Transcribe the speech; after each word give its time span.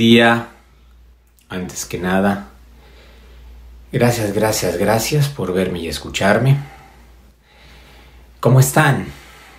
día, 0.00 0.48
antes 1.50 1.84
que 1.84 1.98
nada. 1.98 2.48
Gracias, 3.92 4.32
gracias, 4.32 4.78
gracias 4.78 5.28
por 5.28 5.52
verme 5.52 5.80
y 5.80 5.88
escucharme. 5.88 6.56
¿Cómo 8.40 8.60
están? 8.60 9.08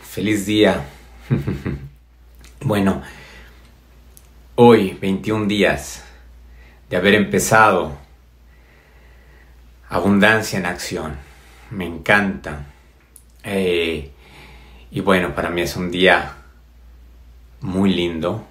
Feliz 0.01 0.47
día. 0.47 0.83
bueno, 2.61 3.03
hoy, 4.55 4.97
21 4.99 5.45
días 5.45 6.05
de 6.89 6.97
haber 6.97 7.13
empezado 7.13 7.99
Abundancia 9.89 10.57
en 10.57 10.65
Acción. 10.65 11.17
Me 11.69 11.85
encanta. 11.85 12.65
Eh, 13.43 14.09
y 14.89 15.01
bueno, 15.01 15.35
para 15.35 15.51
mí 15.51 15.61
es 15.61 15.75
un 15.75 15.91
día 15.91 16.33
muy 17.59 17.93
lindo 17.93 18.47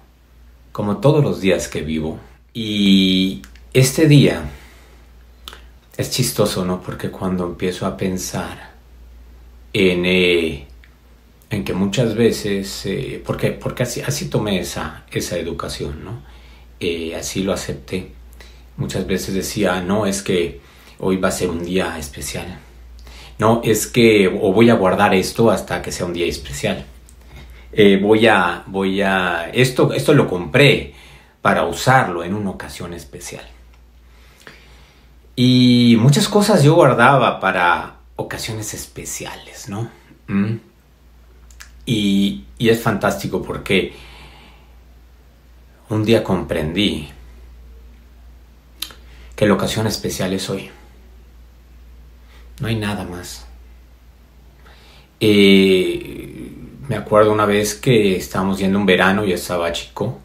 como 0.71 0.97
todos 0.97 1.23
los 1.23 1.41
días 1.41 1.67
que 1.67 1.81
vivo. 1.81 2.19
Y 2.53 3.41
este 3.73 4.07
día 4.07 4.49
es 5.97 6.11
chistoso, 6.11 6.65
¿no? 6.65 6.81
Porque 6.81 7.09
cuando 7.09 7.45
empiezo 7.45 7.85
a 7.85 7.97
pensar 7.97 8.71
en, 9.73 10.05
eh, 10.05 10.67
en 11.49 11.63
que 11.63 11.73
muchas 11.73 12.15
veces, 12.15 12.85
eh, 12.85 13.21
porque, 13.25 13.51
porque 13.51 13.83
así, 13.83 14.01
así 14.01 14.29
tomé 14.29 14.59
esa, 14.59 15.05
esa 15.11 15.37
educación, 15.37 16.03
¿no? 16.03 16.23
Eh, 16.79 17.15
así 17.15 17.43
lo 17.43 17.53
acepté. 17.53 18.11
Muchas 18.77 19.05
veces 19.05 19.35
decía, 19.35 19.81
no, 19.81 20.05
es 20.05 20.23
que 20.23 20.61
hoy 20.99 21.17
va 21.17 21.27
a 21.27 21.31
ser 21.31 21.49
un 21.49 21.63
día 21.63 21.97
especial. 21.97 22.59
No, 23.37 23.61
es 23.63 23.87
que 23.87 24.27
o 24.27 24.53
voy 24.53 24.69
a 24.69 24.75
guardar 24.75 25.13
esto 25.13 25.51
hasta 25.51 25.81
que 25.81 25.91
sea 25.91 26.05
un 26.05 26.13
día 26.13 26.25
especial. 26.25 26.85
Eh, 27.73 27.99
voy 28.01 28.27
a, 28.27 28.63
voy 28.67 29.01
a, 29.01 29.49
esto, 29.49 29.93
esto 29.93 30.13
lo 30.13 30.27
compré 30.27 30.93
para 31.41 31.65
usarlo 31.65 32.23
en 32.23 32.33
una 32.33 32.49
ocasión 32.49 32.93
especial. 32.93 33.45
Y 35.35 35.97
muchas 35.99 36.27
cosas 36.27 36.63
yo 36.63 36.75
guardaba 36.75 37.39
para 37.39 37.95
ocasiones 38.15 38.73
especiales, 38.73 39.69
¿no? 39.69 39.89
¿Mm? 40.27 40.55
Y, 41.85 42.45
y 42.57 42.69
es 42.69 42.81
fantástico 42.81 43.41
porque 43.41 43.93
un 45.89 46.05
día 46.05 46.23
comprendí 46.23 47.09
que 49.35 49.47
la 49.47 49.53
ocasión 49.53 49.87
especial 49.87 50.33
es 50.33 50.49
hoy. 50.49 50.69
No 52.59 52.67
hay 52.67 52.75
nada 52.75 53.03
más. 53.03 53.47
Eh, 55.19 56.51
me 56.87 56.95
acuerdo 56.95 57.31
una 57.31 57.45
vez 57.45 57.75
que 57.75 58.15
estábamos 58.15 58.59
yendo 58.59 58.79
un 58.79 58.85
verano, 58.85 59.25
y 59.25 59.33
estaba 59.33 59.71
chico, 59.71 60.19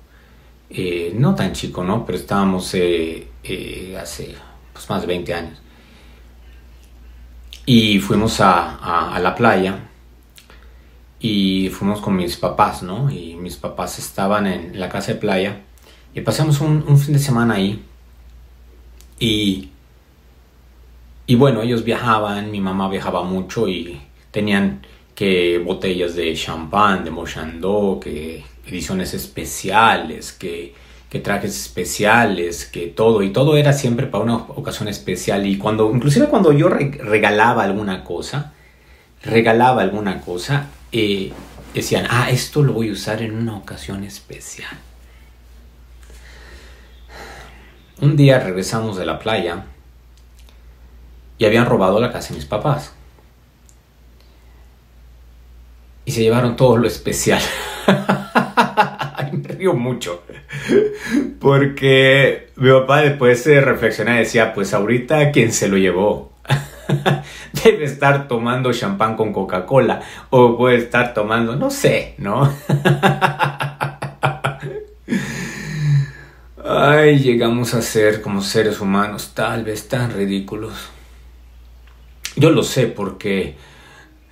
eh, 0.70 1.12
no 1.14 1.34
tan 1.34 1.52
chico, 1.52 1.84
¿no? 1.84 2.04
Pero 2.04 2.18
estábamos 2.18 2.74
eh, 2.74 3.28
eh, 3.44 3.96
hace 4.00 4.34
pues, 4.72 4.88
más 4.90 5.02
de 5.02 5.06
20 5.06 5.34
años. 5.34 5.62
Y 7.66 7.98
fuimos 7.98 8.40
a, 8.40 9.18
la 9.20 9.34
playa 9.34 9.88
y 11.18 11.68
fuimos 11.70 12.00
con 12.00 12.16
mis 12.16 12.36
papás, 12.36 12.82
¿no? 12.82 13.10
Y 13.10 13.34
mis 13.34 13.56
papás 13.56 13.98
estaban 13.98 14.46
en 14.46 14.78
la 14.78 14.88
casa 14.88 15.14
de 15.14 15.18
playa 15.18 15.62
y 16.14 16.20
pasamos 16.20 16.60
un, 16.60 16.84
un 16.86 16.98
fin 16.98 17.14
de 17.14 17.18
semana 17.18 17.54
ahí. 17.54 17.84
Y, 19.18 19.70
y 21.26 21.34
bueno, 21.34 21.62
ellos 21.62 21.82
viajaban, 21.84 22.50
mi 22.50 22.60
mamá 22.60 22.88
viajaba 22.88 23.22
mucho 23.24 23.68
y 23.68 24.00
tenían 24.30 24.86
que 25.16 25.58
botellas 25.58 26.14
de 26.14 26.32
champán, 26.34 27.02
de 27.02 27.10
Mochandó, 27.10 27.98
que 27.98 28.44
ediciones 28.66 29.14
especiales, 29.14 30.32
que, 30.32 30.74
que, 31.08 31.20
trajes 31.20 31.58
especiales, 31.58 32.66
que 32.66 32.88
todo, 32.88 33.22
y 33.22 33.32
todo 33.32 33.56
era 33.56 33.72
siempre 33.72 34.06
para 34.06 34.24
una 34.24 34.36
ocasión 34.36 34.88
especial. 34.88 35.46
Y 35.46 35.56
cuando, 35.56 35.90
inclusive 35.90 36.26
cuando 36.26 36.52
yo 36.52 36.68
regalaba 36.68 37.64
alguna 37.64 38.04
cosa, 38.04 38.52
regalaba 39.22 39.80
alguna 39.80 40.20
cosa, 40.20 40.66
eh, 40.92 41.32
decían, 41.72 42.06
ah, 42.10 42.30
esto 42.30 42.62
lo 42.62 42.74
voy 42.74 42.90
a 42.90 42.92
usar 42.92 43.22
en 43.22 43.34
una 43.34 43.56
ocasión 43.56 44.04
especial. 44.04 44.76
Un 48.02 48.16
día 48.16 48.38
regresamos 48.38 48.98
de 48.98 49.06
la 49.06 49.18
playa 49.18 49.64
y 51.38 51.46
habían 51.46 51.64
robado 51.64 52.00
la 52.00 52.12
casa 52.12 52.30
de 52.30 52.34
mis 52.34 52.44
papás. 52.44 52.92
Y 56.06 56.12
se 56.12 56.22
llevaron 56.22 56.56
todo 56.56 56.78
lo 56.78 56.86
especial. 56.86 57.42
me 59.32 59.48
río 59.48 59.74
mucho. 59.74 60.22
Porque 61.40 62.48
mi 62.56 62.70
papá 62.70 63.02
después 63.02 63.44
de 63.44 63.60
reflexionar 63.60 64.18
decía, 64.18 64.54
pues 64.54 64.72
ahorita 64.72 65.30
quien 65.32 65.52
se 65.52 65.68
lo 65.68 65.76
llevó 65.76 66.32
debe 67.64 67.84
estar 67.84 68.28
tomando 68.28 68.72
champán 68.72 69.16
con 69.16 69.32
Coca-Cola 69.32 70.00
o 70.30 70.56
puede 70.56 70.76
estar 70.76 71.12
tomando, 71.12 71.56
no 71.56 71.70
sé, 71.70 72.14
¿no? 72.18 72.52
Ay, 76.68 77.18
llegamos 77.18 77.74
a 77.74 77.82
ser 77.82 78.22
como 78.22 78.40
seres 78.42 78.80
humanos 78.80 79.32
tal 79.34 79.64
vez 79.64 79.88
tan 79.88 80.12
ridículos. 80.12 80.90
Yo 82.36 82.50
lo 82.50 82.62
sé 82.62 82.86
porque 82.86 83.56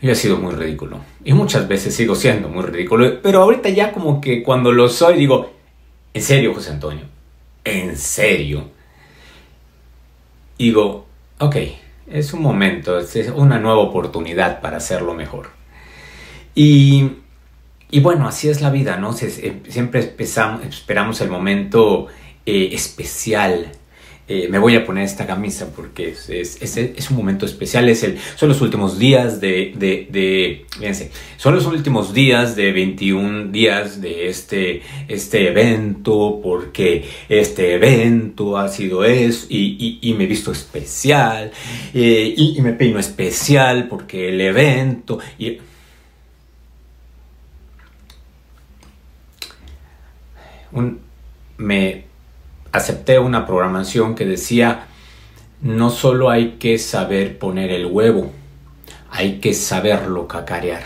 yo 0.05 0.13
he 0.13 0.15
sido 0.15 0.37
muy 0.37 0.55
ridículo. 0.55 1.01
Y 1.25 1.33
muchas 1.33 1.67
veces 1.67 1.95
sigo 1.95 2.15
siendo 2.15 2.51
muy 2.51 2.63
ridículo. 2.63 3.23
Pero 3.23 3.41
ahorita 3.41 3.71
ya 3.71 3.91
como 3.91 4.21
que 4.21 4.43
cuando 4.43 4.71
lo 4.71 4.91
soy 4.91 5.17
digo, 5.17 5.51
en 6.13 6.21
serio, 6.21 6.53
José 6.53 6.73
Antonio. 6.73 7.05
En 7.65 7.97
serio. 7.97 8.69
Digo, 10.59 11.07
ok, 11.39 11.57
es 12.07 12.35
un 12.35 12.43
momento, 12.43 12.99
es 12.99 13.17
una 13.35 13.59
nueva 13.59 13.79
oportunidad 13.79 14.61
para 14.61 14.77
hacerlo 14.77 15.15
mejor. 15.15 15.49
Y, 16.55 17.13
y 17.91 18.01
bueno, 18.01 18.29
así 18.29 18.51
es 18.51 18.61
la 18.61 18.69
vida, 18.69 18.99
¿no? 18.99 19.15
Siempre 19.15 20.01
esperamos 20.01 21.23
el 21.23 21.31
momento 21.31 22.09
eh, 22.45 22.69
especial 22.73 23.73
eh, 24.27 24.49
me 24.49 24.59
voy 24.59 24.75
a 24.75 24.87
poner 24.87 25.05
esta 25.05 25.27
camisa 25.27 25.69
porque 25.77 26.09
es, 26.09 26.31
es, 26.31 26.77
es, 26.79 27.11
un 27.11 27.17
momento 27.19 27.45
especial, 27.45 27.91
es 27.91 28.03
el, 28.05 28.19
son 28.37 28.49
los 28.49 28.63
últimos 28.63 28.99
días 28.99 29.39
de, 29.39 29.75
de, 29.77 30.09
de 30.11 30.65
fíjense, 30.71 31.11
son 31.37 31.55
los 31.55 31.67
últimos 31.67 32.15
días 32.15 32.57
de 32.57 32.73
21 32.73 33.53
días 33.53 34.01
de 34.01 34.29
este, 34.29 34.81
este 35.09 35.49
evento, 35.49 36.41
porque 36.43 37.07
este 37.29 37.75
evento 37.75 38.57
ha 38.57 38.69
sido 38.69 39.05
eso, 39.05 39.47
y, 39.51 39.99
y, 40.01 40.15
me 40.15 40.25
he 40.25 40.27
visto 40.27 40.53
especial, 40.53 41.53
eh, 41.93 42.35
y, 42.35 42.57
y, 42.57 42.63
me 42.63 42.73
peino 42.73 42.99
especial 42.99 43.89
porque 43.89 44.31
el 44.31 44.41
evento, 44.41 45.19
y... 45.39 45.59
Un, 50.73 50.99
me 51.59 52.14
acepté 52.75 53.21
una 53.21 53.47
programación 53.47 54.17
que 54.17 54.27
decía, 54.27 54.87
no 55.63 55.91
solo 55.91 56.29
hay 56.29 56.57
que 56.59 56.77
saber 56.77 57.39
poner 57.39 57.71
el 57.71 57.87
huevo, 57.87 58.33
hay 59.11 59.39
que 59.39 59.55
saberlo 59.55 60.27
cacarear. 60.27 60.83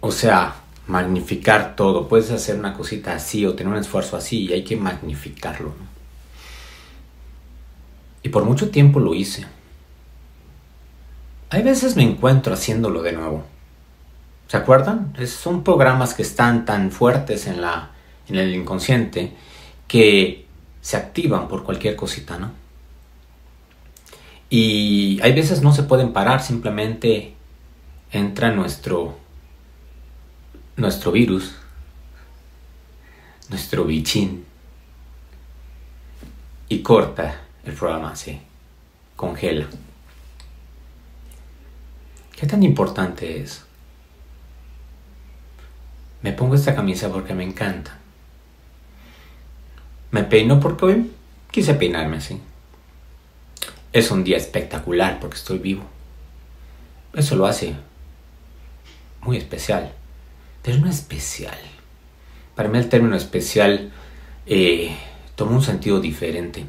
O 0.00 0.12
sea, 0.12 0.56
magnificar 0.86 1.74
todo. 1.74 2.06
Puedes 2.06 2.30
hacer 2.30 2.58
una 2.58 2.74
cosita 2.74 3.14
así 3.14 3.46
o 3.46 3.54
tener 3.54 3.72
un 3.72 3.78
esfuerzo 3.78 4.18
así 4.18 4.44
y 4.44 4.52
hay 4.52 4.62
que 4.62 4.76
magnificarlo. 4.76 5.72
Y 8.22 8.28
por 8.28 8.44
mucho 8.44 8.70
tiempo 8.70 9.00
lo 9.00 9.14
hice. 9.14 9.46
Hay 11.48 11.62
veces 11.62 11.96
me 11.96 12.02
encuentro 12.02 12.52
haciéndolo 12.52 13.02
de 13.02 13.12
nuevo. 13.12 13.55
¿Se 14.48 14.56
acuerdan? 14.56 15.14
son 15.26 15.64
programas 15.64 16.14
que 16.14 16.22
están 16.22 16.64
tan 16.64 16.90
fuertes 16.90 17.46
en, 17.46 17.60
la, 17.60 17.90
en 18.28 18.36
el 18.36 18.54
inconsciente 18.54 19.32
que 19.88 20.46
se 20.80 20.96
activan 20.96 21.48
por 21.48 21.64
cualquier 21.64 21.96
cosita, 21.96 22.38
¿no? 22.38 22.52
Y 24.48 25.18
hay 25.22 25.32
veces 25.32 25.62
no 25.62 25.72
se 25.74 25.82
pueden 25.82 26.12
parar, 26.12 26.40
simplemente 26.40 27.34
entra 28.12 28.52
nuestro, 28.52 29.18
nuestro 30.76 31.10
virus, 31.10 31.56
nuestro 33.48 33.84
bichín, 33.84 34.44
y 36.68 36.80
corta 36.82 37.42
el 37.64 37.72
programa, 37.74 38.14
se 38.14 38.40
congela. 39.16 39.66
¿Qué 42.34 42.46
tan 42.46 42.62
importante 42.62 43.40
es? 43.40 43.65
Me 46.26 46.32
pongo 46.32 46.56
esta 46.56 46.74
camisa 46.74 47.08
porque 47.08 47.34
me 47.34 47.44
encanta. 47.44 47.98
Me 50.10 50.24
peino 50.24 50.58
porque 50.58 50.84
hoy 50.84 51.12
quise 51.52 51.74
peinarme 51.74 52.16
así. 52.16 52.40
Es 53.92 54.10
un 54.10 54.24
día 54.24 54.36
espectacular 54.36 55.20
porque 55.20 55.36
estoy 55.36 55.58
vivo. 55.58 55.84
Eso 57.14 57.36
lo 57.36 57.46
hace 57.46 57.76
muy 59.20 59.36
especial. 59.36 59.92
término 60.62 60.90
especial. 60.90 61.58
Para 62.56 62.70
mí 62.70 62.78
el 62.78 62.88
término 62.88 63.14
especial 63.14 63.92
eh, 64.46 64.96
toma 65.36 65.52
un 65.52 65.62
sentido 65.62 66.00
diferente. 66.00 66.66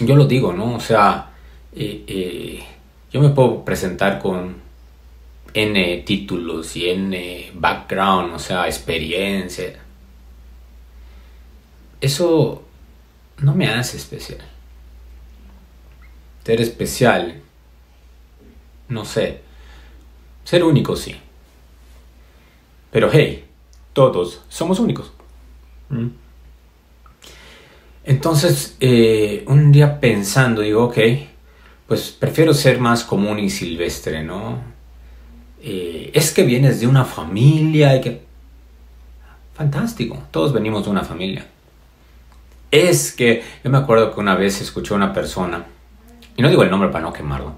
Yo 0.00 0.16
lo 0.16 0.24
digo, 0.24 0.54
¿no? 0.54 0.76
O 0.76 0.80
sea, 0.80 1.32
eh, 1.74 2.02
eh, 2.06 2.64
yo 3.12 3.20
me 3.20 3.28
puedo 3.28 3.62
presentar 3.62 4.20
con 4.20 4.67
N 5.54 6.02
títulos 6.06 6.76
y 6.76 6.90
N 6.90 7.52
background, 7.54 8.34
o 8.34 8.38
sea, 8.38 8.66
experiencia. 8.66 9.78
Eso 12.00 12.64
no 13.38 13.54
me 13.54 13.68
hace 13.68 13.96
especial. 13.96 14.40
Ser 16.44 16.60
especial, 16.60 17.42
no 18.88 19.04
sé. 19.04 19.42
Ser 20.44 20.64
único 20.64 20.96
sí. 20.96 21.14
Pero 22.90 23.10
hey, 23.12 23.44
todos 23.92 24.40
somos 24.48 24.78
únicos. 24.78 25.12
¿Mm? 25.90 26.08
Entonces, 28.04 28.76
eh, 28.80 29.44
un 29.46 29.70
día 29.70 30.00
pensando, 30.00 30.62
digo, 30.62 30.84
ok, 30.84 30.98
pues 31.86 32.10
prefiero 32.10 32.54
ser 32.54 32.80
más 32.80 33.04
común 33.04 33.38
y 33.38 33.50
silvestre, 33.50 34.22
¿no? 34.22 34.77
Eh, 35.62 36.10
es 36.14 36.32
que 36.32 36.44
vienes 36.44 36.80
de 36.80 36.86
una 36.86 37.04
familia 37.04 37.96
y 37.96 38.00
que... 38.00 38.22
Fantástico, 39.54 40.22
todos 40.30 40.52
venimos 40.52 40.84
de 40.84 40.90
una 40.90 41.04
familia. 41.04 41.46
Es 42.70 43.12
que 43.12 43.42
yo 43.64 43.70
me 43.70 43.78
acuerdo 43.78 44.14
que 44.14 44.20
una 44.20 44.36
vez 44.36 44.60
escuché 44.60 44.94
a 44.94 44.96
una 44.96 45.12
persona, 45.12 45.66
y 46.36 46.42
no 46.42 46.48
digo 46.48 46.62
el 46.62 46.70
nombre 46.70 46.90
para 46.90 47.04
no 47.04 47.12
quemarlo, 47.12 47.54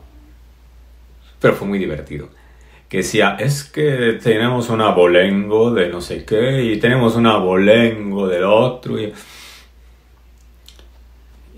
pero 1.41 1.55
fue 1.55 1.69
muy 1.69 1.79
divertido, 1.79 2.29
que 2.89 2.99
decía, 2.99 3.37
es 3.39 3.65
que 3.65 4.19
tenemos 4.23 4.71
un 4.71 4.81
abolengo 4.81 5.73
de 5.73 5.89
no 5.89 6.01
sé 6.01 6.25
qué, 6.25 6.63
y 6.65 6.79
tenemos 6.79 7.17
un 7.17 7.27
abolengo 7.27 8.29
del 8.29 8.45
otro, 8.45 8.99
y, 8.99 9.13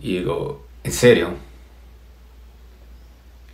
y 0.02 0.18
digo, 0.18 0.66
¿en 0.82 0.92
serio? 0.92 1.52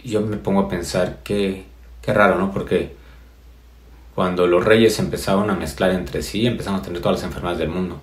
yo 0.09 0.21
me 0.23 0.37
pongo 0.37 0.61
a 0.61 0.69
pensar 0.69 1.19
que, 1.23 1.65
qué 2.09 2.15
raro, 2.15 2.39
¿no? 2.39 2.51
Porque 2.51 2.97
cuando 4.15 4.47
los 4.47 4.65
reyes 4.65 4.99
empezaron 4.99 5.51
a 5.51 5.55
mezclar 5.55 5.91
entre 5.91 6.23
sí, 6.23 6.47
empezamos 6.47 6.81
a 6.81 6.85
tener 6.85 7.03
todas 7.03 7.19
las 7.19 7.25
enfermedades 7.25 7.59
del 7.59 7.69
mundo. 7.69 8.01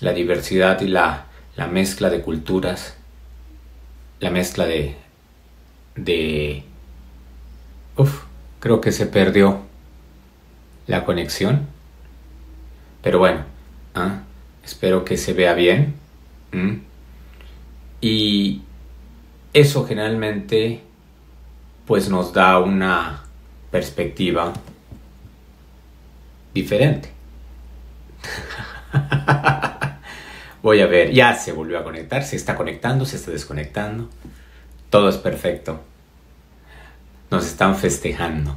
La 0.00 0.12
diversidad 0.12 0.78
y 0.82 0.88
la, 0.88 1.24
la 1.56 1.66
mezcla 1.66 2.10
de 2.10 2.20
culturas, 2.20 2.98
la 4.20 4.28
mezcla 4.28 4.66
de... 4.66 4.96
de... 5.94 6.64
Uf, 7.96 8.24
creo 8.60 8.82
que 8.82 8.92
se 8.92 9.06
perdió 9.06 9.62
la 10.86 11.06
conexión. 11.06 11.68
Pero 13.00 13.18
bueno, 13.18 13.46
¿ah? 13.94 14.24
espero 14.62 15.06
que 15.06 15.16
se 15.16 15.32
vea 15.32 15.54
bien. 15.54 15.94
Y 18.02 18.60
eso 19.54 19.86
generalmente 19.86 20.82
pues 21.86 22.08
nos 22.08 22.32
da 22.32 22.58
una 22.58 23.22
perspectiva 23.70 24.52
diferente. 26.52 27.10
Voy 30.62 30.80
a 30.80 30.86
ver, 30.86 31.12
ya 31.12 31.34
se 31.34 31.52
volvió 31.52 31.78
a 31.78 31.84
conectar, 31.84 32.24
se 32.24 32.34
está 32.34 32.56
conectando, 32.56 33.04
se 33.04 33.16
está 33.16 33.30
desconectando. 33.30 34.10
Todo 34.90 35.08
es 35.08 35.16
perfecto. 35.16 35.80
Nos 37.30 37.46
están 37.46 37.76
festejando. 37.76 38.56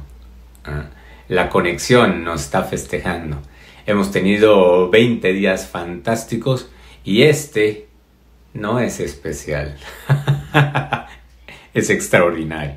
¿ah? 0.64 0.86
La 1.28 1.50
conexión 1.50 2.24
nos 2.24 2.40
está 2.42 2.64
festejando. 2.64 3.40
Hemos 3.86 4.10
tenido 4.10 4.90
20 4.90 5.32
días 5.32 5.68
fantásticos 5.68 6.68
y 7.04 7.22
este 7.22 7.88
no 8.54 8.80
es 8.80 8.98
especial. 8.98 9.78
es 11.74 11.90
extraordinario. 11.90 12.76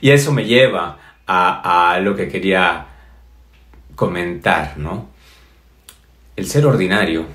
Y 0.00 0.10
eso 0.10 0.32
me 0.32 0.44
lleva 0.44 0.98
a, 1.26 1.98
lo 2.02 2.16
que 2.16 2.28
quería 2.28 2.86
comentar, 3.94 4.78
¿no? 4.78 5.08
El 6.36 6.46
ser 6.46 6.66
ordinario, 6.66 7.26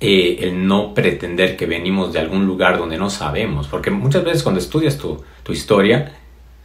eh, 0.00 0.38
el 0.40 0.66
no 0.66 0.94
pretender 0.94 1.56
que 1.56 1.66
venimos 1.66 2.12
de 2.12 2.20
algún 2.20 2.46
lugar 2.46 2.78
donde 2.78 2.96
no 2.96 3.10
sabemos, 3.10 3.68
porque 3.68 3.90
muchas 3.90 4.24
veces 4.24 4.42
cuando 4.42 4.60
estudias 4.60 4.98
tu, 4.98 5.24
historia, 5.48 6.16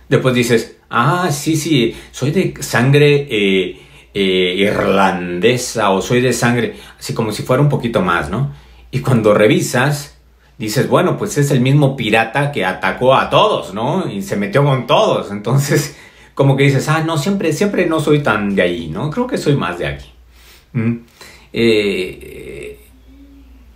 después 0.08 0.34
dices, 0.34 0.78
ah, 0.90 1.30
sí, 1.32 1.56
sí, 1.56 1.96
soy 2.12 2.32
de 2.32 2.54
sangre 2.62 3.28
eh, 3.30 3.82
eh, 4.14 4.56
irlandesa 4.58 5.90
o 5.90 6.02
soy 6.02 6.22
de 6.22 6.32
sangre, 6.32 6.76
así 6.98 7.14
como 7.14 7.32
si 7.32 7.44
fuera 7.44 7.62
un 7.62 7.70
poquito 7.70 8.02
más, 8.02 8.30
¿no? 8.30 8.54
Y 8.92 9.00
cuando 9.00 9.34
revisas, 9.34 10.15
dices, 10.58 10.88
bueno, 10.88 11.18
pues 11.18 11.38
es 11.38 11.52
el 11.52 11.62
mismo 11.62 11.96
pirata 11.96 12.52
que 12.52 12.66
atacó 12.66 13.16
a 13.16 13.30
todos, 13.30 13.74
¿no? 13.74 14.10
Y 14.10 14.22
se 14.22 14.36
metió 14.36 14.64
con 14.64 14.88
todos. 14.88 15.32
Entonces, 15.32 15.96
como 16.36 16.56
que 16.56 16.64
dices, 16.64 16.88
ah, 16.90 17.04
no, 17.04 17.18
siempre, 17.18 17.54
siempre 17.54 17.86
no 17.86 18.00
soy 18.00 18.20
tan 18.24 18.56
de 18.56 18.62
ahí, 18.62 18.88
¿no? 18.88 19.10
Creo 19.10 19.28
que 19.28 19.38
soy 19.38 19.56
más 19.56 19.80
de 19.80 19.88
aquí. 19.88 20.12
¿Mm? 20.74 20.96
Eh, 21.54 22.80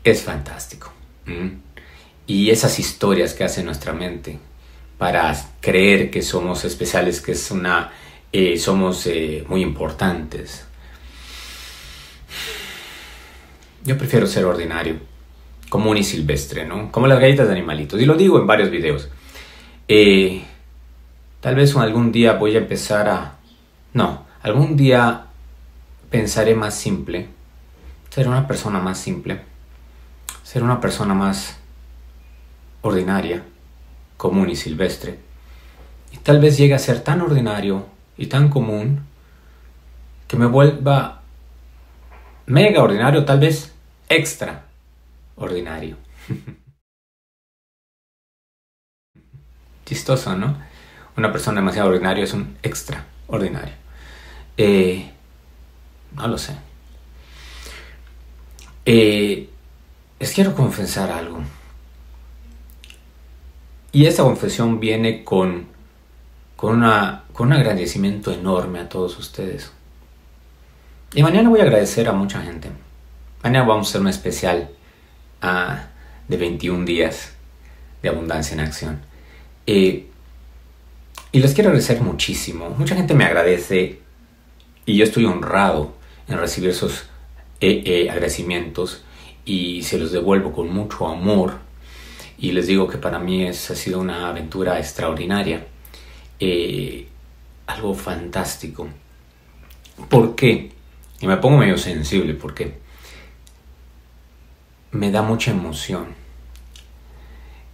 es 0.04 0.22
fantástico. 0.22 0.92
¿Mm? 1.26 1.48
Y 2.28 2.50
esas 2.50 2.78
historias 2.80 3.34
que 3.34 3.44
hace 3.44 3.64
nuestra 3.64 3.94
mente 3.94 4.40
para 4.98 5.34
creer 5.62 6.12
que 6.12 6.22
somos 6.22 6.66
especiales, 6.66 7.22
que 7.22 7.32
es 7.32 7.52
una, 7.52 7.92
eh, 8.32 8.58
somos 8.58 9.08
eh, 9.08 9.46
muy 9.48 9.62
importantes. 9.62 10.66
Yo 13.84 13.98
prefiero 13.98 14.28
ser 14.28 14.46
ordinario 14.46 15.09
común 15.70 15.98
y 15.98 16.04
silvestre, 16.04 16.66
¿no? 16.66 16.92
Como 16.92 17.08
las 17.08 17.20
galletas 17.20 17.48
de 17.48 17.54
animalitos. 17.54 18.02
Y 18.02 18.06
lo 18.06 18.16
digo 18.16 18.40
en 18.40 18.48
varios 18.48 18.72
videos. 18.72 19.08
Eh, 19.88 20.44
tal 21.40 21.56
vez 21.56 21.76
algún 21.76 22.12
día 22.12 22.34
voy 22.34 22.56
a 22.56 22.60
empezar 22.60 23.08
a... 23.08 23.38
No, 23.94 24.26
algún 24.42 24.76
día 24.76 25.28
pensaré 26.10 26.56
más 26.56 26.76
simple. 26.76 27.30
Ser 28.10 28.28
una 28.28 28.48
persona 28.48 28.80
más 28.80 29.00
simple. 29.00 29.42
Ser 30.44 30.64
una 30.64 30.82
persona 30.82 31.14
más 31.14 31.58
ordinaria, 32.82 33.44
común 34.18 34.50
y 34.50 34.56
silvestre. 34.56 35.20
Y 36.12 36.18
tal 36.18 36.40
vez 36.40 36.58
llegue 36.58 36.74
a 36.74 36.80
ser 36.80 37.02
tan 37.02 37.22
ordinario 37.22 37.86
y 38.18 38.26
tan 38.26 38.50
común 38.50 39.02
que 40.28 40.38
me 40.38 40.48
vuelva 40.48 41.22
mega 42.48 42.82
ordinario, 42.82 43.26
tal 43.26 43.40
vez 43.40 43.74
extra 44.08 44.69
ordinario. 45.40 45.98
Chistoso, 49.86 50.36
¿no? 50.36 50.56
Una 51.18 51.32
persona 51.32 51.62
demasiado 51.62 51.90
ordinaria 51.90 52.24
es 52.24 52.34
un 52.34 52.58
extraordinario. 52.62 53.74
Eh, 54.56 55.12
no 56.16 56.28
lo 56.28 56.38
sé. 56.38 56.56
Eh, 58.86 59.50
les 60.20 60.34
quiero 60.34 60.54
confesar 60.54 61.12
algo. 61.12 61.40
Y 63.92 64.06
esta 64.06 64.24
confesión 64.24 64.80
viene 64.80 65.24
con, 65.24 65.68
con, 66.56 66.78
una, 66.78 67.24
con 67.34 67.48
un 67.48 67.54
agradecimiento 67.54 68.32
enorme 68.32 68.80
a 68.80 68.90
todos 68.90 69.18
ustedes. 69.18 69.72
Y 71.14 71.24
mañana 71.24 71.50
voy 71.50 71.62
a 71.62 71.64
agradecer 71.64 72.08
a 72.08 72.14
mucha 72.14 72.42
gente. 72.42 72.70
Mañana 73.44 73.66
vamos 73.66 73.88
a 73.88 73.90
hacer 73.90 74.02
un 74.02 74.10
especial 74.10 74.70
de 75.42 76.38
21 76.38 76.86
días 76.86 77.34
de 78.02 78.10
abundancia 78.10 78.54
en 78.54 78.60
acción. 78.62 79.02
Eh, 79.66 80.08
y 81.32 81.40
les 81.40 81.54
quiero 81.54 81.70
agradecer 81.70 82.02
muchísimo. 82.02 82.70
Mucha 82.72 82.96
gente 82.96 83.14
me 83.14 83.26
agradece 83.26 84.00
y 84.86 84.98
yo 84.98 85.04
estoy 85.04 85.26
honrado 85.26 85.94
en 86.28 86.38
recibir 86.38 86.72
esos 86.72 87.04
eh, 87.62 87.84
eh, 87.86 88.10
agradecimientos 88.10 89.04
y 89.46 89.84
se 89.84 89.98
los 89.98 90.12
devuelvo 90.12 90.52
con 90.52 90.74
mucho 90.74 91.08
amor. 91.08 91.60
Y 92.38 92.52
les 92.54 92.68
digo 92.68 92.88
que 92.88 92.98
para 92.98 93.20
mí 93.20 93.46
es, 93.46 93.70
ha 93.70 93.76
sido 93.76 94.00
una 94.00 94.30
aventura 94.30 94.80
extraordinaria, 94.80 95.68
algo 97.68 97.94
fantástico. 97.94 98.88
¿Por 100.08 100.36
qué? 100.36 100.72
Y 101.20 101.28
me 101.28 101.38
pongo 101.38 101.58
medio 101.58 101.78
sensible 101.78 102.34
porque 102.34 102.78
me 104.92 105.12
da 105.12 105.22
mucha 105.22 105.52
emoción. 105.52 106.08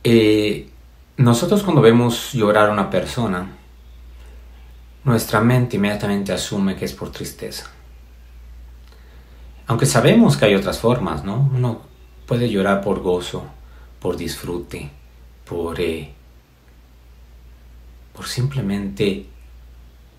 Eh, 0.03 0.69
nosotros 1.17 1.63
cuando 1.63 1.81
vemos 1.81 2.33
llorar 2.33 2.69
a 2.69 2.73
una 2.73 2.89
persona, 2.89 3.55
nuestra 5.03 5.41
mente 5.41 5.77
inmediatamente 5.77 6.33
asume 6.33 6.75
que 6.75 6.85
es 6.85 6.93
por 6.93 7.11
tristeza. 7.11 7.71
Aunque 9.67 9.85
sabemos 9.85 10.37
que 10.37 10.45
hay 10.45 10.55
otras 10.55 10.79
formas, 10.79 11.23
¿no? 11.23 11.49
Uno 11.53 11.81
puede 12.25 12.49
llorar 12.49 12.81
por 12.81 13.01
gozo, 13.01 13.45
por 13.99 14.17
disfrute, 14.17 14.91
por, 15.45 15.79
eh, 15.79 16.13
por 18.13 18.27
simplemente 18.27 19.25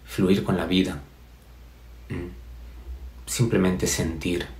fluir 0.04 0.42
con 0.42 0.56
la 0.56 0.66
vida. 0.66 1.00
Simplemente 3.26 3.86
sentir. 3.86 4.55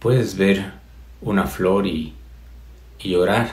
Puedes 0.00 0.36
ver 0.36 0.72
una 1.20 1.46
flor 1.46 1.86
y, 1.86 2.14
y 2.98 3.10
llorar 3.10 3.52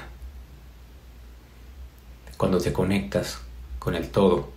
cuando 2.38 2.60
te 2.60 2.72
conectas 2.72 3.42
con 3.80 3.96
el 3.96 4.10
todo. 4.10 4.50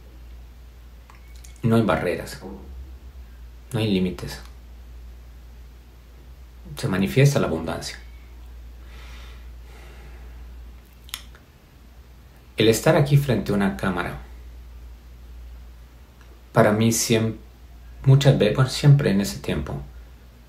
No 1.63 1.77
hay 1.77 1.83
barreras, 1.83 2.41
no 3.73 3.79
hay 3.79 3.91
límites. 3.91 4.41
Se 6.77 6.87
manifiesta 6.89 7.41
la 7.41 7.49
abundancia. 7.49 7.99
El 12.57 12.69
estar 12.69 12.95
aquí 12.95 13.17
frente 13.17 13.51
a 13.51 13.55
una 13.57 13.77
cámara, 13.77 14.21
para 16.53 16.73
mí 16.73 16.93
siempre, 16.93 17.41
muchas 18.05 18.39
veces, 18.39 18.73
siempre 18.73 19.11
en 19.11 19.23
ese 19.23 19.41
tiempo, 19.41 19.83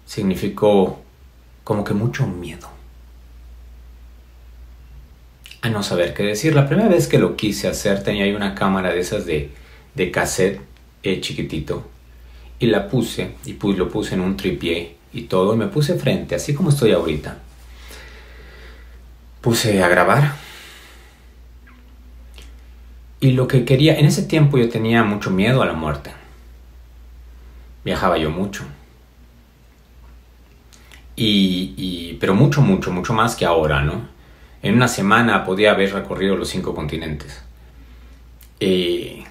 significó 0.06 1.02
como 1.72 1.86
que 1.86 1.94
mucho 1.94 2.28
miedo 2.28 2.68
a 5.62 5.70
no 5.70 5.84
saber 5.84 6.14
qué 6.14 6.24
decir. 6.24 6.54
La 6.54 6.68
primera 6.68 6.90
vez 6.90 7.08
que 7.08 7.18
lo 7.18 7.38
quise 7.38 7.70
hacer 7.70 8.04
tenía 8.04 8.36
una 8.36 8.56
cámara 8.56 8.90
de 8.90 9.00
esas 9.00 9.26
de, 9.26 9.52
de 9.96 10.12
cassette 10.12 10.60
eh, 11.02 11.22
chiquitito 11.22 11.90
y 12.60 12.66
la 12.66 12.90
puse 12.90 13.36
y 13.46 13.54
lo 13.54 13.88
puse 13.88 14.16
en 14.16 14.20
un 14.20 14.36
tripié 14.36 14.98
y 15.14 15.22
todo 15.22 15.54
y 15.54 15.58
me 15.58 15.68
puse 15.68 15.96
frente, 15.96 16.36
así 16.36 16.54
como 16.54 16.72
estoy 16.72 16.92
ahorita. 16.92 17.38
Puse 19.40 19.82
a 19.82 19.88
grabar. 19.88 20.36
Y 23.22 23.32
lo 23.32 23.48
que 23.48 23.64
quería, 23.64 23.98
en 23.98 24.08
ese 24.08 24.24
tiempo 24.24 24.58
yo 24.58 24.68
tenía 24.68 25.06
mucho 25.06 25.32
miedo 25.32 25.62
a 25.62 25.66
la 25.66 25.74
muerte. 25.74 26.12
Viajaba 27.86 28.18
yo 28.18 28.30
mucho. 28.30 28.66
Y, 31.24 32.18
pero 32.20 32.34
mucho, 32.34 32.62
mucho, 32.62 32.92
mucho 32.92 33.14
más 33.14 33.36
que 33.36 33.46
ahora, 33.46 33.84
¿no? 33.84 34.08
En 34.64 34.74
una 34.76 34.88
semana 34.88 35.46
podía 35.46 35.72
haber 35.72 35.94
recorrido 35.94 36.36
los 36.36 36.50
cinco 36.50 36.74
continentes. 36.74 37.44
Eh, 38.60 39.24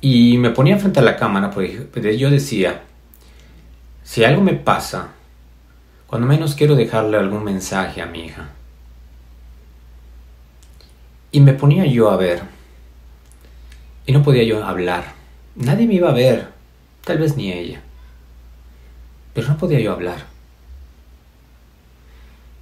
y 0.00 0.38
me 0.38 0.50
ponía 0.50 0.78
frente 0.78 1.00
a 1.00 1.02
la 1.02 1.16
cámara, 1.16 1.50
porque 1.50 2.16
yo 2.18 2.30
decía, 2.30 2.84
si 4.02 4.24
algo 4.24 4.42
me 4.42 4.54
pasa, 4.54 5.08
cuando 6.06 6.26
menos 6.26 6.54
quiero 6.54 6.74
dejarle 6.74 7.18
algún 7.18 7.44
mensaje 7.44 8.00
a 8.00 8.06
mi 8.06 8.24
hija. 8.24 8.48
Y 11.32 11.40
me 11.40 11.52
ponía 11.52 11.84
yo 11.84 12.10
a 12.10 12.16
ver. 12.16 12.42
Y 14.06 14.12
no 14.12 14.22
podía 14.22 14.44
yo 14.44 14.64
hablar. 14.64 15.12
Nadie 15.54 15.86
me 15.86 15.94
iba 15.94 16.08
a 16.08 16.14
ver. 16.14 16.48
Tal 17.04 17.18
vez 17.18 17.36
ni 17.36 17.52
ella. 17.52 17.82
Pero 19.34 19.48
no 19.48 19.58
podía 19.58 19.80
yo 19.80 19.92
hablar. 19.92 20.26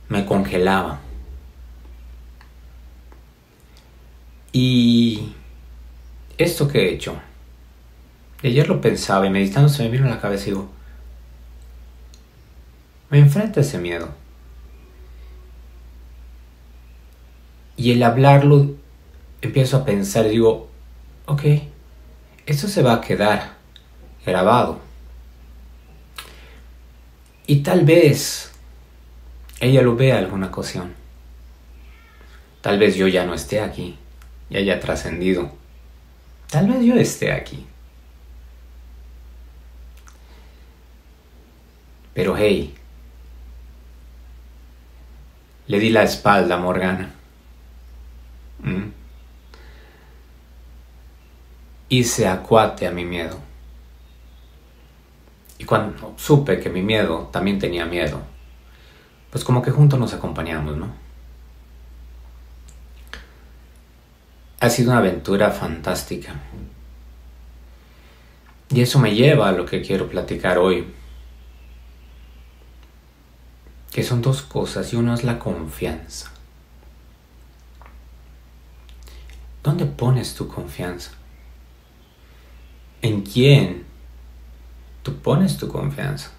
Me 0.08 0.24
congelaba. 0.26 1.00
Y 4.52 5.32
esto 6.36 6.68
que 6.68 6.88
he 6.88 6.94
hecho. 6.94 7.16
ayer 8.42 8.68
lo 8.68 8.80
pensaba 8.80 9.26
y 9.26 9.30
meditando 9.30 9.68
se 9.68 9.84
me 9.84 9.90
vino 9.90 10.06
a 10.06 10.10
la 10.10 10.20
cabeza 10.20 10.48
y 10.48 10.50
digo, 10.50 10.68
me 13.10 13.18
enfrento 13.18 13.60
a 13.60 13.62
ese 13.62 13.78
miedo. 13.78 14.08
Y 17.76 17.92
el 17.92 18.02
hablarlo, 18.02 18.70
empiezo 19.40 19.78
a 19.78 19.84
pensar, 19.84 20.28
digo, 20.28 20.68
ok, 21.26 21.42
esto 22.46 22.68
se 22.68 22.82
va 22.82 22.94
a 22.94 23.00
quedar 23.00 23.54
grabado. 24.24 24.91
Y 27.52 27.56
tal 27.56 27.85
vez 27.85 28.50
ella 29.61 29.82
lo 29.82 29.94
vea 29.94 30.16
alguna 30.16 30.47
ocasión. 30.47 30.94
Tal 32.62 32.78
vez 32.78 32.97
yo 32.97 33.06
ya 33.09 33.26
no 33.26 33.35
esté 33.35 33.61
aquí 33.61 33.99
y 34.49 34.56
haya 34.56 34.80
trascendido. 34.80 35.52
Tal 36.49 36.66
vez 36.68 36.82
yo 36.82 36.94
esté 36.94 37.30
aquí. 37.30 37.66
Pero 42.14 42.38
hey, 42.38 42.73
le 45.66 45.78
di 45.78 45.90
la 45.90 46.04
espalda 46.04 46.54
a 46.54 46.59
Morgana. 46.59 47.11
¿Mm? 48.62 48.88
Hice 51.90 52.28
acuate 52.28 52.87
a 52.87 52.90
mi 52.92 53.04
miedo. 53.04 53.51
Y 55.62 55.64
cuando 55.64 56.12
supe 56.16 56.59
que 56.59 56.69
mi 56.71 56.83
miedo 56.83 57.28
también 57.31 57.61
tenía 57.61 57.87
miedo, 57.87 58.21
pues 59.31 59.45
como 59.45 59.62
que 59.62 59.71
juntos 59.71 59.97
nos 59.97 60.12
acompañamos, 60.12 60.76
¿no? 60.76 60.88
Ha 64.59 64.69
sido 64.69 64.90
una 64.90 64.99
aventura 64.99 65.52
fantástica. 65.52 66.35
Y 68.71 68.81
eso 68.81 68.99
me 68.99 69.14
lleva 69.14 69.50
a 69.50 69.52
lo 69.52 69.64
que 69.64 69.83
quiero 69.83 70.09
platicar 70.09 70.59
hoy 70.59 70.92
que 73.92 74.02
son 74.02 74.21
dos 74.21 74.42
cosas 74.42 74.92
y 74.92 74.97
uno 74.97 75.14
es 75.14 75.23
la 75.23 75.38
confianza. 75.38 76.33
¿Dónde 79.62 79.87
pones 79.87 80.35
tu 80.35 80.49
confianza? 80.49 81.12
¿En 83.00 83.23
quién 83.23 83.91
tú 85.02 85.16
pones 85.16 85.56
tu 85.56 85.68
confianza? 85.68 86.32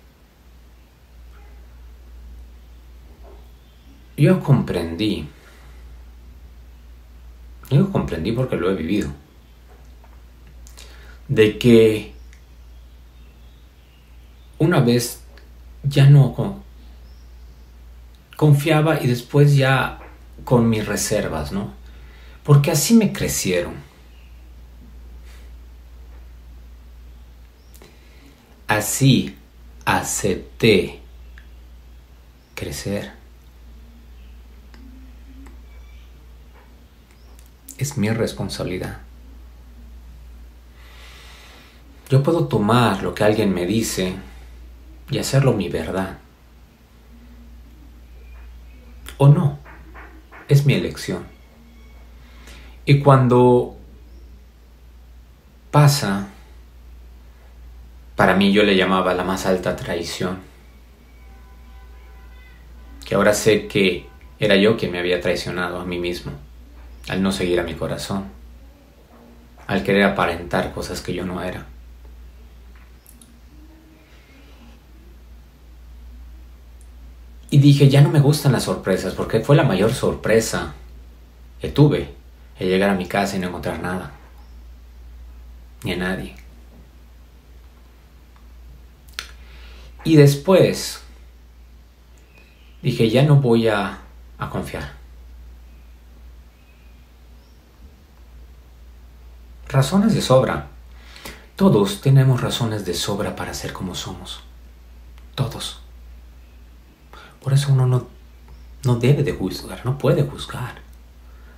Yo 4.15 4.39
comprendí, 4.41 5.27
yo 7.69 7.91
comprendí 7.91 8.31
porque 8.31 8.55
lo 8.55 8.69
he 8.69 8.75
vivido, 8.75 9.09
de 11.27 11.57
que 11.57 12.13
una 14.59 14.79
vez 14.81 15.23
ya 15.83 16.09
no 16.09 16.63
confiaba 18.37 19.01
y 19.01 19.07
después 19.07 19.55
ya 19.55 19.99
con 20.43 20.69
mis 20.69 20.85
reservas, 20.85 21.51
¿no? 21.51 21.73
Porque 22.43 22.71
así 22.71 22.93
me 22.93 23.11
crecieron. 23.11 23.92
Así 28.73 29.37
acepté 29.85 30.99
crecer. 32.55 33.11
Es 37.77 37.99
mi 37.99 38.09
responsabilidad. 38.09 38.97
Yo 42.09 42.23
puedo 42.23 42.47
tomar 42.47 43.03
lo 43.03 43.13
que 43.13 43.23
alguien 43.23 43.53
me 43.53 43.67
dice 43.67 44.15
y 45.11 45.19
hacerlo 45.19 45.53
mi 45.53 45.69
verdad 45.69 46.17
o 49.19 49.27
no. 49.27 49.59
Es 50.47 50.65
mi 50.65 50.73
elección. 50.73 51.27
Y 52.85 53.01
cuando 53.01 53.77
pasa, 55.69 56.32
para 58.15 58.35
mí 58.35 58.51
yo 58.51 58.63
le 58.63 58.75
llamaba 58.75 59.13
la 59.13 59.23
más 59.23 59.45
alta 59.45 59.75
traición, 59.75 60.39
que 63.05 63.15
ahora 63.15 63.33
sé 63.33 63.67
que 63.67 64.07
era 64.39 64.55
yo 64.55 64.77
quien 64.77 64.91
me 64.91 64.99
había 64.99 65.21
traicionado 65.21 65.79
a 65.79 65.85
mí 65.85 65.99
mismo, 65.99 66.31
al 67.09 67.21
no 67.21 67.31
seguir 67.31 67.59
a 67.59 67.63
mi 67.63 67.73
corazón, 67.73 68.25
al 69.67 69.83
querer 69.83 70.03
aparentar 70.03 70.73
cosas 70.73 71.01
que 71.01 71.13
yo 71.13 71.25
no 71.25 71.41
era. 71.41 71.65
Y 77.49 77.59
dije, 77.59 77.87
ya 77.87 78.01
no 78.01 78.09
me 78.09 78.19
gustan 78.19 78.51
las 78.51 78.63
sorpresas, 78.63 79.13
porque 79.13 79.41
fue 79.41 79.55
la 79.55 79.63
mayor 79.63 79.93
sorpresa 79.93 80.73
que 81.61 81.69
tuve, 81.69 82.09
el 82.59 82.67
llegar 82.67 82.89
a 82.89 82.95
mi 82.95 83.05
casa 83.05 83.37
y 83.37 83.39
no 83.39 83.47
encontrar 83.47 83.79
nada, 83.79 84.11
ni 85.83 85.93
a 85.93 85.97
nadie. 85.97 86.42
Y 90.03 90.15
después 90.15 91.01
dije, 92.81 93.09
ya 93.09 93.23
no 93.23 93.37
voy 93.37 93.67
a, 93.67 93.99
a 94.37 94.49
confiar. 94.49 94.93
Razones 99.69 100.13
de 100.13 100.21
sobra. 100.21 100.67
Todos 101.55 102.01
tenemos 102.01 102.41
razones 102.41 102.85
de 102.85 102.93
sobra 102.93 103.35
para 103.35 103.53
ser 103.53 103.73
como 103.73 103.95
somos. 103.95 104.41
Todos. 105.35 105.79
Por 107.41 107.53
eso 107.53 107.71
uno 107.71 107.87
no, 107.87 108.07
no 108.83 108.95
debe 108.95 109.23
de 109.23 109.33
juzgar, 109.33 109.85
no 109.85 109.97
puede 109.97 110.23
juzgar. 110.23 110.81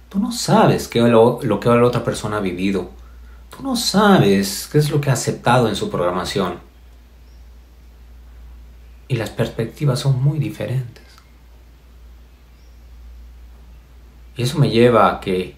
Tú 0.09 0.19
no 0.19 0.31
sabes 0.31 0.87
qué 0.87 1.01
lo, 1.01 1.39
lo 1.41 1.59
que 1.59 1.69
la 1.69 1.83
otra 1.85 2.03
persona 2.03 2.37
ha 2.37 2.41
vivido. 2.41 2.91
tú 3.49 3.63
no 3.63 3.75
sabes 3.75 4.69
qué 4.71 4.77
es 4.77 4.89
lo 4.89 5.01
que 5.01 5.09
ha 5.09 5.13
aceptado 5.13 5.67
en 5.67 5.75
su 5.75 5.89
programación. 5.89 6.64
Y 9.07 9.15
las 9.15 9.29
perspectivas 9.29 9.99
son 9.99 10.21
muy 10.23 10.39
diferentes. 10.39 11.03
Y 14.37 14.43
eso 14.43 14.59
me 14.59 14.69
lleva 14.69 15.09
a 15.09 15.19
que 15.19 15.55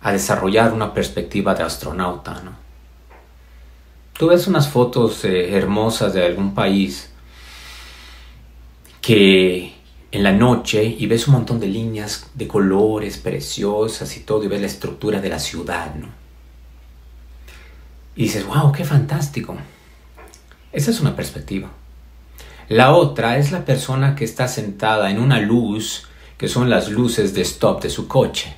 a 0.00 0.12
desarrollar 0.12 0.72
una 0.72 0.92
perspectiva 0.92 1.54
de 1.54 1.62
astronauta, 1.62 2.40
¿no? 2.42 2.52
Tú 4.18 4.28
ves 4.28 4.46
unas 4.46 4.68
fotos 4.68 5.24
eh, 5.24 5.56
hermosas 5.56 6.14
de 6.14 6.24
algún 6.24 6.54
país 6.54 7.10
que 9.00 9.74
en 10.12 10.22
la 10.22 10.32
noche 10.32 10.84
y 10.84 11.06
ves 11.06 11.26
un 11.26 11.34
montón 11.34 11.58
de 11.58 11.66
líneas 11.66 12.30
de 12.34 12.46
colores 12.46 13.18
preciosas 13.18 14.16
y 14.16 14.20
todo 14.20 14.44
y 14.44 14.48
ves 14.48 14.60
la 14.60 14.68
estructura 14.68 15.20
de 15.20 15.28
la 15.28 15.38
ciudad, 15.38 15.94
¿no? 15.96 16.08
Y 18.14 18.24
dices, 18.24 18.46
wow, 18.46 18.70
qué 18.70 18.84
fantástico. 18.84 19.56
Esa 20.70 20.90
es 20.90 21.00
una 21.00 21.16
perspectiva. 21.16 21.70
La 22.68 22.94
otra 22.94 23.36
es 23.36 23.52
la 23.52 23.64
persona 23.64 24.14
que 24.14 24.24
está 24.24 24.48
sentada 24.48 25.10
en 25.10 25.20
una 25.20 25.38
luz, 25.40 26.08
que 26.38 26.48
son 26.48 26.70
las 26.70 26.88
luces 26.88 27.34
de 27.34 27.42
stop 27.42 27.82
de 27.82 27.90
su 27.90 28.08
coche, 28.08 28.54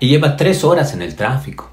y 0.00 0.08
lleva 0.08 0.36
tres 0.36 0.64
horas 0.64 0.92
en 0.92 1.02
el 1.02 1.14
tráfico. 1.14 1.70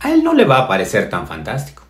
A 0.00 0.10
él 0.10 0.24
no 0.24 0.32
le 0.32 0.44
va 0.44 0.58
a 0.58 0.68
parecer 0.68 1.10
tan 1.10 1.26
fantástico. 1.28 1.82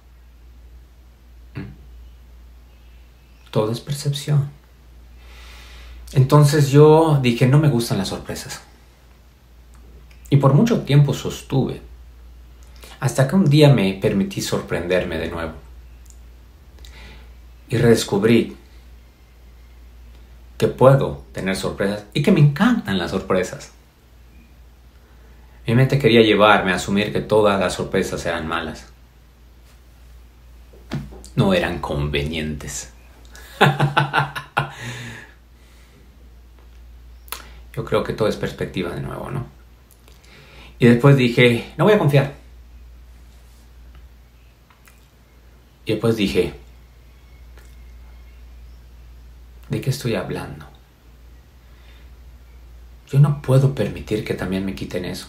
Todo 3.51 3.71
es 3.71 3.81
percepción. 3.81 4.51
Entonces 6.15 6.71
yo 6.71 7.19
dije, 7.23 7.47
no 7.47 7.59
me 7.59 7.69
gustan 7.69 7.99
las 7.99 8.09
sorpresas. 8.09 8.61
Y 10.31 10.39
por 10.39 10.53
mucho 10.55 10.83
tiempo 10.83 11.15
sostuve, 11.15 11.81
hasta 13.01 13.29
que 13.29 13.37
un 13.37 13.49
día 13.49 13.69
me 13.69 13.95
permití 13.95 14.41
sorprenderme 14.41 15.19
de 15.19 15.29
nuevo. 15.29 15.62
Y 17.73 17.79
redescubrí 17.79 18.57
que 20.59 20.69
puedo 20.69 21.25
tener 21.33 21.57
sorpresas 21.57 22.05
y 22.13 22.23
que 22.23 22.31
me 22.31 22.41
encantan 22.41 22.99
las 22.99 23.13
sorpresas. 23.13 23.73
Mi 25.67 25.75
mente 25.75 25.99
quería 25.99 26.21
llevarme 26.21 26.73
a 26.73 26.75
asumir 26.75 27.15
que 27.15 27.23
todas 27.23 27.59
las 27.59 27.73
sorpresas 27.73 28.27
eran 28.27 28.47
malas. 28.47 28.93
No 31.35 31.55
eran 31.55 31.79
convenientes. 31.79 32.93
Yo 37.75 37.87
creo 37.87 38.05
que 38.05 38.13
todo 38.13 38.29
es 38.29 38.37
perspectiva 38.37 38.91
de 38.91 39.01
nuevo, 39.01 39.31
¿no? 39.31 39.47
Y 40.79 40.89
después 40.89 41.17
dije, 41.17 41.73
no 41.79 41.85
voy 41.85 41.95
a 41.95 41.99
confiar. 41.99 42.35
Y 45.87 45.93
después 45.93 46.17
dije, 46.17 46.61
¿de 49.73 49.81
qué 49.81 49.92
estoy 50.03 50.17
hablando? 50.17 50.67
Yo 53.09 53.21
no 53.21 53.41
puedo 53.41 53.73
permitir 53.73 54.25
que 54.25 54.35
también 54.35 54.67
me 54.67 54.75
quiten 54.75 55.05
eso. 55.05 55.29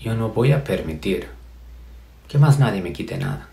Yo 0.00 0.14
no 0.14 0.30
voy 0.30 0.50
a 0.50 0.64
permitir 0.64 1.28
que 2.26 2.38
más 2.38 2.58
nadie 2.58 2.82
me 2.82 2.92
quite 2.92 3.16
nada. 3.18 3.48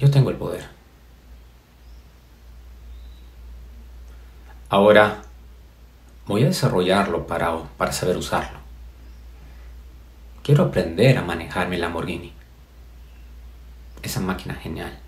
Yo 0.00 0.10
tengo 0.10 0.30
el 0.30 0.36
poder. 0.36 0.66
Ahora 4.70 5.22
voy 6.26 6.42
a 6.42 6.46
desarrollarlo 6.46 7.28
para, 7.28 7.62
para 7.76 7.92
saber 7.92 8.16
usarlo. 8.16 8.58
Quiero 10.42 10.64
aprender 10.64 11.16
a 11.16 11.22
manejar 11.22 11.68
mi 11.68 11.76
Lamborghini. 11.76 12.39
Esa 14.02 14.20
máquina 14.20 14.54
genial. 14.54 14.98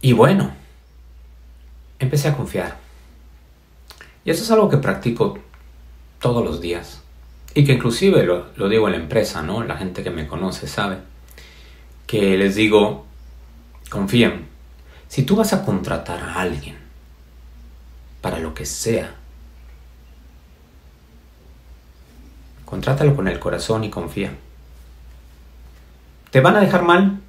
Y 0.00 0.12
bueno, 0.12 0.52
empecé 1.98 2.28
a 2.28 2.36
confiar. 2.36 2.78
Y 4.24 4.30
eso 4.30 4.42
es 4.42 4.50
algo 4.50 4.68
que 4.68 4.78
practico 4.78 5.38
todos 6.20 6.44
los 6.44 6.60
días. 6.60 7.02
Y 7.54 7.64
que 7.64 7.72
inclusive 7.72 8.24
lo, 8.24 8.46
lo 8.56 8.68
digo 8.68 8.88
en 8.88 8.92
la 8.92 8.98
empresa, 8.98 9.42
¿no? 9.42 9.62
La 9.62 9.76
gente 9.76 10.02
que 10.02 10.10
me 10.10 10.26
conoce 10.26 10.66
sabe 10.66 10.98
que 12.06 12.36
les 12.36 12.54
digo, 12.56 13.06
confíen, 13.88 14.46
si 15.08 15.22
tú 15.22 15.36
vas 15.36 15.52
a 15.52 15.64
contratar 15.64 16.20
a 16.20 16.40
alguien 16.40 16.76
para 18.20 18.38
lo 18.38 18.54
que 18.54 18.66
sea, 18.66 19.14
contrátalo 22.64 23.14
con 23.14 23.28
el 23.28 23.38
corazón 23.38 23.84
y 23.84 23.90
confía. 23.90 24.32
¿Te 26.32 26.40
van 26.40 26.56
a 26.56 26.60
dejar 26.60 26.82
mal? 26.82 27.20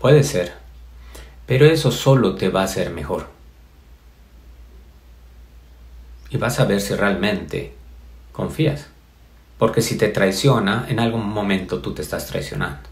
Puede 0.00 0.22
ser, 0.22 0.54
pero 1.44 1.66
eso 1.66 1.90
solo 1.90 2.36
te 2.36 2.50
va 2.50 2.60
a 2.60 2.66
hacer 2.66 2.90
mejor. 2.90 3.28
Y 6.30 6.36
vas 6.36 6.60
a 6.60 6.66
ver 6.66 6.80
si 6.80 6.94
realmente 6.94 7.74
confías. 8.30 8.86
Porque 9.58 9.82
si 9.82 9.98
te 9.98 10.06
traiciona, 10.08 10.86
en 10.88 11.00
algún 11.00 11.28
momento 11.28 11.80
tú 11.80 11.94
te 11.94 12.02
estás 12.02 12.26
traicionando. 12.26 12.88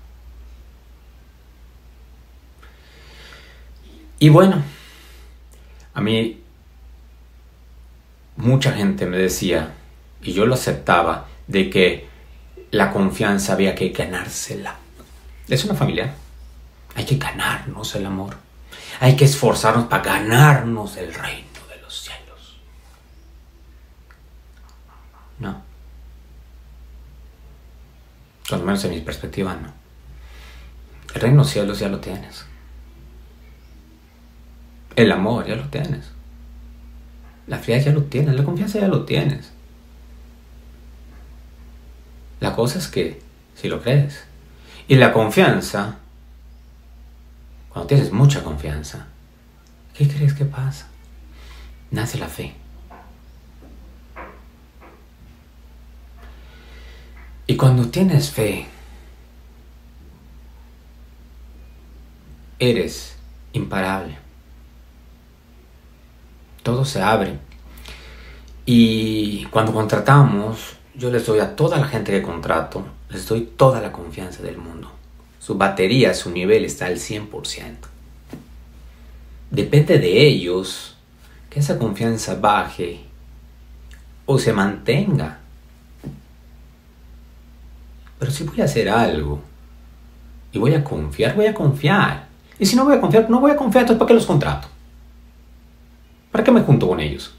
Y 4.18 4.31
bueno, 4.31 4.64
a 5.92 6.01
mí 6.01 6.42
mucha 8.37 8.73
gente 8.73 9.07
me 9.07 9.18
decía, 9.18 9.75
y 10.23 10.33
yo 10.33 10.44
lo 10.44 10.55
aceptaba, 10.55 11.29
de 11.47 11.70
que 11.70 12.13
la 12.74 12.90
confianza 12.90 13.52
había 13.52 13.74
que 13.76 13.90
ganársela. 13.90 14.74
Es 15.48 15.64
una 15.64 15.74
familia. 15.74 16.12
Hay 16.96 17.04
que 17.04 17.18
ganarnos 17.18 17.94
el 17.94 18.04
amor. 18.04 18.37
Hay 18.98 19.14
que 19.14 19.26
esforzarnos 19.26 19.87
para 19.87 20.02
ganarnos 20.02 20.96
el 20.96 21.14
reino 21.14 21.60
de 21.68 21.80
los 21.80 21.94
cielos. 21.94 22.58
No. 25.38 25.62
Cuando 28.48 28.66
menos 28.66 28.84
en 28.84 28.90
mi 28.90 29.00
perspectiva, 29.02 29.54
no. 29.54 29.72
El 31.14 31.20
reino 31.20 31.37
de 31.37 31.42
los 31.42 31.50
cielos 31.50 31.78
ya 31.78 31.88
lo 31.88 32.00
tienes. 32.00 32.44
El 34.96 35.12
amor 35.12 35.46
ya 35.46 35.54
lo 35.54 35.68
tienes. 35.68 36.10
La 37.46 37.58
frialdad 37.58 37.87
ya 37.87 37.92
lo 37.92 38.02
tienes. 38.02 38.34
La 38.34 38.42
confianza 38.42 38.80
ya 38.80 38.88
lo 38.88 39.04
tienes. 39.04 39.53
La 42.44 42.54
cosa 42.54 42.78
es 42.78 42.88
que 42.88 43.22
si 43.54 43.68
lo 43.68 43.80
crees. 43.80 44.22
Y 44.87 44.96
la 44.96 45.14
confianza, 45.14 45.96
cuando 47.70 47.87
tienes 47.87 48.12
mucha 48.12 48.44
confianza, 48.44 49.07
¿qué 49.94 50.07
crees 50.07 50.35
que 50.35 50.44
pasa? 50.44 50.88
Nace 51.90 52.18
la 52.18 52.28
fe. 52.28 52.52
Y 57.46 57.57
cuando 57.57 57.88
tienes 57.88 58.30
fe, 58.30 58.66
eres 62.59 63.16
imparable. 63.54 64.18
Todo 66.62 66.85
se 66.85 67.00
abre. 67.00 67.38
Y 68.66 69.46
cuando 69.46 69.72
contratamos, 69.72 70.76
yo 70.96 71.11
les 71.11 71.26
doy 71.26 71.40
a 71.40 71.57
toda 71.57 71.78
la 71.78 71.88
gente 71.88 72.12
que 72.12 72.22
contrato, 72.22 72.85
les 73.11 73.26
doy 73.26 73.42
toda 73.42 73.80
la 73.80 73.92
confianza 73.92 74.42
del 74.42 74.59
mundo. 74.59 74.90
Su 75.40 75.57
batería, 75.57 76.14
su 76.14 76.30
nivel 76.30 76.64
está 76.64 76.87
al 76.87 76.96
100%. 76.96 77.74
Depende 79.50 79.98
de 79.98 80.26
ellos 80.26 80.96
que 81.50 81.61
esa 81.61 81.78
confianza 81.78 82.37
baje 82.37 83.00
o 84.26 84.38
se 84.38 84.52
mantenga. 84.52 85.38
Pero 88.18 88.30
si 88.30 88.44
voy 88.44 88.61
a 88.61 88.64
hacer 88.64 88.88
algo 88.88 89.42
y 90.52 90.59
voy 90.59 90.74
a 90.74 90.83
confiar, 90.83 91.35
voy 91.35 91.46
a 91.46 91.54
confiar. 91.54 92.28
Y 92.59 92.66
si 92.66 92.76
no 92.76 92.85
voy 92.85 92.96
a 92.96 93.00
confiar, 93.00 93.28
no 93.28 93.40
voy 93.40 93.50
a 93.50 93.57
confiar, 93.57 93.83
entonces 93.83 93.98
¿para 93.98 94.09
qué 94.09 94.14
los 94.14 94.26
contrato? 94.26 94.68
¿Para 96.30 96.42
qué 96.42 96.50
me 96.50 96.62
junto 96.62 96.88
con 96.88 97.00
ellos? 97.00 97.35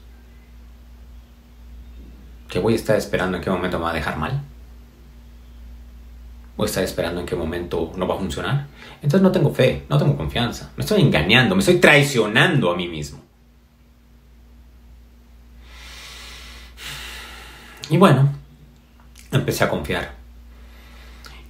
¿Que 2.48 2.58
voy 2.58 2.74
a 2.74 2.76
estar 2.76 2.96
esperando 2.96 3.36
en 3.36 3.42
qué 3.42 3.50
momento 3.50 3.78
me 3.78 3.84
va 3.84 3.90
a 3.90 3.94
dejar 3.94 4.16
mal? 4.16 4.42
¿Voy 6.56 6.64
a 6.64 6.68
estar 6.68 6.84
esperando 6.84 7.20
en 7.20 7.26
qué 7.26 7.36
momento 7.36 7.92
no 7.96 8.06
va 8.06 8.14
a 8.14 8.18
funcionar? 8.18 8.66
Entonces 8.96 9.20
no 9.20 9.30
tengo 9.30 9.52
fe, 9.52 9.84
no 9.88 9.98
tengo 9.98 10.16
confianza. 10.16 10.70
Me 10.76 10.84
estoy 10.84 11.02
engañando, 11.02 11.54
me 11.54 11.60
estoy 11.60 11.78
traicionando 11.78 12.70
a 12.70 12.76
mí 12.76 12.88
mismo. 12.88 13.20
Y 17.90 17.98
bueno, 17.98 18.32
empecé 19.30 19.64
a 19.64 19.68
confiar. 19.68 20.14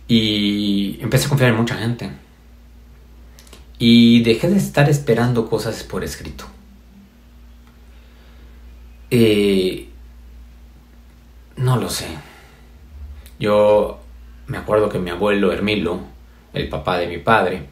Y 0.08 0.98
empecé 1.00 1.26
a 1.26 1.28
confiar 1.28 1.50
en 1.50 1.56
mucha 1.56 1.76
gente. 1.76 2.10
Y 3.78 4.22
dejé 4.22 4.48
de 4.48 4.56
estar 4.56 4.88
esperando 4.88 5.48
cosas 5.48 5.82
por 5.84 6.02
escrito. 6.02 6.46
Eh, 9.10 9.88
no 11.56 11.76
lo 11.76 11.88
sé. 11.88 12.08
Yo 13.38 14.00
me 14.46 14.58
acuerdo 14.58 14.88
que 14.88 14.98
mi 14.98 15.10
abuelo 15.10 15.52
Hermilo, 15.52 16.00
el 16.52 16.68
papá 16.68 16.98
de 16.98 17.08
mi 17.08 17.18
padre, 17.18 17.66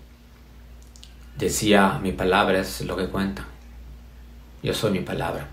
decía, 1.37 1.99
mi 2.03 2.13
palabra 2.13 2.61
es 2.61 2.81
lo 2.83 2.97
que 2.97 3.09
cuenta. 3.09 3.47
Yo 4.63 4.73
soy 4.73 4.93
mi 4.93 5.01
palabra. 5.01 5.49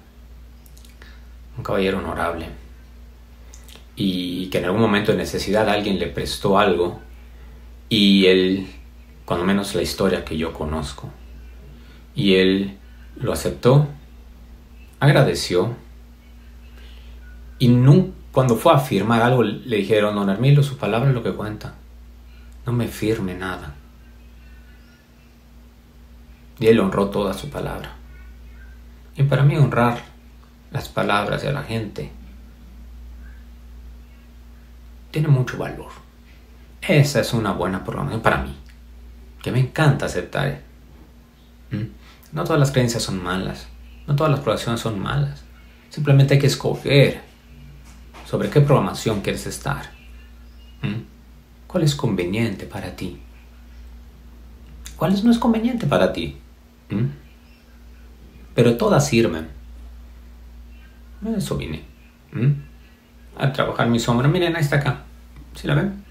Un 1.58 1.64
caballero 1.64 2.00
honorable. 2.00 2.48
Y 3.96 4.48
que 4.48 4.60
en 4.60 4.66
algún 4.66 4.82
momento 4.82 5.12
de 5.12 5.18
necesidad 5.18 5.70
alguien 5.70 6.00
le 6.00 6.08
prestó 6.08 6.58
algo 6.58 7.02
y 7.90 8.26
él, 8.28 8.68
cuando 9.26 9.46
menos 9.46 9.76
la 9.76 9.82
historia 9.82 10.24
que 10.24 10.38
yo 10.38 10.54
conozco, 10.54 11.10
y 12.16 12.36
él 12.36 12.78
lo 13.18 13.34
aceptó, 13.34 13.88
agradeció 15.00 15.76
y 17.60 17.68
nunca 17.68 18.21
cuando 18.32 18.56
fue 18.56 18.74
a 18.74 18.80
firmar 18.80 19.22
algo, 19.22 19.44
le 19.44 19.78
dijeron, 19.78 20.16
don 20.16 20.30
Hermilo, 20.30 20.64
su 20.64 20.78
palabra 20.78 21.10
es 21.10 21.16
lo 21.16 21.24
que 21.24 21.34
cuenta. 21.34 21.74
No 22.66 22.72
me 22.72 22.88
firme 22.88 23.34
nada. 23.34 23.76
Y 26.60 26.68
él 26.68 26.80
honró 26.80 27.10
toda 27.10 27.34
su 27.34 27.50
palabra. 27.50 27.96
Y 29.18 29.24
para 29.24 29.44
mí 29.44 29.58
honrar 29.58 30.02
las 30.72 30.88
palabras 30.88 31.42
de 31.42 31.52
la 31.52 31.64
gente 31.64 32.12
tiene 35.12 35.28
mucho 35.28 35.58
valor. 35.58 35.92
Esa 36.82 37.20
es 37.20 37.34
una 37.34 37.52
buena 37.52 37.84
programación 37.84 38.22
para 38.22 38.38
mí, 38.38 38.56
que 39.44 39.52
me 39.52 39.60
encanta 39.60 40.06
aceptar. 40.06 40.62
No 42.32 42.44
todas 42.44 42.60
las 42.60 42.72
creencias 42.72 43.04
son 43.04 43.22
malas, 43.22 43.68
no 44.08 44.16
todas 44.16 44.32
las 44.32 44.40
programaciones 44.40 44.80
son 44.80 45.00
malas. 45.00 45.44
Simplemente 45.90 46.36
hay 46.36 46.40
que 46.40 46.48
escoger 46.48 47.31
sobre 48.32 48.50
qué 48.50 48.62
programación 48.62 49.20
quieres 49.20 49.46
estar. 49.46 49.92
¿Cuál 51.68 51.84
es 51.84 51.94
conveniente 51.94 52.66
para 52.66 52.96
ti? 52.96 53.20
¿Cuál 54.96 55.22
no 55.22 55.32
es 55.32 55.38
conveniente 55.38 55.86
para 55.86 56.14
ti? 56.14 56.38
Pero 58.56 58.78
todas 58.78 59.06
sirven. 59.06 59.50
Eso 61.36 61.58
vine. 61.58 61.84
A 63.38 63.52
trabajar 63.52 63.90
mi 63.90 64.00
sombra. 64.00 64.30
Miren, 64.30 64.56
ahí 64.56 64.62
está 64.62 64.78
acá. 64.78 65.02
¿Sí 65.54 65.68
la 65.68 65.76
ven? 65.76 66.02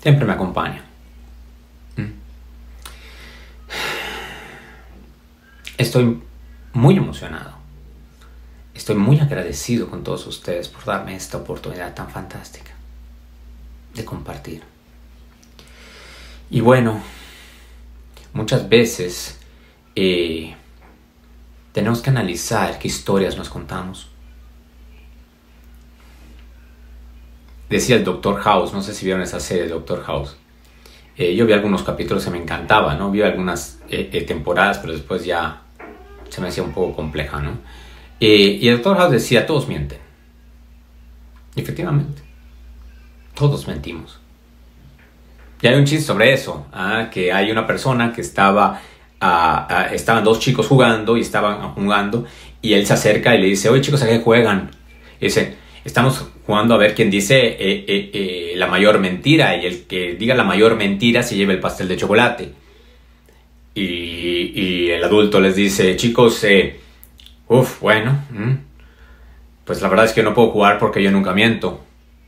Siempre 0.00 0.26
me 0.26 0.32
acompaña. 0.32 0.82
Estoy 5.78 6.20
muy 6.72 6.96
emocionado 6.96 7.61
Estoy 8.82 8.96
muy 8.96 9.20
agradecido 9.20 9.88
con 9.88 10.02
todos 10.02 10.26
ustedes 10.26 10.68
por 10.68 10.84
darme 10.84 11.14
esta 11.14 11.36
oportunidad 11.36 11.94
tan 11.94 12.10
fantástica 12.10 12.72
de 13.94 14.04
compartir. 14.04 14.64
Y 16.50 16.60
bueno, 16.62 17.00
muchas 18.32 18.68
veces 18.68 19.38
eh, 19.94 20.56
tenemos 21.70 22.02
que 22.02 22.10
analizar 22.10 22.80
qué 22.80 22.88
historias 22.88 23.36
nos 23.36 23.48
contamos. 23.50 24.08
Decía 27.70 27.94
el 27.94 28.02
Doctor 28.02 28.40
House, 28.40 28.72
no 28.72 28.82
sé 28.82 28.94
si 28.94 29.04
vieron 29.04 29.22
esa 29.22 29.38
serie, 29.38 29.68
Doctor 29.68 30.02
House. 30.02 30.36
Eh, 31.16 31.36
yo 31.36 31.46
vi 31.46 31.52
algunos 31.52 31.84
capítulos 31.84 32.24
que 32.24 32.32
me 32.32 32.42
encantaban, 32.42 32.98
¿no? 32.98 33.12
Vi 33.12 33.22
algunas 33.22 33.78
eh, 33.88 34.24
temporadas, 34.26 34.78
pero 34.78 34.92
después 34.92 35.24
ya 35.24 35.62
se 36.30 36.40
me 36.40 36.48
hacía 36.48 36.64
un 36.64 36.72
poco 36.72 36.96
compleja, 36.96 37.40
¿no? 37.40 37.58
Eh, 38.24 38.60
y 38.60 38.68
el 38.68 38.76
doctor 38.76 38.98
House 38.98 39.10
decía, 39.10 39.44
todos 39.46 39.66
mienten. 39.66 39.98
efectivamente, 41.56 42.22
todos 43.34 43.66
mentimos. 43.66 44.20
Y 45.60 45.66
hay 45.66 45.74
un 45.74 45.84
chiste 45.84 46.04
sobre 46.04 46.32
eso, 46.32 46.64
¿ah? 46.72 47.08
que 47.12 47.32
hay 47.32 47.50
una 47.50 47.66
persona 47.66 48.12
que 48.12 48.20
estaba, 48.20 48.80
ah, 49.20 49.66
ah, 49.68 49.86
estaban 49.92 50.22
dos 50.22 50.38
chicos 50.38 50.68
jugando 50.68 51.16
y 51.16 51.22
estaban 51.22 51.74
jugando 51.74 52.24
y 52.60 52.74
él 52.74 52.86
se 52.86 52.92
acerca 52.92 53.34
y 53.34 53.40
le 53.40 53.48
dice, 53.48 53.68
oye 53.68 53.80
chicos, 53.80 54.00
¿a 54.04 54.06
qué 54.06 54.20
juegan? 54.20 54.70
Y 55.20 55.24
dice, 55.24 55.56
estamos 55.84 56.24
jugando 56.46 56.74
a 56.74 56.78
ver 56.78 56.94
quién 56.94 57.10
dice 57.10 57.40
eh, 57.44 57.84
eh, 57.88 58.52
la 58.54 58.68
mayor 58.68 59.00
mentira 59.00 59.56
y 59.56 59.66
el 59.66 59.82
que 59.88 60.14
diga 60.14 60.36
la 60.36 60.44
mayor 60.44 60.76
mentira 60.76 61.24
se 61.24 61.34
lleva 61.34 61.54
el 61.54 61.60
pastel 61.60 61.88
de 61.88 61.96
chocolate. 61.96 62.52
Y, 63.74 63.82
y 63.82 64.90
el 64.90 65.02
adulto 65.02 65.40
les 65.40 65.56
dice, 65.56 65.96
chicos, 65.96 66.44
Uf, 67.52 67.80
bueno. 67.80 68.12
Mm. 68.30 68.54
Pues 69.66 69.82
la 69.82 69.88
verdad 69.88 70.06
es 70.06 70.14
que 70.14 70.22
no 70.22 70.32
puedo 70.32 70.52
jugar 70.52 70.78
porque 70.78 71.02
yo 71.02 71.10
nunca 71.10 71.34
miento. 71.34 71.84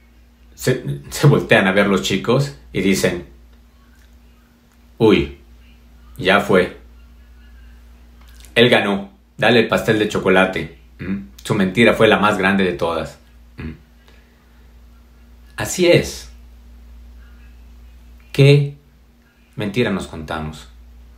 Se, 0.55 0.83
voltean 1.27 1.67
a 1.67 1.73
ver 1.73 1.87
los 1.87 2.03
chicos 2.03 2.59
y 2.75 2.83
dicen, 2.83 3.27
uy, 4.99 5.39
ya 6.19 6.41
fue. 6.41 6.77
Él 8.55 8.69
ganó. 8.69 9.13
Dale 9.39 9.61
el 9.61 9.69
pastel 9.69 9.99
de 9.99 10.09
chocolate. 10.09 10.79
Mm. 10.99 11.29
Su 11.43 11.55
mentira 11.55 11.95
fue 11.95 12.07
la 12.07 12.19
más 12.19 12.37
grande 12.37 12.63
de 12.63 12.75
todas. 12.75 13.19
Mm. 13.57 13.73
Así 15.57 15.87
es. 15.87 16.31
¿Qué 18.31 18.77
mentira 19.57 19.91
nos 19.91 20.07
contamos? 20.07 20.69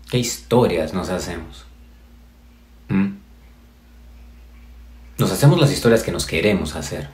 ¿Qué 0.09 0.19
historias 0.19 0.95
nos 0.95 1.09
hacemos? 1.09 1.67
Nos 5.19 5.33
hacemos 5.33 5.59
las 5.61 5.73
historias 5.73 6.03
que 6.03 6.13
nos 6.13 6.27
queremos 6.27 6.77
hacer. 6.77 7.09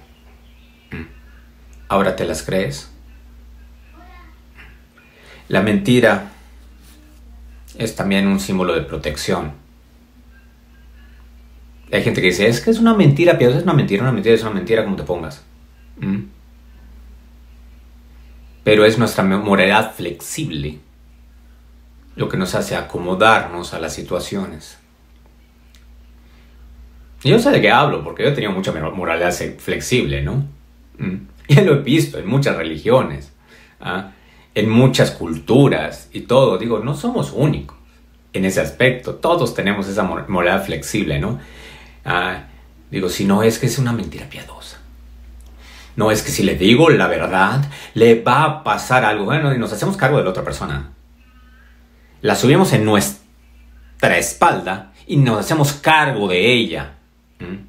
Mm. 0.90 1.06
¿Ahora 1.88 2.16
te 2.16 2.24
las 2.24 2.42
crees? 2.42 2.90
La 5.48 5.62
mentira 5.62 6.30
es 7.78 7.94
también 7.94 8.26
un 8.26 8.40
símbolo 8.40 8.74
de 8.74 8.82
protección. 8.82 9.52
Hay 11.92 12.02
gente 12.02 12.20
que 12.20 12.28
dice, 12.28 12.48
es 12.48 12.60
que 12.60 12.70
es 12.70 12.78
una 12.78 12.94
mentira, 12.94 13.38
pero 13.38 13.52
es 13.52 13.62
una 13.62 13.74
mentira, 13.74 14.02
una 14.02 14.12
mentira, 14.12 14.34
es 14.34 14.42
una 14.42 14.52
mentira, 14.52 14.82
como 14.82 14.96
te 14.96 15.02
pongas. 15.02 15.42
Mm. 15.98 16.22
Pero 18.64 18.84
es 18.84 18.98
nuestra 18.98 19.24
moralidad 19.24 19.94
flexible 19.94 20.80
lo 22.16 22.28
que 22.28 22.36
nos 22.36 22.54
hace 22.54 22.76
acomodarnos 22.76 23.74
a 23.74 23.78
las 23.78 23.94
situaciones. 23.94 24.78
Yo 27.24 27.38
sé 27.38 27.50
de 27.50 27.60
qué 27.60 27.70
hablo, 27.70 28.02
porque 28.02 28.24
yo 28.24 28.30
he 28.30 28.32
tenido 28.32 28.52
mucha 28.52 28.72
moralidad 28.72 29.32
flexible, 29.58 30.22
¿no? 30.22 30.44
Mm. 30.98 31.28
Y 31.48 31.56
lo 31.56 31.74
he 31.74 31.78
visto 31.80 32.18
en 32.18 32.26
muchas 32.26 32.56
religiones, 32.56 33.32
¿ah? 33.80 34.12
en 34.54 34.70
muchas 34.70 35.10
culturas 35.10 36.08
y 36.12 36.22
todo. 36.22 36.56
Digo, 36.56 36.78
no 36.78 36.94
somos 36.94 37.32
únicos 37.34 37.76
en 38.32 38.44
ese 38.44 38.60
aspecto. 38.60 39.16
Todos 39.16 39.54
tenemos 39.54 39.88
esa 39.88 40.04
moralidad 40.04 40.64
flexible, 40.64 41.18
¿no? 41.18 41.40
Ah, 42.04 42.44
digo, 42.90 43.08
si 43.08 43.24
no 43.24 43.42
es 43.42 43.58
que 43.58 43.66
es 43.66 43.78
una 43.78 43.92
mentira 43.92 44.28
piadosa. 44.28 44.78
No 45.94 46.10
es 46.10 46.22
que 46.22 46.30
si 46.30 46.42
le 46.42 46.54
digo 46.54 46.88
la 46.88 47.06
verdad, 47.06 47.70
le 47.94 48.22
va 48.22 48.44
a 48.44 48.64
pasar 48.64 49.04
algo. 49.04 49.24
Bueno, 49.24 49.54
y 49.54 49.58
nos 49.58 49.72
hacemos 49.72 49.96
cargo 49.96 50.18
de 50.18 50.24
la 50.24 50.30
otra 50.30 50.44
persona. 50.44 50.92
La 52.22 52.34
subimos 52.34 52.72
en 52.72 52.84
nuestra 52.84 54.16
espalda 54.16 54.92
y 55.06 55.16
nos 55.16 55.40
hacemos 55.40 55.74
cargo 55.74 56.28
de 56.28 56.52
ella. 56.52 56.98
¿Mm? 57.42 57.66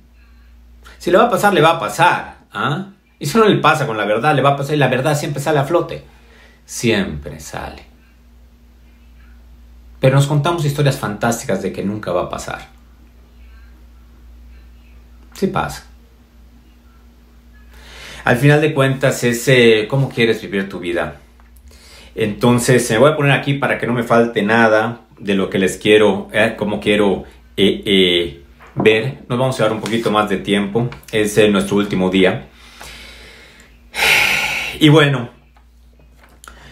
Si 0.97 1.11
le 1.11 1.17
va 1.17 1.25
a 1.25 1.29
pasar, 1.29 1.53
le 1.53 1.61
va 1.61 1.71
a 1.71 1.79
pasar. 1.79 2.37
¿ah? 2.53 2.87
Y 3.19 3.25
si 3.25 3.37
no 3.37 3.45
le 3.45 3.57
pasa 3.57 3.85
con 3.85 3.97
la 3.97 4.05
verdad, 4.05 4.35
le 4.35 4.41
va 4.41 4.51
a 4.51 4.57
pasar 4.57 4.75
y 4.75 4.79
la 4.79 4.87
verdad 4.87 5.17
siempre 5.17 5.41
sale 5.41 5.59
a 5.59 5.65
flote. 5.65 6.03
Siempre 6.65 7.39
sale. 7.39 7.83
Pero 9.99 10.15
nos 10.15 10.27
contamos 10.27 10.65
historias 10.65 10.97
fantásticas 10.97 11.61
de 11.61 11.71
que 11.71 11.83
nunca 11.83 12.11
va 12.11 12.23
a 12.23 12.29
pasar. 12.29 12.67
Sí 15.33 15.47
pasa. 15.47 15.85
Al 18.25 18.37
final 18.37 18.61
de 18.61 18.73
cuentas 18.73 19.23
es 19.23 19.47
eh, 19.47 19.87
cómo 19.89 20.09
quieres 20.09 20.41
vivir 20.41 20.69
tu 20.69 20.79
vida. 20.79 21.17
Entonces 22.15 22.89
me 22.91 22.97
voy 22.97 23.11
a 23.11 23.15
poner 23.15 23.31
aquí 23.31 23.55
para 23.55 23.77
que 23.77 23.87
no 23.87 23.93
me 23.93 24.03
falte 24.03 24.43
nada 24.43 25.01
de 25.19 25.35
lo 25.35 25.49
que 25.49 25.57
les 25.57 25.77
quiero, 25.77 26.29
eh, 26.31 26.55
cómo 26.57 26.79
quiero 26.79 27.23
eh, 27.57 28.42
ver. 28.75 29.23
Nos 29.27 29.39
vamos 29.39 29.59
a 29.59 29.63
dar 29.63 29.73
un 29.73 29.81
poquito 29.81 30.11
más 30.11 30.29
de 30.29 30.37
tiempo. 30.37 30.89
Es 31.11 31.37
eh, 31.37 31.49
nuestro 31.49 31.77
último 31.77 32.09
día. 32.09 32.47
Y 34.79 34.89
bueno, 34.89 35.29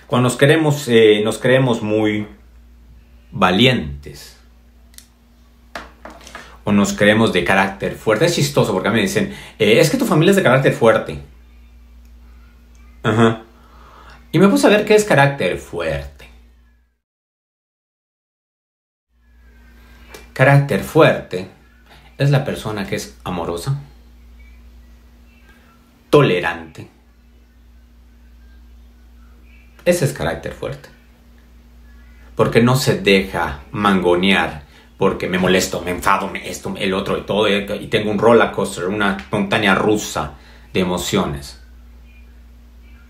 cuando 0.07 0.29
nos 0.29 0.37
queremos, 0.37 0.87
eh, 0.87 1.21
nos 1.23 1.37
creemos 1.37 1.81
muy 1.81 2.27
valientes. 3.31 4.37
O 6.63 6.71
nos 6.71 6.93
creemos 6.93 7.33
de 7.33 7.43
carácter 7.43 7.95
fuerte. 7.95 8.25
Es 8.25 8.35
chistoso 8.35 8.73
porque 8.73 8.89
a 8.89 8.91
mí 8.91 8.97
me 8.97 9.03
dicen, 9.03 9.33
eh, 9.57 9.79
es 9.79 9.89
que 9.89 9.97
tu 9.97 10.05
familia 10.05 10.31
es 10.31 10.37
de 10.37 10.43
carácter 10.43 10.73
fuerte. 10.73 11.19
Ajá. 13.03 13.43
Y 14.31 14.39
me 14.39 14.47
puse 14.47 14.67
a 14.67 14.69
ver 14.69 14.85
qué 14.85 14.95
es 14.95 15.03
carácter 15.03 15.57
fuerte. 15.57 16.29
Carácter 20.33 20.81
fuerte 20.81 21.60
es 22.23 22.29
la 22.29 22.45
persona 22.45 22.85
que 22.85 22.95
es 22.95 23.17
amorosa, 23.23 23.79
tolerante. 26.09 26.87
Ese 29.85 30.05
es 30.05 30.13
carácter 30.13 30.53
fuerte. 30.53 30.89
Porque 32.35 32.61
no 32.61 32.75
se 32.75 32.99
deja 33.01 33.61
mangonear 33.71 34.63
porque 34.97 35.27
me 35.27 35.39
molesto, 35.39 35.81
me 35.81 35.89
enfado, 35.89 36.27
me 36.27 36.47
esto, 36.47 36.75
el 36.77 36.93
otro 36.93 37.17
y 37.17 37.21
todo, 37.21 37.49
y 37.49 37.87
tengo 37.87 38.11
un 38.11 38.19
roller 38.19 38.51
coaster, 38.51 38.85
una 38.85 39.17
montaña 39.31 39.73
rusa 39.73 40.33
de 40.71 40.79
emociones. 40.79 41.59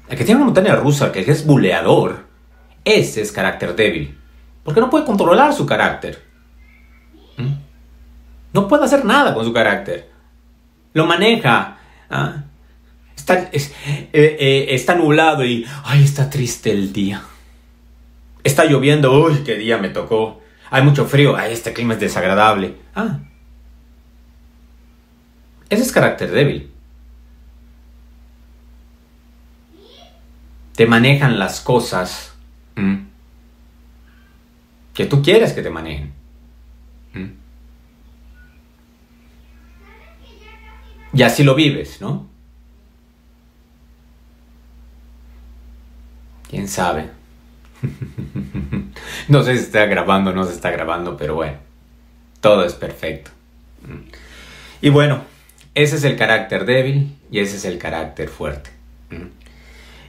El 0.08 0.18
que 0.18 0.24
tiene 0.24 0.38
una 0.38 0.46
montaña 0.46 0.74
rusa, 0.76 1.08
el 1.08 1.12
que 1.12 1.30
es 1.30 1.46
buleador, 1.46 2.28
ese 2.86 3.22
es 3.22 3.34
carácter 3.34 3.76
débil. 3.76 4.18
Porque 4.64 4.80
no 4.80 4.90
puede 4.90 5.04
controlar 5.04 5.54
su 5.54 5.66
carácter. 5.66 6.31
No 8.54 8.68
puede 8.68 8.86
hacer 8.86 9.06
nada 9.06 9.34
con 9.34 9.46
su 9.46 9.54
carácter. 9.54 10.10
Lo 10.94 11.06
maneja. 11.06 11.78
¿ah? 12.10 12.44
Está, 13.16 13.50
eh, 13.52 13.72
eh, 14.14 14.66
está 14.70 14.96
nublado 14.96 15.46
y, 15.46 15.66
ay, 15.84 16.04
está 16.04 16.30
triste 16.30 16.72
el 16.72 16.92
día. 16.92 17.22
Está 18.44 18.66
lloviendo, 18.66 19.14
uy, 19.14 19.44
qué 19.46 19.56
día 19.56 19.78
me 19.78 19.90
tocó. 19.90 20.42
Hay 20.70 20.84
mucho 20.84 21.06
frío. 21.06 21.36
Ay, 21.36 21.54
este 21.54 21.74
clima 21.74 21.94
es 21.94 22.00
desagradable. 22.00 22.76
Ah. 22.96 23.20
Ese 25.70 25.84
es 25.84 25.92
carácter 25.92 26.32
débil. 26.32 26.72
Te 30.76 30.86
manejan 30.86 31.40
las 31.40 31.62
cosas 31.62 32.34
que 34.94 35.06
tú 35.06 35.22
quieres 35.22 35.54
que 35.54 35.62
te 35.62 35.70
manejen. 35.70 36.14
Y 41.14 41.24
así 41.24 41.44
lo 41.44 41.56
vives, 41.56 42.00
¿no? 42.02 42.28
¿Quién 46.50 46.68
sabe? 46.68 47.10
no 49.28 49.44
sé 49.44 49.58
si 49.58 49.64
está 49.64 49.86
grabando 49.86 50.32
o 50.32 50.34
no 50.34 50.46
se 50.46 50.54
está 50.54 50.72
grabando, 50.72 51.18
pero 51.18 51.36
bueno, 51.36 51.58
todo 52.40 52.66
es 52.66 52.74
perfecto. 52.74 53.32
Y 54.82 54.90
bueno, 54.90 55.24
ese 55.76 55.96
es 55.96 56.04
el 56.04 56.18
carácter 56.18 56.66
débil 56.66 57.16
y 57.30 57.40
ese 57.40 57.56
es 57.58 57.66
el 57.66 57.78
carácter 57.78 58.30
fuerte. 58.30 58.70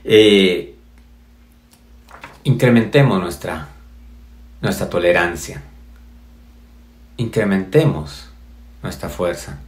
Eh, 0.04 0.74
incrementemos 2.44 3.20
nuestra, 3.20 3.68
nuestra 4.60 4.90
tolerancia. 4.90 5.62
Incrementemos 7.16 8.30
nuestra 8.82 9.08
fuerza. 9.08 9.60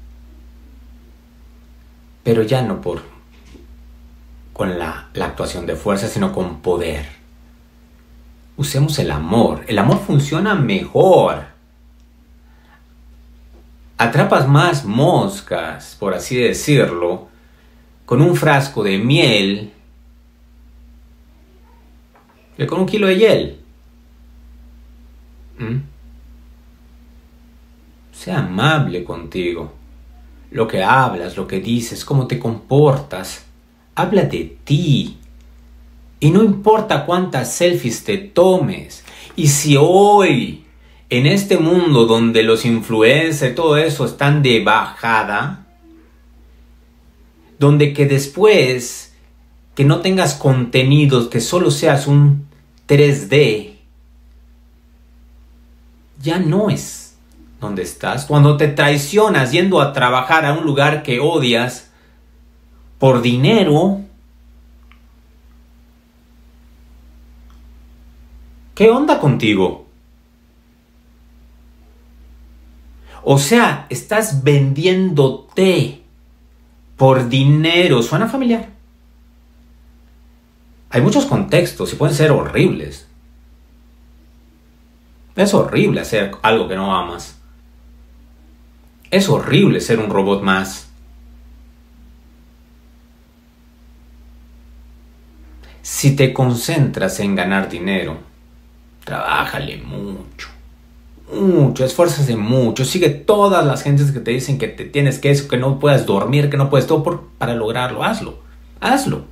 Pero 2.24 2.42
ya 2.42 2.62
no 2.62 2.80
por 2.80 3.02
con 4.52 4.78
la 4.78 5.08
actuación 5.20 5.66
de 5.66 5.76
fuerza, 5.76 6.08
sino 6.08 6.32
con 6.32 6.60
poder 6.60 7.24
usemos 8.56 8.98
el 8.98 9.10
amor. 9.10 9.64
El 9.66 9.78
amor 9.78 10.00
funciona 10.00 10.54
mejor. 10.54 11.44
Atrapas 13.96 14.48
más 14.48 14.84
moscas, 14.84 15.96
por 15.98 16.14
así 16.14 16.36
decirlo, 16.36 17.28
con 18.04 18.20
un 18.20 18.36
frasco 18.36 18.82
de 18.82 18.98
miel 18.98 19.72
que 22.56 22.66
con 22.66 22.80
un 22.80 22.86
kilo 22.86 23.08
de 23.08 23.16
hiel. 23.16 23.60
¿Mm? 25.58 25.78
Sea 28.12 28.40
amable 28.40 29.02
contigo. 29.02 29.72
Lo 30.54 30.68
que 30.68 30.84
hablas, 30.84 31.36
lo 31.36 31.48
que 31.48 31.58
dices, 31.58 32.04
cómo 32.04 32.28
te 32.28 32.38
comportas. 32.38 33.44
Habla 33.96 34.22
de 34.22 34.56
ti. 34.62 35.16
Y 36.20 36.30
no 36.30 36.44
importa 36.44 37.04
cuántas 37.04 37.52
selfies 37.52 38.04
te 38.04 38.18
tomes. 38.18 39.04
Y 39.34 39.48
si 39.48 39.76
hoy, 39.76 40.64
en 41.10 41.26
este 41.26 41.58
mundo 41.58 42.06
donde 42.06 42.44
los 42.44 42.64
influencers 42.64 43.56
todo 43.56 43.76
eso 43.76 44.04
están 44.04 44.44
de 44.44 44.62
bajada, 44.62 45.66
donde 47.58 47.92
que 47.92 48.06
después 48.06 49.12
que 49.74 49.84
no 49.84 50.02
tengas 50.02 50.34
contenidos, 50.34 51.26
que 51.26 51.40
solo 51.40 51.72
seas 51.72 52.06
un 52.06 52.46
3D, 52.86 53.72
ya 56.22 56.38
no 56.38 56.70
es 56.70 57.03
donde 57.64 57.82
estás. 57.82 58.26
Cuando 58.26 58.56
te 58.56 58.68
traicionas 58.68 59.52
yendo 59.52 59.80
a 59.80 59.92
trabajar 59.92 60.46
a 60.46 60.52
un 60.52 60.64
lugar 60.64 61.02
que 61.02 61.20
odias 61.20 61.90
por 62.98 63.20
dinero, 63.20 64.04
¿Qué 68.74 68.90
onda 68.90 69.20
contigo? 69.20 69.86
O 73.22 73.38
sea, 73.38 73.86
estás 73.88 74.42
vendiéndote 74.42 76.02
por 76.96 77.28
dinero. 77.28 78.02
Suena 78.02 78.28
familiar. 78.28 78.68
Hay 80.90 81.00
muchos 81.00 81.24
contextos 81.26 81.92
y 81.92 81.96
pueden 81.96 82.16
ser 82.16 82.32
horribles. 82.32 83.08
Es 85.36 85.54
horrible 85.54 86.00
hacer 86.00 86.32
algo 86.42 86.68
que 86.68 86.76
no 86.76 86.94
amas. 86.94 87.33
Es 89.14 89.28
horrible 89.28 89.80
ser 89.80 90.00
un 90.00 90.10
robot 90.10 90.42
más. 90.42 90.88
Si 95.82 96.16
te 96.16 96.32
concentras 96.32 97.20
en 97.20 97.34
ganar 97.34 97.68
dinero, 97.68 98.18
Trabájale 99.04 99.76
mucho. 99.76 100.48
Mucho, 101.32 101.84
esfuérzase 101.84 102.36
mucho. 102.36 102.84
Sigue 102.84 103.10
todas 103.10 103.64
las 103.64 103.82
gentes 103.82 104.12
que 104.12 104.20
te 104.20 104.30
dicen 104.30 104.58
que 104.58 104.68
te 104.68 104.86
tienes 104.86 105.18
que 105.18 105.30
eso, 105.30 105.46
que 105.46 105.58
no 105.58 105.78
puedas 105.78 106.06
dormir, 106.06 106.48
que 106.48 106.56
no 106.56 106.70
puedes 106.70 106.86
todo 106.86 107.02
por, 107.02 107.28
para 107.38 107.54
lograrlo. 107.54 108.02
Hazlo. 108.02 108.38
Hazlo. 108.80 109.26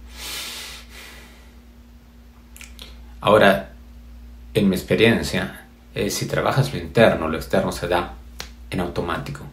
Ahora, 3.21 3.73
en 4.53 4.69
mi 4.69 4.77
experiencia, 4.77 5.67
si 6.09 6.27
trabajas 6.27 6.73
lo 6.73 6.79
interno, 6.79 7.29
lo 7.29 7.37
externo 7.37 7.73
se 7.73 7.89
da 7.89 8.15
en 8.71 8.81
automático. 8.81 9.47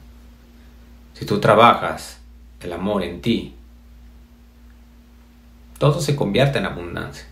Si 1.20 1.26
tú 1.26 1.42
trabajas 1.42 2.18
el 2.62 2.72
amor 2.72 3.04
en 3.04 3.20
ti, 3.20 3.54
todo 5.78 6.00
se 6.00 6.16
convierte 6.16 6.60
en 6.60 6.66
abundancia. 6.66 7.26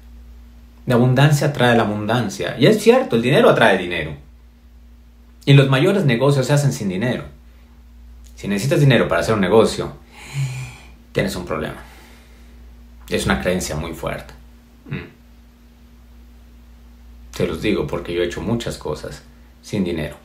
La 0.85 0.95
abundancia 0.95 1.47
atrae 1.47 1.77
la 1.77 1.83
abundancia. 1.83 2.57
Y 2.59 2.65
es 2.65 2.83
cierto, 2.83 3.15
el 3.15 3.21
dinero 3.21 3.49
atrae 3.49 3.77
dinero. 3.77 4.11
Y 5.45 5.53
los 5.53 5.69
mayores 5.69 6.03
negocios 6.03 6.47
se 6.47 6.53
hacen 6.53 6.73
sin 6.73 6.89
dinero. 6.89 7.23
Si 8.35 8.49
necesitas 8.49 8.81
dinero 8.81 9.07
para 9.07 9.21
hacer 9.21 9.33
un 9.33 9.39
negocio, 9.39 9.93
tienes 11.13 11.33
un 11.37 11.45
problema. 11.45 11.81
Es 13.07 13.25
una 13.25 13.41
creencia 13.41 13.77
muy 13.77 13.93
fuerte. 13.93 14.33
Mm. 14.89 15.07
Te 17.37 17.47
los 17.47 17.61
digo 17.61 17.87
porque 17.87 18.13
yo 18.13 18.21
he 18.21 18.25
hecho 18.25 18.41
muchas 18.41 18.77
cosas 18.77 19.23
sin 19.61 19.85
dinero. 19.85 20.17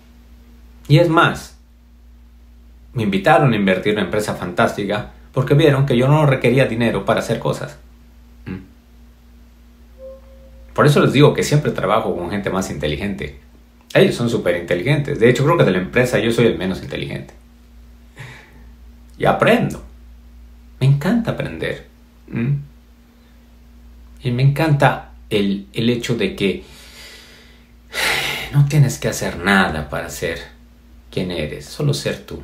Y 0.89 0.99
es 0.99 1.09
más, 1.09 1.62
me 2.95 3.03
invitaron 3.03 3.53
a 3.53 3.57
invertir 3.57 3.93
en 3.93 3.99
una 3.99 4.07
empresa 4.07 4.35
fantástica 4.35 5.13
porque 5.33 5.55
vieron 5.55 5.87
que 5.87 5.97
yo 5.97 6.09
no 6.09 6.27
requería 6.27 6.67
dinero 6.67 7.05
para 7.05 7.21
hacer 7.21 7.39
cosas. 7.39 7.79
Por 10.75 10.87
eso 10.87 11.01
les 11.01 11.13
digo 11.13 11.35
que 11.35 11.43
siempre 11.43 11.71
trabajo 11.71 12.17
con 12.17 12.31
gente 12.31 12.51
más 12.51 12.71
inteligente. 12.71 13.39
Ellos 13.95 14.15
son 14.15 14.31
súper 14.31 14.57
inteligentes. 14.57 15.21
De 15.21 15.29
hecho, 15.29 15.45
creo 15.45 15.59
que 15.59 15.65
de 15.65 15.73
la 15.73 15.79
empresa 15.79 16.19
yo 16.19 16.31
soy 16.31 16.47
el 16.47 16.57
menos 16.57 16.83
inteligente. 16.83 17.35
Y 19.19 19.27
aprendo. 19.27 19.85
Me 20.81 20.87
encanta 20.87 21.33
aprender. 21.33 21.87
Y 24.23 24.31
me 24.31 24.43
encanta 24.43 25.13
el, 25.29 25.67
el 25.75 25.91
hecho 25.91 26.17
de 26.17 26.35
que 26.35 26.65
no 28.53 28.67
tienes 28.67 28.99
que 28.99 29.09
hacer 29.09 29.39
nada 29.39 29.91
para 29.91 30.09
ser 30.09 30.39
quien 31.11 31.31
eres, 31.31 31.67
solo 31.67 31.93
ser 31.93 32.25
tú. 32.25 32.43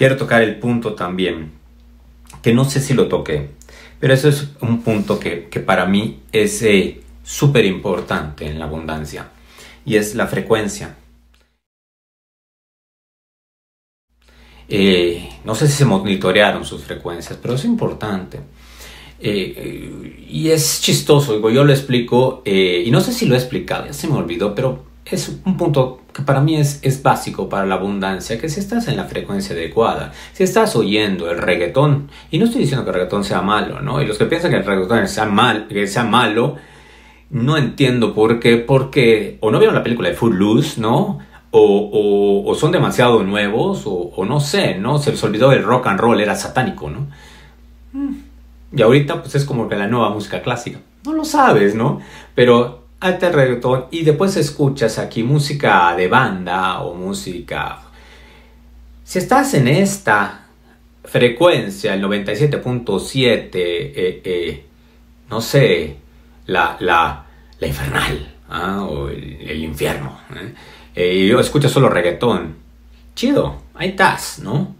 Quiero 0.00 0.16
tocar 0.16 0.40
el 0.40 0.58
punto 0.58 0.94
también, 0.94 1.50
que 2.40 2.54
no 2.54 2.64
sé 2.64 2.80
si 2.80 2.94
lo 2.94 3.06
toqué, 3.06 3.50
pero 3.98 4.14
eso 4.14 4.30
es 4.30 4.48
un 4.62 4.80
punto 4.82 5.20
que, 5.20 5.36
para 5.60 5.84
mí 5.84 6.20
es 6.32 6.62
eh, 6.62 7.02
súper 7.22 7.66
importante 7.66 8.46
en 8.46 8.58
la 8.58 8.64
abundancia 8.64 9.28
y 9.84 9.96
es 9.96 10.14
la 10.14 10.26
frecuencia. 10.26 10.96
Eh, 14.70 15.28
no 15.44 15.54
sé 15.54 15.68
si 15.68 15.74
se 15.74 15.84
monitorearon 15.84 16.64
sus 16.64 16.82
frecuencias, 16.82 17.38
pero 17.42 17.56
es 17.56 17.66
importante. 17.66 18.40
Eh, 19.20 20.24
y 20.30 20.48
es 20.48 20.80
chistoso, 20.80 21.34
digo, 21.34 21.50
yo 21.50 21.62
lo 21.62 21.74
explico, 21.74 22.42
y 22.46 22.90
no 22.90 23.02
sé 23.02 23.12
si 23.12 23.26
lo 23.26 23.34
he 23.34 23.38
explicado, 23.38 23.84
ya 23.84 23.92
se 23.92 24.08
me 24.08 24.14
olvidó, 24.14 24.54
pero 24.54 24.82
es 25.04 25.40
un 25.44 25.56
punto 25.56 26.00
que 26.12 26.22
para 26.22 26.40
mí 26.40 26.56
es, 26.56 26.80
es 26.82 27.02
básico 27.02 27.48
para 27.48 27.66
la 27.66 27.76
abundancia, 27.76 28.38
que 28.38 28.48
si 28.48 28.60
estás 28.60 28.88
en 28.88 28.96
la 28.96 29.04
frecuencia 29.04 29.54
adecuada, 29.54 30.12
si 30.32 30.42
estás 30.42 30.74
oyendo 30.76 31.30
el 31.30 31.38
reggaetón, 31.38 32.10
y 32.30 32.38
no 32.38 32.46
estoy 32.46 32.62
diciendo 32.62 32.84
que 32.84 32.90
el 32.90 32.94
reggaetón 32.94 33.24
sea 33.24 33.42
malo, 33.42 33.80
¿no? 33.80 34.02
Y 34.02 34.06
los 34.06 34.18
que 34.18 34.26
piensan 34.26 34.50
que 34.50 34.58
el 34.58 34.64
reggaetón 34.64 35.06
sea, 35.08 35.26
mal, 35.26 35.68
que 35.68 35.86
sea 35.86 36.04
malo, 36.04 36.56
no 37.30 37.56
entiendo 37.56 38.14
por 38.14 38.40
qué, 38.40 38.56
porque 38.56 39.38
o 39.40 39.50
no 39.50 39.58
vieron 39.58 39.74
la 39.74 39.82
película 39.82 40.08
de 40.08 40.14
Footloose, 40.14 40.80
¿no? 40.80 41.18
O, 41.52 42.44
o, 42.46 42.54
son 42.54 42.70
demasiado 42.70 43.24
nuevos, 43.24 43.82
o, 43.84 44.24
no 44.24 44.38
sé, 44.38 44.78
¿no? 44.78 44.98
Se 44.98 45.10
les 45.10 45.22
olvidó 45.24 45.52
el 45.52 45.64
rock 45.64 45.88
and 45.88 45.98
roll, 45.98 46.20
era 46.20 46.36
satánico, 46.36 46.90
¿no? 46.90 47.08
Mm. 47.92 48.14
Y 48.72 48.82
ahorita 48.82 49.20
pues 49.20 49.34
es 49.34 49.44
como 49.44 49.68
que 49.68 49.74
la 49.74 49.88
nueva 49.88 50.10
música 50.10 50.42
clásica. 50.42 50.78
No 51.04 51.12
lo 51.12 51.24
sabes, 51.24 51.74
¿no? 51.74 52.00
Pero 52.36 52.79
alta 53.00 53.30
reggaetón 53.30 53.86
y 53.90 54.02
después 54.02 54.36
escuchas 54.36 54.98
aquí 54.98 55.22
música 55.22 55.94
de 55.96 56.08
banda 56.08 56.80
o 56.82 56.94
música... 56.94 57.80
Si 59.02 59.18
estás 59.18 59.54
en 59.54 59.66
esta 59.66 60.46
frecuencia, 61.02 61.94
el 61.94 62.04
97.7, 62.04 63.50
eh, 63.54 64.22
eh, 64.24 64.64
no 65.28 65.40
sé, 65.40 65.96
la, 66.46 66.76
la, 66.78 67.26
la 67.58 67.66
infernal 67.66 68.36
¿ah? 68.48 68.84
o 68.84 69.08
el, 69.08 69.64
infierno, 69.64 70.20
¿eh? 70.94 71.12
y 71.12 71.26
yo 71.26 71.40
escucho 71.40 71.68
solo 71.68 71.88
reggaetón, 71.88 72.54
chido, 73.16 73.62
ahí 73.74 73.88
estás, 73.88 74.38
¿no? 74.38 74.76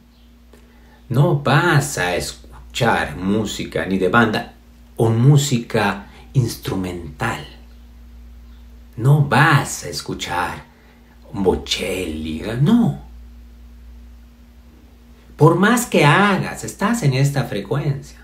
No 1.09 1.41
vas 1.41 1.99
a 1.99 2.15
escuchar 2.15 3.17
música 3.17 3.85
ni 3.85 3.99
de 3.99 4.09
banda 4.11 4.53
o 4.95 5.11
música 5.11 6.07
instrumental 6.35 7.60
no 9.01 9.25
vas 9.25 9.85
a 9.85 9.89
escuchar 9.89 10.65
Bocelli, 11.33 12.43
no. 12.61 13.01
Por 15.37 15.57
más 15.57 15.87
que 15.87 16.05
hagas, 16.05 16.65
estás 16.65 17.03
en 17.03 17.15
esta 17.15 17.45
frecuencia. 17.45 18.19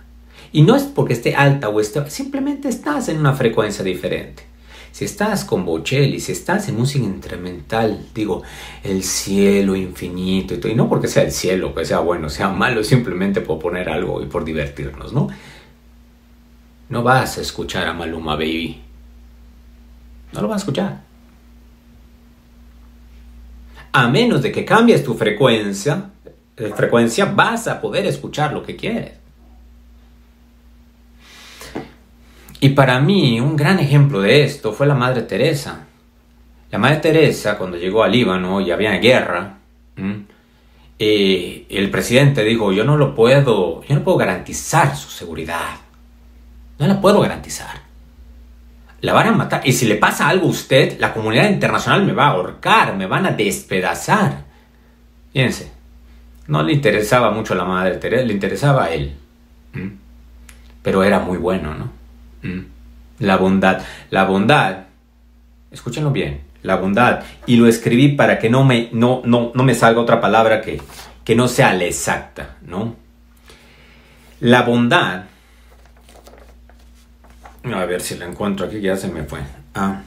Y 0.53 0.63
no 0.63 0.77
es 0.77 0.83
porque 0.83 1.15
esté 1.15 1.35
alta 1.35 1.69
o 1.69 1.81
esté, 1.81 2.09
simplemente 2.11 2.69
estás 2.69 3.09
en 3.09 3.19
una 3.19 3.33
frecuencia 3.33 3.85
diferente. 3.85 4.43
Si 4.93 5.05
estás 5.05 5.45
con 5.45 5.65
Bocelli, 5.65 6.21
si 6.21 6.33
estás 6.33 6.69
en 6.69 6.77
música 6.77 7.05
instrumental, 7.05 8.09
digo, 8.15 8.43
el 8.83 9.03
cielo 9.03 9.77
infinito 9.77 10.55
y 10.55 10.59
todo, 10.59 10.73
y 10.73 10.75
no 10.75 10.89
porque 10.89 11.09
sea 11.09 11.23
el 11.23 11.33
cielo, 11.33 11.75
que 11.75 11.85
sea 11.85 12.01
bueno, 12.01 12.29
sea 12.29 12.49
malo, 12.49 12.83
simplemente 12.83 13.41
por 13.41 13.59
poner 13.59 13.89
algo 13.89 14.23
y 14.23 14.27
por 14.27 14.45
divertirnos, 14.45 15.13
¿no? 15.13 15.29
No 16.89 17.03
vas 17.03 17.39
a 17.39 17.41
escuchar 17.41 17.87
a 17.87 17.93
Maluma 17.93 18.37
Baby 18.37 18.86
no 20.33 20.43
lo 20.43 20.49
vas 20.49 20.57
a 20.57 20.65
escuchar. 20.65 21.01
A 23.93 24.09
menos 24.09 24.43
de 24.43 24.53
que 24.53 24.65
cambies 24.65 25.03
tu 25.03 25.15
frecuencia, 25.15 26.11
eh, 26.57 26.73
frecuencia 26.75 27.27
vas 27.27 27.69
a 27.69 27.81
poder 27.81 28.07
escuchar 28.07 28.53
lo 28.53 28.63
que 28.63 28.77
quieres. 28.77 29.13
Y 32.61 32.71
para 32.71 33.01
mí 33.01 33.41
un 33.41 33.57
gran 33.57 33.79
ejemplo 33.79 34.21
de 34.21 34.45
esto 34.45 34.73
fue 34.73 34.87
la 34.87 34.95
Madre 34.95 35.23
Teresa. 35.23 35.87
La 36.71 36.79
Madre 36.79 36.97
Teresa 36.97 37.57
cuando 37.57 37.77
llegó 37.77 38.03
al 38.03 38.13
Líbano 38.13 38.61
y 38.61 38.71
había 38.71 38.93
guerra, 38.99 39.59
eh, 40.99 41.67
el 41.69 41.91
presidente 41.91 42.43
dijo, 42.43 42.73
yo 42.73 42.85
no 42.85 42.97
lo 42.97 43.15
puedo, 43.15 43.83
yo 43.85 43.95
no 43.95 44.03
puedo 44.03 44.19
garantizar 44.19 44.97
su 44.97 45.11
seguridad. 45.11 45.77
No 46.79 46.87
la 46.87 47.01
puedo 47.01 47.21
garantizar 47.21 47.86
la 49.01 49.13
van 49.13 49.29
a 49.29 49.33
matar. 49.33 49.63
Y 49.65 49.73
si 49.73 49.87
le 49.87 49.97
pasa 49.97 50.29
algo 50.29 50.47
a 50.47 50.51
usted, 50.51 50.99
la 50.99 51.13
comunidad 51.13 51.51
internacional 51.51 52.05
me 52.05 52.13
va 52.13 52.27
a 52.27 52.31
ahorcar, 52.31 52.97
me 52.97 53.07
van 53.07 53.27
a 53.27 53.31
despedazar. 53.33 54.45
Fíjense, 55.33 55.71
no 56.47 56.63
le 56.63 56.73
interesaba 56.73 57.31
mucho 57.31 57.55
la 57.55 57.65
madre 57.65 57.97
Teresa, 57.97 58.25
le 58.25 58.33
interesaba 58.33 58.85
a 58.85 58.93
él. 58.93 59.15
Pero 60.83 61.05
era 61.05 61.19
muy 61.19 61.39
bueno, 61.39 61.75
¿no? 61.75 61.91
La 63.19 63.37
bondad. 63.37 63.83
La 64.11 64.25
bondad, 64.25 64.87
escúchenlo 65.71 66.11
bien, 66.11 66.43
la 66.63 66.77
bondad. 66.77 67.25
Y 67.47 67.57
lo 67.57 67.67
escribí 67.67 68.09
para 68.09 68.39
que 68.39 68.49
no 68.49 68.65
me, 68.65 68.89
no, 68.93 69.23
no, 69.25 69.53
no 69.55 69.63
me 69.63 69.75
salga 69.75 70.01
otra 70.01 70.21
palabra 70.21 70.63
que, 70.63 70.81
que 71.25 71.35
no 71.35 71.49
sea 71.49 71.75
la 71.75 71.85
exacta, 71.85 72.57
¿no? 72.63 72.97
La 74.41 74.63
bondad 74.63 75.25
a 77.75 77.85
ver 77.85 78.01
si 78.01 78.17
la 78.17 78.27
encuentro 78.27 78.67
aquí, 78.67 78.81
ya 78.81 78.97
se 78.97 79.09
me 79.09 79.25
fue. 79.25 79.41
Ah. 79.75 80.03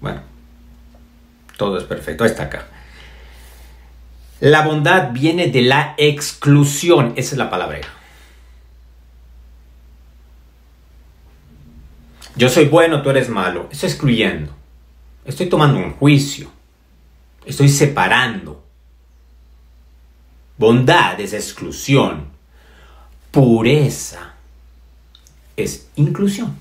Bueno, 0.00 0.20
todo 1.56 1.78
es 1.78 1.84
perfecto. 1.84 2.24
está 2.24 2.44
acá. 2.44 2.66
La 4.40 4.62
bondad 4.62 5.10
viene 5.12 5.48
de 5.48 5.62
la 5.62 5.94
exclusión. 5.96 7.14
Esa 7.16 7.34
es 7.34 7.38
la 7.38 7.50
palabra. 7.50 7.80
Yo 12.36 12.48
soy 12.48 12.66
bueno, 12.66 13.02
tú 13.02 13.10
eres 13.10 13.28
malo. 13.28 13.68
Estoy 13.72 13.88
excluyendo. 13.88 14.54
Estoy 15.24 15.48
tomando 15.48 15.78
un 15.80 15.94
juicio. 15.94 16.50
Estoy 17.44 17.68
separando. 17.68 18.64
Bondad 20.56 21.18
es 21.20 21.32
exclusión. 21.32 22.28
Pureza 23.32 24.27
es 25.58 25.88
inclusión. 25.96 26.56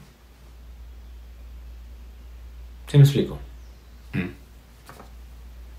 ¿Se 2.88 2.98
me 2.98 3.04
explico? 3.04 3.38
Mm. 4.14 4.30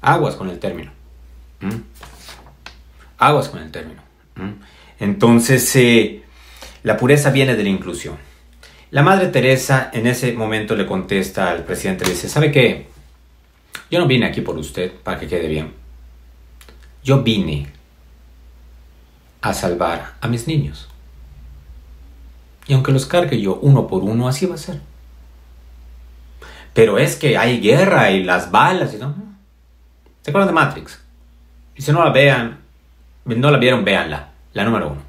Aguas 0.02 0.36
con 0.36 0.48
el 0.50 0.58
término. 0.58 0.92
Mm. 1.60 1.80
Aguas 3.18 3.48
con 3.48 3.60
el 3.60 3.70
término. 3.70 4.02
Mm. 4.36 4.52
Entonces, 5.00 5.74
eh, 5.76 6.22
la 6.82 6.96
pureza 6.96 7.30
viene 7.30 7.56
de 7.56 7.62
la 7.62 7.68
inclusión. 7.70 8.16
La 8.90 9.02
Madre 9.02 9.28
Teresa 9.28 9.90
en 9.92 10.06
ese 10.06 10.32
momento 10.32 10.74
le 10.74 10.86
contesta 10.86 11.50
al 11.50 11.64
presidente, 11.64 12.04
le 12.04 12.12
dice, 12.12 12.28
¿sabe 12.28 12.50
qué? 12.50 12.86
Yo 13.90 13.98
no 13.98 14.06
vine 14.06 14.26
aquí 14.26 14.40
por 14.40 14.56
usted 14.56 14.92
para 14.92 15.18
que 15.18 15.26
quede 15.26 15.48
bien. 15.48 15.72
Yo 17.02 17.22
vine 17.22 17.68
a 19.40 19.54
salvar 19.54 20.14
a 20.20 20.28
mis 20.28 20.46
niños. 20.46 20.88
Y 22.68 22.74
aunque 22.74 22.92
los 22.92 23.06
cargue 23.06 23.40
yo 23.40 23.58
uno 23.62 23.86
por 23.86 24.04
uno, 24.04 24.28
así 24.28 24.46
va 24.46 24.54
a 24.54 24.58
ser. 24.58 24.80
Pero 26.74 26.98
es 26.98 27.16
que 27.16 27.36
hay 27.36 27.60
guerra 27.60 28.10
y 28.10 28.22
las 28.22 28.50
balas 28.50 28.92
y. 28.94 28.98
¿Se 28.98 30.30
acuerdan 30.30 30.48
de 30.48 30.52
Matrix? 30.52 31.00
Y 31.74 31.82
si 31.82 31.90
no 31.90 32.04
la 32.04 32.10
vean, 32.10 32.58
no 33.24 33.50
la 33.50 33.58
vieron, 33.58 33.84
véanla. 33.84 34.28
La 34.52 34.64
número 34.64 34.90
uno. 34.90 35.00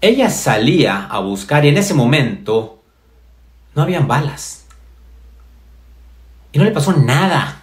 Ella 0.00 0.30
salía 0.30 1.06
a 1.06 1.20
buscar 1.20 1.64
y 1.64 1.68
en 1.68 1.76
ese 1.76 1.94
momento 1.94 2.82
no 3.74 3.82
habían 3.82 4.08
balas. 4.08 4.66
Y 6.50 6.58
no 6.58 6.64
le 6.64 6.72
pasó 6.72 6.94
nada. 6.94 7.62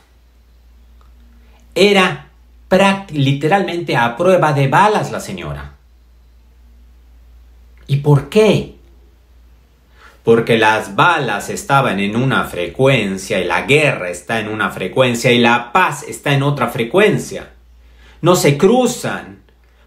Era 1.74 2.28
literalmente 3.12 3.98
a 3.98 4.16
prueba 4.16 4.54
de 4.54 4.68
balas 4.68 5.12
la 5.12 5.20
señora. 5.20 5.79
¿Y 7.90 7.98
por 7.98 8.30
qué? 8.30 8.76
Porque 10.24 10.60
las 10.60 10.96
balas 10.96 11.50
estaban 11.50 12.00
en 12.00 12.16
una 12.16 12.44
frecuencia 12.44 13.40
y 13.40 13.46
la 13.46 13.64
guerra 13.64 14.12
está 14.12 14.40
en 14.40 14.48
una 14.48 14.70
frecuencia 14.70 15.32
y 15.32 15.40
la 15.40 15.74
paz 15.74 16.04
está 16.04 16.34
en 16.34 16.44
otra 16.44 16.68
frecuencia. 16.68 17.50
No 18.22 18.36
se 18.36 18.60
cruzan. 18.60 19.40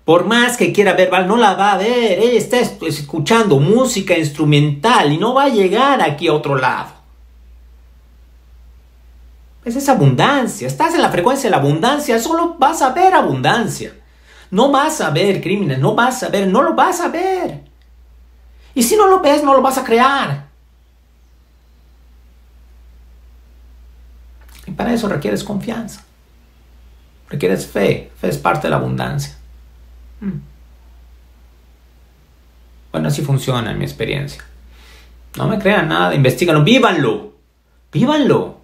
Por 0.05 0.25
más 0.25 0.57
que 0.57 0.73
quiera 0.73 0.95
ver 0.95 1.13
no 1.29 1.37
la 1.37 1.55
va 1.55 1.75
a 1.75 1.79
ver. 1.79 2.19
Ella 2.19 2.39
está 2.39 2.59
escuchando 2.59 3.61
música 3.61 4.19
instrumental 4.19 5.13
y 5.13 5.17
no 5.17 5.33
va 5.33 5.45
a 5.45 5.51
llegar 5.51 6.03
aquí 6.03 6.27
a 6.27 6.35
otro 6.35 6.57
lado. 6.57 6.91
Es 9.65 9.77
esa 9.77 9.93
abundancia. 9.93 10.67
Estás 10.67 10.93
en 10.97 11.03
la 11.03 11.11
frecuencia 11.11 11.49
de 11.49 11.53
la 11.53 11.63
abundancia, 11.63 12.19
solo 12.19 12.57
vas 12.59 12.83
a 12.83 12.93
ver 12.93 13.15
abundancia. 13.15 13.95
No 14.51 14.73
vas 14.73 15.01
a 15.01 15.11
ver 15.11 15.41
crímenes, 15.41 15.79
no 15.79 15.95
vas 15.95 16.25
a 16.25 16.31
ver, 16.31 16.49
no 16.49 16.63
lo 16.63 16.75
vas 16.75 17.01
a 17.01 17.07
ver. 17.07 17.72
Y 18.75 18.83
si 18.83 18.97
no 18.97 19.07
lo 19.07 19.21
ves, 19.21 19.43
no 19.43 19.55
lo 19.55 19.63
vas 19.63 19.79
a 19.79 19.85
crear. 19.85 20.47
Y 24.67 24.71
para 24.71 24.93
eso 24.93 25.09
requieres 25.09 25.45
confianza. 25.45 26.05
Requieres 27.29 27.67
fe. 27.67 28.11
Fe 28.21 28.29
es 28.29 28.39
parte 28.39 28.67
de 28.67 28.71
la 28.71 28.77
abundancia. 28.77 29.37
Mm. 30.21 30.39
Bueno, 32.93 33.09
así 33.09 33.23
funciona 33.23 33.71
en 33.71 33.79
mi 33.79 33.85
experiencia. 33.85 34.45
No 35.37 35.49
me 35.49 35.59
crean 35.59 35.89
nada, 35.89 36.15
investiganlo, 36.15 36.63
vívanlo. 36.63 37.33
Vívanlo. 37.91 38.61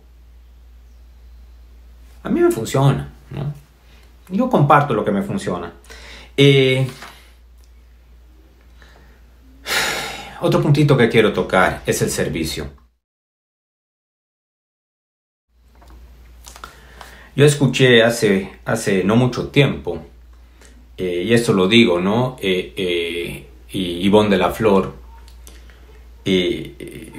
A 2.22 2.28
mí 2.28 2.40
me 2.40 2.50
funciona. 2.50 3.08
Yo 4.28 4.50
comparto 4.50 4.92
lo 4.92 5.04
que 5.04 5.10
me 5.10 5.22
funciona. 5.22 5.72
Eh, 6.36 6.86
otro 10.40 10.62
puntito 10.62 10.96
que 10.96 11.08
quiero 11.08 11.32
tocar 11.32 11.82
es 11.86 12.02
el 12.02 12.10
servicio. 12.10 12.70
Yo 17.38 17.44
escuché 17.44 18.02
hace, 18.02 18.58
hace 18.64 19.04
no 19.04 19.14
mucho 19.14 19.48
tiempo, 19.48 20.04
eh, 20.96 21.22
y 21.24 21.32
esto 21.32 21.52
lo 21.52 21.68
digo, 21.68 22.00
¿no? 22.00 22.36
Eh, 22.42 22.72
eh, 22.76 23.46
y 23.70 23.80
Ivonne 24.04 24.30
de 24.30 24.38
la 24.38 24.50
Flor, 24.50 24.94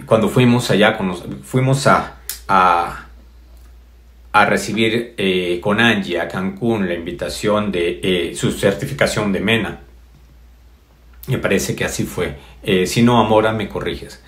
cuando 0.06 0.28
fuimos 0.28 0.70
allá, 0.70 1.00
fuimos 1.42 1.88
a, 1.88 2.20
a 2.48 4.46
recibir 4.46 5.16
con 5.62 5.80
Angie 5.80 6.20
a 6.20 6.28
Cancún 6.28 6.88
la 6.88 6.94
invitación 6.94 7.72
de 7.72 8.34
su 8.36 8.52
certificación 8.52 9.32
de 9.32 9.40
MENA. 9.40 9.80
Me 11.30 11.38
parece 11.38 11.76
que 11.76 11.86
así 11.86 12.04
fue. 12.04 12.38
si 12.86 13.02
no, 13.02 13.20
Amora, 13.20 13.54
me 13.54 13.70
corriges. 13.70 14.22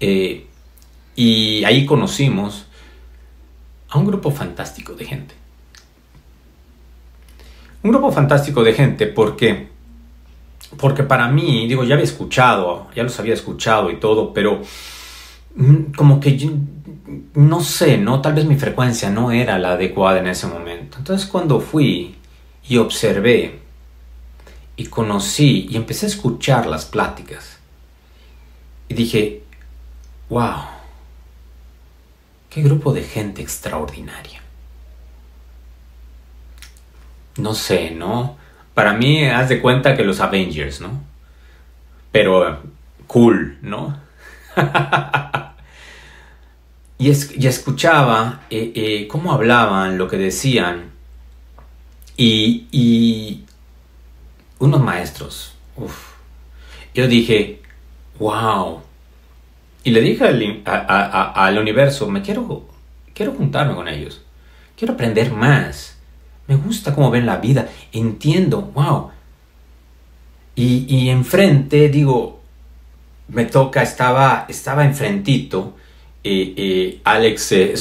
y 0.00 1.64
ahí 1.64 1.86
conocimos 1.86 2.66
a 3.90 3.98
un 3.98 4.06
grupo 4.06 4.30
fantástico 4.30 4.94
de 4.94 5.04
gente. 5.04 5.34
Un 7.82 7.90
grupo 7.90 8.12
fantástico 8.12 8.62
de 8.62 8.72
gente 8.74 9.06
porque, 9.06 9.68
porque 10.76 11.02
para 11.02 11.28
mí, 11.28 11.66
digo, 11.66 11.84
ya 11.84 11.94
había 11.94 12.04
escuchado, 12.04 12.88
ya 12.94 13.02
los 13.02 13.18
había 13.18 13.34
escuchado 13.34 13.90
y 13.90 13.96
todo, 13.96 14.32
pero 14.32 14.60
mm, 15.56 15.92
como 15.96 16.20
que 16.20 16.50
no 17.34 17.60
sé, 17.60 17.98
¿no? 17.98 18.20
Tal 18.20 18.34
vez 18.34 18.44
mi 18.44 18.56
frecuencia 18.56 19.10
no 19.10 19.32
era 19.32 19.58
la 19.58 19.72
adecuada 19.72 20.20
en 20.20 20.28
ese 20.28 20.46
momento. 20.46 20.98
Entonces 20.98 21.26
cuando 21.26 21.60
fui 21.60 22.14
y 22.68 22.76
observé 22.76 23.58
y 24.80 24.86
conocí 24.86 25.66
y 25.68 25.76
empecé 25.76 26.06
a 26.06 26.08
escuchar 26.08 26.64
las 26.64 26.86
pláticas 26.86 27.58
y 28.88 28.94
dije, 28.94 29.42
wow 30.30 30.80
Qué 32.48 32.62
grupo 32.62 32.94
de 32.94 33.02
gente 33.02 33.42
extraordinaria. 33.42 34.40
No 37.36 37.54
sé, 37.54 37.90
¿no? 37.90 38.38
Para 38.72 38.94
mí, 38.94 39.24
haz 39.26 39.50
de 39.50 39.60
cuenta 39.60 39.94
que 39.94 40.02
los 40.02 40.18
Avengers, 40.18 40.80
¿no? 40.80 41.02
Pero 42.10 42.62
cool, 43.06 43.58
¿no? 43.60 44.00
y, 46.98 47.10
escuchaba 47.10 48.40
eh, 48.48 48.72
eh, 48.74 49.08
cómo 49.08 49.32
hablaban, 49.32 49.98
lo 49.98 50.08
que 50.08 50.16
decían. 50.16 50.90
Y, 52.16 52.66
y 52.72 53.44
unos 54.60 54.80
maestros. 54.80 55.54
Uf. 55.76 56.12
Yo 56.94 57.08
dije, 57.08 57.60
wow, 58.18 58.80
y 59.82 59.90
le 59.90 60.00
dije 60.00 60.24
al, 60.24 61.58
universo, 61.58 62.08
me 62.08 62.22
quiero, 62.22 62.68
quiero 63.14 63.32
juntarme 63.32 63.74
con 63.74 63.88
ellos. 63.88 64.22
Quiero 64.76 64.94
aprender 64.94 65.32
más. 65.32 65.98
Me 66.46 66.56
gusta 66.56 66.94
cómo 66.94 67.10
ven 67.10 67.26
la 67.26 67.38
vida. 67.38 67.68
Entiendo, 67.92 68.62
wow. 68.74 69.10
Y, 70.54 70.84
y 70.88 71.08
enfrente, 71.08 71.88
digo, 71.88 72.40
me 73.28 73.46
toca, 73.46 73.82
estaba, 73.82 74.46
estaba 74.48 74.84
enfrentito 74.84 75.74
eh, 76.22 76.54
eh, 76.56 77.00
Alex 77.04 77.52
eh, 77.52 77.76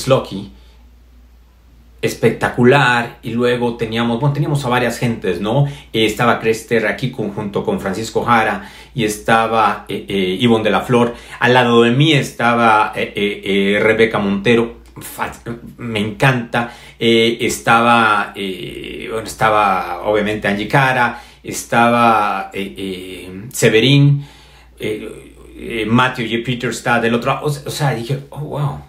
espectacular 2.02 3.20
y 3.22 3.32
luego 3.32 3.76
teníamos, 3.76 4.20
bueno, 4.20 4.34
teníamos 4.34 4.64
a 4.66 4.70
varias 4.70 4.98
gentes, 4.98 5.42
¿no? 5.42 5.66
Eh, 5.92 6.06
estaba 6.06 6.40
Crester 6.40 6.88
aquí 6.88 7.12
junto 7.12 7.64
con 7.64 7.80
Francisco 7.80 8.24
Jara 8.24 8.70
y 8.96 9.04
estaba 9.04 9.86
eh, 9.88 10.06
eh, 10.08 10.62
de 10.64 10.70
la 10.70 10.82
Flor, 10.82 11.14
al 11.40 11.54
lado 11.54 11.84
de 11.84 11.92
mí 11.92 12.14
estaba 12.14 12.94
eh, 12.96 13.80
Rebeca 13.82 14.20
Montero, 14.20 14.80
me 15.78 16.00
encanta, 16.00 16.74
estaba, 17.00 18.34
bueno, 18.36 19.24
estaba 19.26 20.02
obviamente 20.04 20.50
Angie 20.50 20.68
Cara, 20.68 21.22
estaba 21.42 22.52
Severín, 23.54 24.26
Matthew 25.88 26.28
J. 26.30 26.38
Peter 26.46 26.70
está 26.72 27.00
del 27.00 27.14
otro 27.14 27.34
lado, 27.34 27.46
o 27.46 27.72
sea, 27.72 27.94
dije, 27.94 28.20
oh, 28.32 28.40
wow 28.40 28.89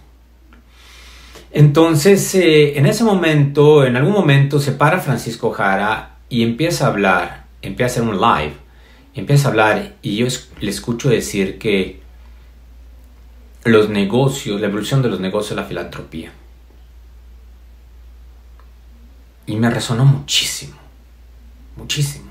entonces, 1.52 2.34
eh, 2.34 2.78
en 2.78 2.86
ese 2.86 3.02
momento, 3.02 3.84
en 3.84 3.96
algún 3.96 4.12
momento, 4.12 4.60
se 4.60 4.72
para 4.72 5.00
Francisco 5.00 5.50
Jara 5.50 6.18
y 6.28 6.42
empieza 6.42 6.86
a 6.86 6.88
hablar, 6.88 7.46
empieza 7.60 8.00
a 8.00 8.04
hacer 8.04 8.14
un 8.14 8.20
live, 8.20 8.54
empieza 9.14 9.48
a 9.48 9.50
hablar 9.50 9.96
y 10.00 10.16
yo 10.16 10.26
le 10.60 10.70
escucho 10.70 11.08
decir 11.08 11.58
que 11.58 12.00
los 13.64 13.88
negocios, 13.88 14.60
la 14.60 14.68
evolución 14.68 15.02
de 15.02 15.08
los 15.08 15.20
negocios, 15.20 15.56
la 15.56 15.64
filantropía. 15.64 16.32
Y 19.46 19.56
me 19.56 19.68
resonó 19.70 20.04
muchísimo, 20.04 20.76
muchísimo. 21.76 22.29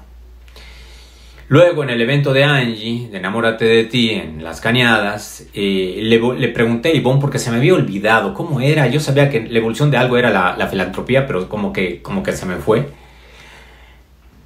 Luego, 1.50 1.82
en 1.82 1.90
el 1.90 2.00
evento 2.00 2.32
de 2.32 2.44
Angie, 2.44 3.10
de 3.10 3.18
Enamórate 3.18 3.66
de 3.66 3.86
ti, 3.86 4.12
en 4.12 4.44
Las 4.44 4.62
Cañadas, 4.62 5.48
eh, 5.56 6.00
le, 6.04 6.48
pregunté 6.50 6.90
a 6.90 6.94
Ivonne 6.94 7.20
porque 7.20 7.40
se 7.40 7.50
me 7.50 7.58
había 7.58 7.74
olvidado 7.74 8.36
cómo 8.36 8.62
era. 8.62 8.86
Yo 8.86 9.00
sabía 9.00 9.32
que 9.32 9.48
la 9.48 9.58
evolución 9.58 9.90
de 9.90 9.98
algo 9.98 10.16
era 10.16 10.30
la, 10.30 10.68
filantropía, 10.68 11.26
pero 11.26 11.50
como 11.50 11.74
que, 11.74 12.04
como 12.04 12.22
que 12.22 12.34
se 12.34 12.46
me 12.46 12.58
fue. 12.58 12.90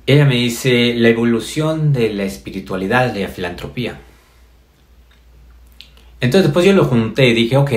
Ella 0.05 0.23
me 0.23 0.35
dice, 0.35 0.93
la 0.95 1.09
evolución 1.09 1.91
de 1.91 2.13
la 2.13 2.23
espiritualidad 2.23 3.13
de 3.13 3.23
la 3.23 3.27
filantropía. 3.27 3.99
Entonces 6.21 6.43
después 6.45 6.65
yo 6.65 6.71
lo 6.71 6.85
junté 6.85 7.27
y 7.27 7.33
dije, 7.33 7.57
ok, 7.57 7.71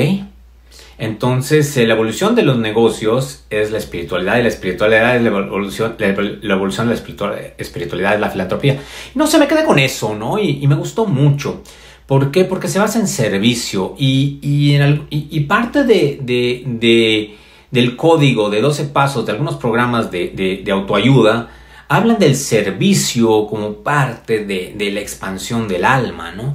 entonces, 0.98 1.76
eh, 1.76 1.86
la 1.86 1.94
evolución 1.94 2.34
de 2.34 2.42
los 2.42 2.56
negocios 2.56 3.44
es 3.50 3.70
la 3.70 3.78
espiritualidad 3.78 4.38
y 4.38 4.42
la 4.42 4.48
espiritualidad 4.48 5.16
es 5.16 5.22
la 5.22 5.28
evolución, 5.28 5.94
la, 5.98 6.54
evolución 6.54 6.88
de 6.88 6.94
la 6.94 7.40
espiritualidad 7.58 8.14
es 8.14 8.20
la 8.20 8.30
filantropía. 8.30 8.80
No 9.14 9.26
se 9.26 9.38
me 9.38 9.46
quedé 9.46 9.64
con 9.64 9.78
eso, 9.78 10.14
¿no? 10.14 10.38
Y, 10.38 10.66
me 10.66 10.74
gustó 10.74 11.04
mucho. 11.04 11.62
¿Por 12.06 12.30
qué? 12.30 12.44
Porque 12.44 12.68
se 12.68 12.78
basa 12.78 12.98
en 12.98 13.08
servicio 13.08 13.94
y, 13.98 14.38
y, 14.40 15.40
parte 15.40 15.84
de, 15.84 17.36
del 17.70 17.96
código 17.96 18.48
de 18.48 18.62
12 18.62 18.84
pasos 18.84 19.26
de 19.26 19.32
algunos 19.32 19.56
programas 19.56 20.10
de, 20.10 20.64
autoayuda 20.72 21.50
hablan 21.88 22.18
del 22.18 22.36
servicio 22.36 23.46
como 23.46 23.74
parte 23.74 24.44
de, 24.46 24.90
la 24.92 25.00
expansión 25.00 25.68
del 25.68 25.84
alma, 25.84 26.32
¿no? 26.32 26.54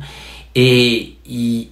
Eh, 0.55 1.17
y, 1.25 1.69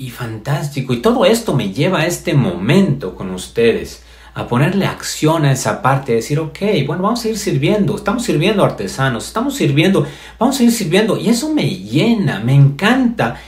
y 0.00 0.08
fantástico. 0.10 0.94
Y 0.94 1.02
todo 1.02 1.26
esto 1.26 1.54
me 1.54 1.72
lleva 1.72 2.00
a 2.00 2.06
este 2.06 2.32
momento 2.32 3.14
con 3.14 3.30
ustedes, 3.30 4.02
a 4.32 4.46
ponerle 4.48 4.86
acción 4.86 5.44
a 5.44 5.52
esa 5.52 5.82
parte, 5.82 6.12
a 6.12 6.16
decir, 6.16 6.38
ok, 6.38 6.58
bueno, 6.86 7.02
vamos 7.02 7.22
a 7.24 7.28
ir 7.28 7.38
sirviendo, 7.38 7.96
estamos 7.96 8.24
sirviendo 8.24 8.64
artesanos, 8.64 9.26
estamos 9.26 9.54
sirviendo, 9.56 10.06
vamos 10.38 10.58
a 10.58 10.62
ir 10.62 10.72
sirviendo. 10.72 11.18
Y 11.18 11.28
eso 11.28 11.52
me 11.52 11.68
llena, 11.68 12.40
me 12.40 12.54
encanta. 12.54 13.38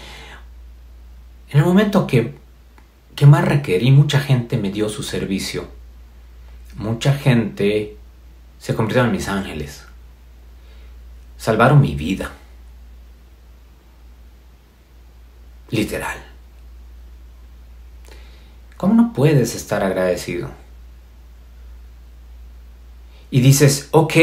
En 1.50 1.61
el 1.61 1.64
momento 1.64 2.07
que, 2.07 2.34
que 3.14 3.26
más 3.26 3.46
requerí, 3.46 3.90
mucha 3.90 4.20
gente 4.20 4.59
me 4.59 4.70
dio 4.70 4.90
su 4.90 5.03
servicio. 5.03 5.66
Mucha 6.76 7.14
gente 7.14 7.96
se 8.59 8.74
convirtió 8.74 9.05
en 9.05 9.12
mis 9.12 9.28
ángeles. 9.28 9.84
Salvaron 11.38 11.80
mi 11.80 11.94
vida. 11.94 12.30
Literal. 15.70 16.32
¿Cómo 18.83 18.95
no 18.95 19.12
puedes 19.12 19.55
estar 19.55 19.85
agradecido? 19.85 20.51
Y 23.30 23.41
dices, 23.41 23.87
ok, 23.93 24.14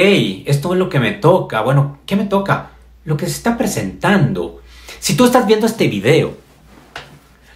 esto 0.47 0.74
es 0.74 0.80
lo 0.80 0.89
que 0.89 0.99
me 0.99 1.14
toca. 1.14 1.62
Bueno, 1.62 1.99
¿qué 2.05 2.18
me 2.18 2.26
toca? 2.26 2.72
Lo 3.05 3.16
que 3.16 3.26
se 3.28 3.32
está 3.32 3.57
presentando. 3.57 4.62
Si 4.99 5.16
tú 5.16 5.24
estás 5.24 5.47
viendo 5.47 5.66
este 5.66 5.88
video, 5.88 6.36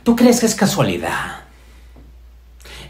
¿tú 0.04 0.16
crees 0.16 0.39
que 0.39 0.45
es 0.45 0.56
casualidad? 0.56 1.41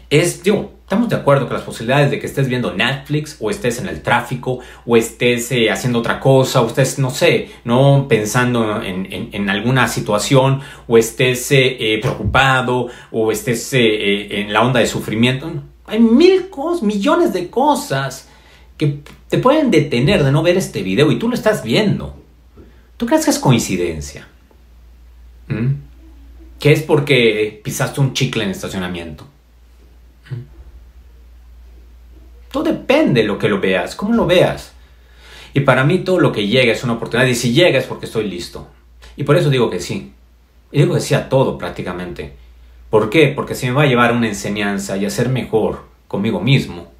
Es, 0.08 0.44
digo, 0.44 0.73
estamos 0.84 1.08
de 1.08 1.16
acuerdo 1.16 1.48
que 1.48 1.54
las 1.54 1.62
posibilidades 1.62 2.10
de 2.10 2.18
que 2.18 2.26
estés 2.26 2.46
viendo 2.46 2.74
Netflix 2.74 3.38
o 3.40 3.50
estés 3.50 3.78
en 3.78 3.88
el 3.88 4.02
tráfico 4.02 4.58
o 4.84 4.98
estés 4.98 5.50
eh, 5.50 5.70
haciendo 5.70 6.00
otra 6.00 6.20
cosa 6.20 6.60
o 6.60 6.66
estés, 6.66 6.98
no 6.98 7.10
sé, 7.10 7.50
no 7.64 8.06
pensando 8.06 8.82
en, 8.82 9.48
alguna 9.48 9.88
situación 9.88 10.60
o 10.86 10.98
estés 10.98 11.50
eh, 11.52 11.76
eh, 11.94 12.00
preocupado 12.02 12.88
o 13.10 13.32
estés 13.32 13.70
en 13.72 14.52
la 14.52 14.62
onda 14.62 14.80
de 14.80 14.86
sufrimiento. 14.86 15.50
Hay 15.86 16.00
mil 16.00 16.50
cosas, 16.50 16.82
millones 16.82 17.32
de 17.32 17.48
cosas 17.48 18.28
que 18.76 19.00
te 19.28 19.38
pueden 19.38 19.70
detener 19.70 20.22
de 20.22 20.32
no 20.32 20.42
ver 20.42 20.58
este 20.58 20.82
video 20.82 21.10
y 21.10 21.18
tú 21.18 21.28
lo 21.28 21.34
estás 21.34 21.64
viendo. 21.64 22.14
¿Tú 22.98 23.06
crees 23.06 23.24
que 23.24 23.30
es 23.30 23.38
coincidencia? 23.38 24.28
¿Mm? 25.48 25.76
¿Que 26.58 26.72
es 26.72 26.82
porque 26.82 27.60
pisaste 27.64 28.00
un 28.00 28.12
chicle 28.12 28.44
en 28.44 28.50
estacionamiento? 28.50 29.33
Todo 32.54 32.62
depende 32.62 33.22
de 33.22 33.26
lo 33.26 33.36
que 33.36 33.48
lo 33.48 33.58
veas, 33.58 33.96
cómo 33.96 34.14
lo 34.14 34.26
veas. 34.26 34.74
Y 35.54 35.60
para 35.62 35.82
mí 35.82 35.98
todo 36.04 36.20
lo 36.20 36.30
que 36.30 36.46
llega 36.46 36.72
es 36.72 36.84
una 36.84 36.92
oportunidad 36.92 37.26
y 37.26 37.34
si 37.34 37.52
llega 37.52 37.80
es 37.80 37.86
porque 37.86 38.06
estoy 38.06 38.28
listo. 38.28 38.68
Y 39.16 39.24
por 39.24 39.36
eso 39.36 39.50
digo 39.50 39.70
que 39.70 39.80
sí. 39.80 40.12
Y 40.70 40.78
digo 40.78 40.94
que 40.94 41.00
sí 41.00 41.14
a 41.14 41.28
todo 41.28 41.58
prácticamente. 41.58 42.36
¿Por 42.90 43.10
qué? 43.10 43.26
Porque 43.34 43.56
si 43.56 43.66
me 43.66 43.72
va 43.72 43.82
a 43.82 43.86
llevar 43.86 44.12
una 44.12 44.28
enseñanza 44.28 44.96
y 44.96 45.04
a 45.04 45.10
ser 45.10 45.30
mejor 45.30 45.82
conmigo 46.06 46.38
mismo, 46.40 46.92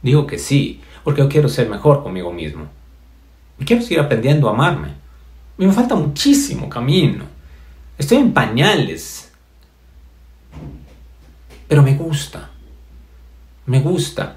digo 0.00 0.28
que 0.28 0.38
sí, 0.38 0.80
porque 1.02 1.22
yo 1.22 1.28
quiero 1.28 1.48
ser 1.48 1.68
mejor 1.68 2.04
conmigo 2.04 2.32
mismo. 2.32 2.68
Y 3.58 3.64
quiero 3.64 3.82
seguir 3.82 3.98
aprendiendo 3.98 4.48
a 4.48 4.52
amarme. 4.52 4.90
Y 5.58 5.66
me 5.66 5.72
falta 5.72 5.96
muchísimo 5.96 6.68
camino. 6.68 7.24
Estoy 7.98 8.18
en 8.18 8.32
pañales. 8.32 9.32
Pero 11.66 11.82
me 11.82 11.96
gusta. 11.96 12.48
Me 13.66 13.80
gusta. 13.80 14.36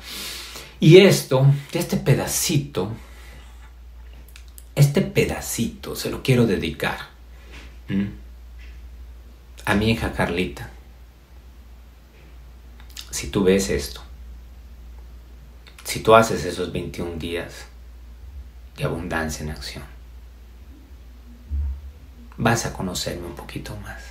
Y 0.84 0.98
esto, 0.98 1.48
este 1.72 1.96
pedacito, 1.96 2.92
este 4.76 5.02
pedacito 5.02 5.96
se 5.96 6.10
lo 6.10 6.22
quiero 6.22 6.46
dedicar 6.46 6.98
a 9.64 9.76
mi 9.76 9.92
hija 9.92 10.12
Carlita. 10.12 10.70
Si 13.12 13.28
tú 13.28 13.46
ves 13.46 13.70
esto, 13.70 14.04
si 15.86 16.02
tú 16.02 16.16
haces 16.16 16.44
esos 16.44 16.74
21 16.74 17.16
días 17.16 17.68
de 18.76 18.84
abundancia 18.84 19.46
en 19.46 19.52
acción, 19.52 19.86
vas 22.36 22.66
a 22.66 22.74
conocerme 22.74 23.28
un 23.28 23.36
poquito 23.36 23.74
más. 23.78 24.04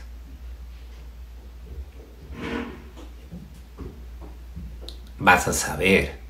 Vas 5.18 5.48
a 5.48 5.52
saber 5.52 6.21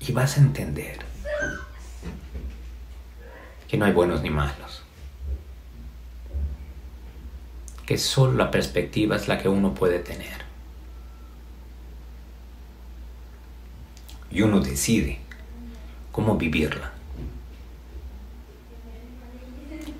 y 0.00 0.12
vas 0.12 0.36
a 0.36 0.40
entender 0.40 0.98
que 3.68 3.76
no 3.76 3.84
hay 3.84 3.92
buenos 3.92 4.22
ni 4.22 4.30
malos. 4.30 4.82
Que 7.86 7.98
solo 7.98 8.32
la 8.32 8.50
perspectiva 8.50 9.16
es 9.16 9.28
la 9.28 9.38
que 9.38 9.48
uno 9.48 9.74
puede 9.74 10.00
tener. 10.00 10.42
Y 14.30 14.42
uno 14.42 14.60
decide 14.60 15.20
cómo 16.10 16.36
vivirla. 16.36 16.92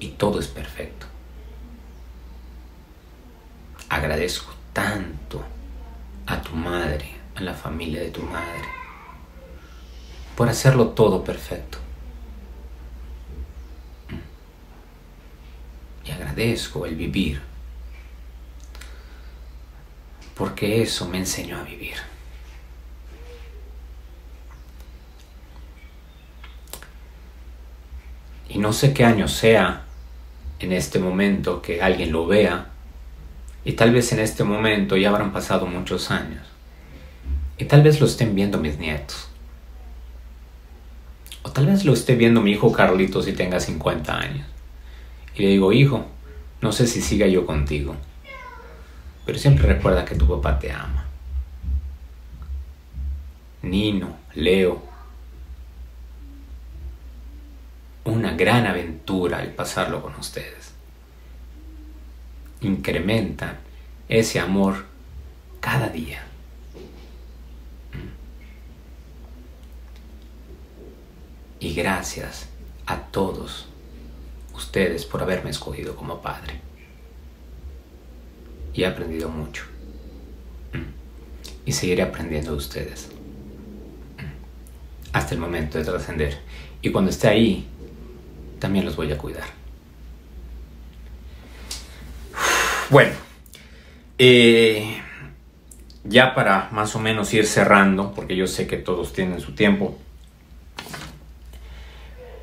Y 0.01 0.09
todo 0.11 0.41
es 0.41 0.49
perfecto. 0.49 1.07
Agradezco 3.89 4.55
tanto 4.73 5.45
a 6.27 6.41
tu 6.41 6.55
madre, 6.55 7.11
a 7.35 7.43
la 7.43 7.55
familia 7.55 8.01
de 8.01 8.11
tu 8.11 8.23
madre, 8.23 8.80
por 10.41 10.49
hacerlo 10.49 10.89
todo 10.89 11.23
perfecto. 11.23 11.77
Y 16.03 16.11
agradezco 16.11 16.87
el 16.87 16.97
vivir, 16.97 17.43
porque 20.35 20.81
eso 20.81 21.07
me 21.07 21.19
enseñó 21.19 21.59
a 21.59 21.63
vivir. 21.63 21.97
Y 28.49 28.57
no 28.57 28.73
sé 28.73 28.95
qué 28.95 29.05
año 29.05 29.29
sea 29.29 29.85
en 30.59 30.73
este 30.73 30.99
momento 30.99 31.61
que 31.61 31.83
alguien 31.83 32.13
lo 32.13 32.27
vea, 32.27 32.71
y 33.63 33.73
tal 33.73 33.93
vez 33.93 34.11
en 34.15 34.21
este 34.21 34.43
momento 34.43 34.97
ya 34.97 35.11
habrán 35.11 35.35
pasado 35.35 35.67
muchos 35.67 36.11
años, 36.11 36.47
y 37.59 37.67
tal 37.67 37.83
vez 37.83 38.01
lo 38.01 38.07
estén 38.07 38.35
viendo 38.35 38.57
mis 38.57 38.79
nietos. 38.79 39.30
O 41.43 41.51
tal 41.51 41.67
vez 41.67 41.85
lo 41.85 41.93
esté 41.93 42.15
viendo 42.15 42.43
mi 42.43 42.53
hijo 42.53 42.73
Carlitos 42.73 43.27
y 43.29 43.33
tenga 43.33 43.61
50 43.61 44.17
años. 44.17 44.47
Y 45.35 45.43
le 45.43 45.49
digo, 45.49 45.73
hijo, 45.73 46.05
no 46.61 46.73
sé 46.73 46.87
si 46.87 47.01
siga 47.01 47.27
yo 47.27 47.47
contigo, 47.47 47.97
pero 49.25 49.39
siempre 49.39 49.67
recuerda 49.67 50.05
que 50.05 50.15
tu 50.15 50.29
papá 50.29 50.59
te 50.59 50.71
ama. 50.73 51.07
Nino, 53.63 54.17
Leo, 54.35 54.83
una 58.05 58.33
gran 58.33 58.67
aventura 58.67 59.43
el 59.43 59.51
pasarlo 59.51 60.03
con 60.03 60.15
ustedes. 60.17 60.73
Incrementan 62.61 63.59
ese 64.09 64.41
amor 64.41 64.85
cada 65.61 65.89
día. 65.89 66.30
Y 71.61 71.75
gracias 71.75 72.49
a 72.87 72.97
todos 72.97 73.67
ustedes 74.55 75.05
por 75.05 75.23
haberme 75.23 75.51
escogido 75.51 75.95
como 75.95 76.23
padre. 76.23 76.61
Y 78.73 78.83
he 78.83 78.87
aprendido 78.87 79.29
mucho. 79.29 79.65
Y 81.67 81.73
seguiré 81.73 82.03
aprendiendo 82.03 82.53
de 82.53 82.57
ustedes. 82.57 83.11
Hasta 85.13 85.35
el 85.35 85.41
momento 85.41 85.79
de 85.79 85.85
trascender. 85.85 86.39
Y 86.81 86.91
cuando 86.91 87.11
esté 87.11 87.29
ahí, 87.29 87.69
también 88.59 88.87
los 88.87 88.97
voy 88.97 89.13
a 89.13 89.19
cuidar. 89.19 89.45
Bueno, 92.89 93.13
eh, 94.19 95.01
ya 96.05 96.35
para 96.35 96.71
más 96.73 96.97
o 96.97 96.99
menos 96.99 97.33
ir 97.35 97.47
cerrando, 97.47 98.13
porque 98.15 98.35
yo 98.35 98.47
sé 98.47 98.67
que 98.67 98.77
todos 98.77 99.13
tienen 99.13 99.41
su 99.41 99.55
tiempo, 99.55 99.97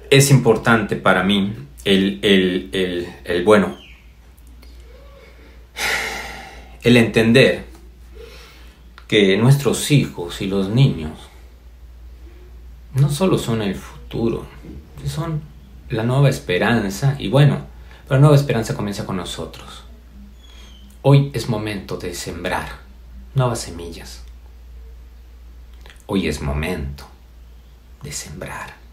es 0.09 0.31
importante 0.31 0.95
para 0.95 1.23
mí 1.23 1.53
el, 1.85 2.19
el, 2.21 3.43
bueno, 3.43 3.77
el 6.83 6.97
entender 6.97 7.65
que 9.07 9.37
nuestros 9.37 9.91
hijos 9.91 10.41
y 10.41 10.47
los 10.47 10.69
niños 10.69 11.11
no 12.93 13.09
solo 13.09 13.37
son 13.37 13.61
el 13.61 13.75
futuro, 13.75 14.45
son 15.05 15.41
la 15.89 16.03
nueva 16.03 16.29
esperanza 16.29 17.15
y 17.19 17.29
bueno, 17.29 17.65
la 18.09 18.17
nueva 18.17 18.35
esperanza 18.35 18.75
comienza 18.75 19.05
con 19.05 19.17
nosotros. 19.17 19.83
Hoy 21.03 21.31
es 21.33 21.47
momento 21.47 21.97
de 21.97 22.13
sembrar 22.13 22.67
nuevas 23.33 23.61
semillas. 23.61 24.23
Hoy 26.05 26.27
es 26.27 26.41
momento 26.41 27.05
de 28.01 28.11
sembrar 28.11 28.86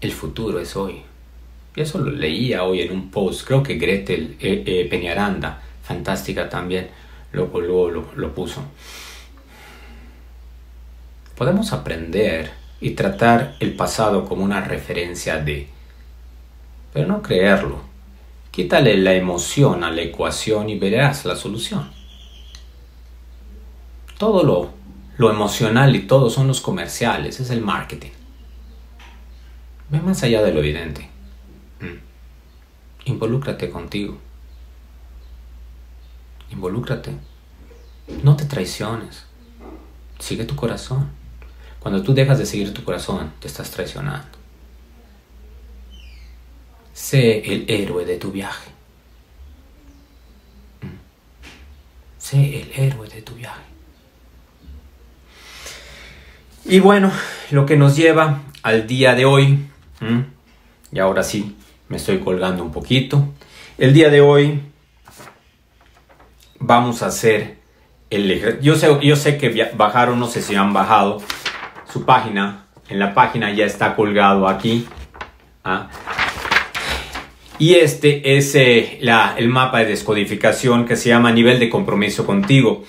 el 0.00 0.12
futuro 0.12 0.58
es 0.58 0.76
hoy. 0.76 1.02
eso 1.76 1.98
lo 1.98 2.10
leía 2.10 2.64
hoy 2.64 2.80
en 2.82 2.92
un 2.92 3.10
post, 3.10 3.46
creo 3.46 3.62
que 3.62 3.76
Gretel 3.76 4.36
eh, 4.40 4.62
eh, 4.66 4.86
Peñaranda, 4.90 5.62
fantástica 5.82 6.48
también, 6.48 6.88
lo, 7.32 7.46
lo, 7.60 8.12
lo 8.14 8.34
puso. 8.34 8.62
Podemos 11.36 11.72
aprender 11.72 12.50
y 12.80 12.90
tratar 12.90 13.56
el 13.60 13.74
pasado 13.74 14.26
como 14.26 14.44
una 14.44 14.60
referencia 14.60 15.38
de, 15.38 15.68
pero 16.92 17.06
no 17.06 17.22
creerlo. 17.22 17.80
Quítale 18.50 18.96
la 18.96 19.14
emoción 19.14 19.84
a 19.84 19.90
la 19.90 20.02
ecuación 20.02 20.68
y 20.68 20.78
verás 20.78 21.24
la 21.24 21.36
solución. 21.36 21.90
Todo 24.18 24.42
lo, 24.42 24.70
lo 25.16 25.30
emocional 25.30 25.94
y 25.94 26.00
todo 26.00 26.30
son 26.30 26.48
los 26.48 26.60
comerciales, 26.60 27.40
es 27.40 27.50
el 27.50 27.60
marketing. 27.60 28.10
Ve 29.90 30.00
más 30.00 30.22
allá 30.22 30.42
de 30.42 30.52
lo 30.52 30.60
evidente. 30.60 31.08
Mm. 31.80 33.10
Involúcrate 33.10 33.70
contigo. 33.70 34.18
Involúcrate. 36.50 37.12
No 38.22 38.36
te 38.36 38.44
traiciones. 38.44 39.24
Sigue 40.18 40.44
tu 40.44 40.54
corazón. 40.54 41.10
Cuando 41.80 42.02
tú 42.02 42.14
dejas 42.14 42.38
de 42.38 42.46
seguir 42.46 42.72
tu 42.72 42.84
corazón, 42.84 43.32
te 43.40 43.48
estás 43.48 43.70
traicionando. 43.70 44.38
Sé 46.92 47.52
el 47.52 47.64
héroe 47.68 48.04
de 48.04 48.16
tu 48.16 48.30
viaje. 48.30 48.70
Mm. 50.82 52.18
Sé 52.18 52.60
el 52.60 52.72
héroe 52.76 53.08
de 53.08 53.22
tu 53.22 53.34
viaje. 53.34 53.62
Y 56.66 56.78
bueno, 56.78 57.10
lo 57.50 57.66
que 57.66 57.76
nos 57.76 57.96
lleva 57.96 58.42
al 58.62 58.86
día 58.86 59.14
de 59.14 59.24
hoy 59.24 59.69
¿Mm? 60.00 60.20
Y 60.92 60.98
ahora 60.98 61.22
sí, 61.22 61.56
me 61.88 61.96
estoy 61.96 62.18
colgando 62.18 62.62
un 62.62 62.72
poquito. 62.72 63.28
El 63.78 63.92
día 63.92 64.10
de 64.10 64.20
hoy 64.20 64.60
vamos 66.58 67.02
a 67.02 67.06
hacer 67.06 67.58
el 68.10 68.60
yo 68.60 68.74
sé, 68.74 68.88
yo 69.02 69.16
sé 69.16 69.38
que 69.38 69.70
bajaron, 69.74 70.18
no 70.18 70.26
sé 70.26 70.42
si 70.42 70.54
han 70.56 70.72
bajado 70.72 71.22
su 71.90 72.04
página. 72.04 72.66
En 72.88 72.98
la 72.98 73.14
página 73.14 73.52
ya 73.52 73.64
está 73.64 73.94
colgado 73.94 74.48
aquí. 74.48 74.86
¿ah? 75.62 75.88
Y 77.58 77.74
este 77.74 78.36
es 78.36 78.54
eh, 78.54 78.98
la, 79.00 79.34
el 79.36 79.48
mapa 79.48 79.78
de 79.78 79.86
descodificación 79.86 80.86
que 80.86 80.96
se 80.96 81.10
llama 81.10 81.30
nivel 81.30 81.60
de 81.60 81.68
compromiso 81.68 82.26
contigo. 82.26 82.84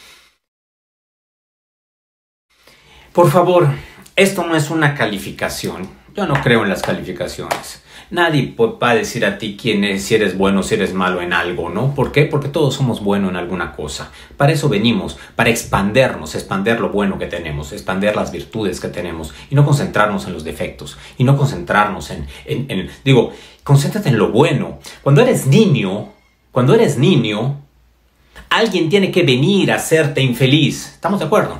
Por 3.13 3.29
favor, 3.29 3.67
esto 4.15 4.45
no 4.45 4.55
es 4.55 4.69
una 4.69 4.95
calificación. 4.95 6.00
Yo 6.15 6.27
no 6.27 6.33
creo 6.41 6.63
en 6.63 6.69
las 6.69 6.81
calificaciones. 6.81 7.81
Nadie 8.09 8.53
va 8.59 8.89
a 8.89 8.95
decir 8.95 9.25
a 9.25 9.37
ti 9.37 9.57
quién 9.59 9.85
es, 9.85 10.03
si 10.03 10.15
eres 10.15 10.37
bueno, 10.37 10.63
si 10.63 10.75
eres 10.75 10.93
malo 10.93 11.21
en 11.21 11.31
algo, 11.31 11.69
¿no? 11.69 11.95
¿Por 11.95 12.11
qué? 12.11 12.25
Porque 12.25 12.49
todos 12.49 12.73
somos 12.73 13.01
buenos 13.01 13.29
en 13.29 13.37
alguna 13.37 13.71
cosa. 13.71 14.11
Para 14.35 14.51
eso 14.51 14.67
venimos, 14.67 15.17
para 15.37 15.49
expandernos, 15.49 16.35
expander 16.35 16.81
lo 16.81 16.89
bueno 16.89 17.17
que 17.17 17.27
tenemos, 17.27 17.71
expander 17.71 18.17
las 18.17 18.33
virtudes 18.33 18.81
que 18.81 18.89
tenemos 18.89 19.33
y 19.49 19.55
no 19.55 19.65
concentrarnos 19.65 20.27
en 20.27 20.33
los 20.33 20.43
defectos 20.43 20.97
y 21.17 21.23
no 21.23 21.37
concentrarnos 21.37 22.11
en, 22.11 22.27
en, 22.43 22.65
en 22.69 22.89
digo, 23.05 23.31
concéntrate 23.63 24.09
en 24.09 24.17
lo 24.17 24.31
bueno. 24.31 24.79
Cuando 25.03 25.21
eres 25.21 25.47
niño, 25.47 26.09
cuando 26.51 26.73
eres 26.73 26.97
niño, 26.97 27.61
alguien 28.49 28.89
tiene 28.89 29.09
que 29.09 29.23
venir 29.23 29.71
a 29.71 29.75
hacerte 29.75 30.19
infeliz. 30.21 30.91
¿Estamos 30.95 31.21
de 31.21 31.27
acuerdo? 31.27 31.59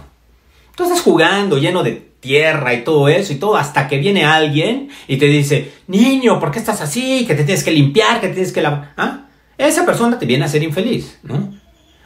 Tú 0.75 0.83
estás 0.83 1.01
jugando 1.01 1.57
lleno 1.57 1.81
de 1.81 2.10
tierra 2.21 2.73
y 2.73 2.83
todo 2.85 3.09
eso 3.09 3.33
y 3.33 3.37
todo, 3.37 3.57
hasta 3.57 3.89
que 3.89 3.97
viene 3.97 4.23
alguien 4.23 4.89
y 5.07 5.17
te 5.17 5.25
dice, 5.25 5.73
niño, 5.87 6.39
¿por 6.39 6.51
qué 6.51 6.59
estás 6.59 6.79
así? 6.79 7.25
Que 7.27 7.35
te 7.35 7.43
tienes 7.43 7.63
que 7.63 7.71
limpiar, 7.71 8.21
que 8.21 8.27
te 8.29 8.35
tienes 8.35 8.53
que 8.53 8.61
lavar. 8.61 8.93
¿Ah? 8.95 9.25
Esa 9.57 9.85
persona 9.85 10.17
te 10.17 10.25
viene 10.25 10.43
a 10.43 10.47
hacer 10.47 10.63
infeliz, 10.63 11.19
¿no? 11.23 11.53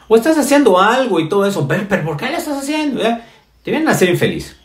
O 0.08 0.16
estás 0.16 0.38
haciendo 0.38 0.80
algo 0.80 1.20
y 1.20 1.30
todo 1.30 1.46
eso, 1.46 1.68
pero, 1.68 2.04
¿por 2.04 2.18
qué 2.18 2.28
le 2.28 2.38
estás 2.38 2.58
haciendo? 2.58 3.02
Te 3.02 3.72
vienen 3.72 3.88
a 3.88 3.92
hacer 3.92 4.10
infeliz. 4.10 4.56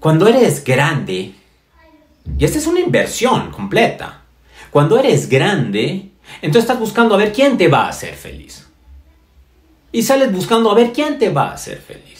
Cuando 0.00 0.28
eres 0.28 0.62
grande, 0.64 1.34
y 2.38 2.44
esta 2.44 2.58
es 2.58 2.66
una 2.66 2.80
inversión 2.80 3.50
completa, 3.50 4.22
cuando 4.70 4.98
eres 4.98 5.28
grande, 5.28 6.10
entonces 6.42 6.64
estás 6.64 6.78
buscando 6.78 7.14
a 7.14 7.18
ver 7.18 7.32
quién 7.32 7.56
te 7.56 7.68
va 7.68 7.86
a 7.86 7.88
hacer 7.88 8.14
feliz. 8.14 8.66
Y 9.92 10.02
sales 10.02 10.32
buscando 10.32 10.70
a 10.70 10.74
ver 10.74 10.92
quién 10.92 11.18
te 11.18 11.30
va 11.30 11.50
a 11.50 11.54
hacer 11.54 11.78
feliz. 11.78 12.13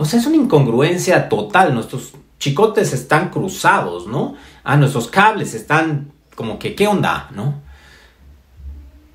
O 0.00 0.04
sea, 0.04 0.20
es 0.20 0.26
una 0.26 0.36
incongruencia 0.36 1.28
total. 1.28 1.74
Nuestros 1.74 2.12
chicotes 2.38 2.92
están 2.92 3.30
cruzados, 3.30 4.06
¿no? 4.06 4.36
Ah, 4.62 4.76
nuestros 4.76 5.08
cables 5.08 5.54
están 5.54 6.12
como 6.36 6.56
que, 6.56 6.76
¿qué 6.76 6.86
onda? 6.86 7.28
¿No? 7.34 7.60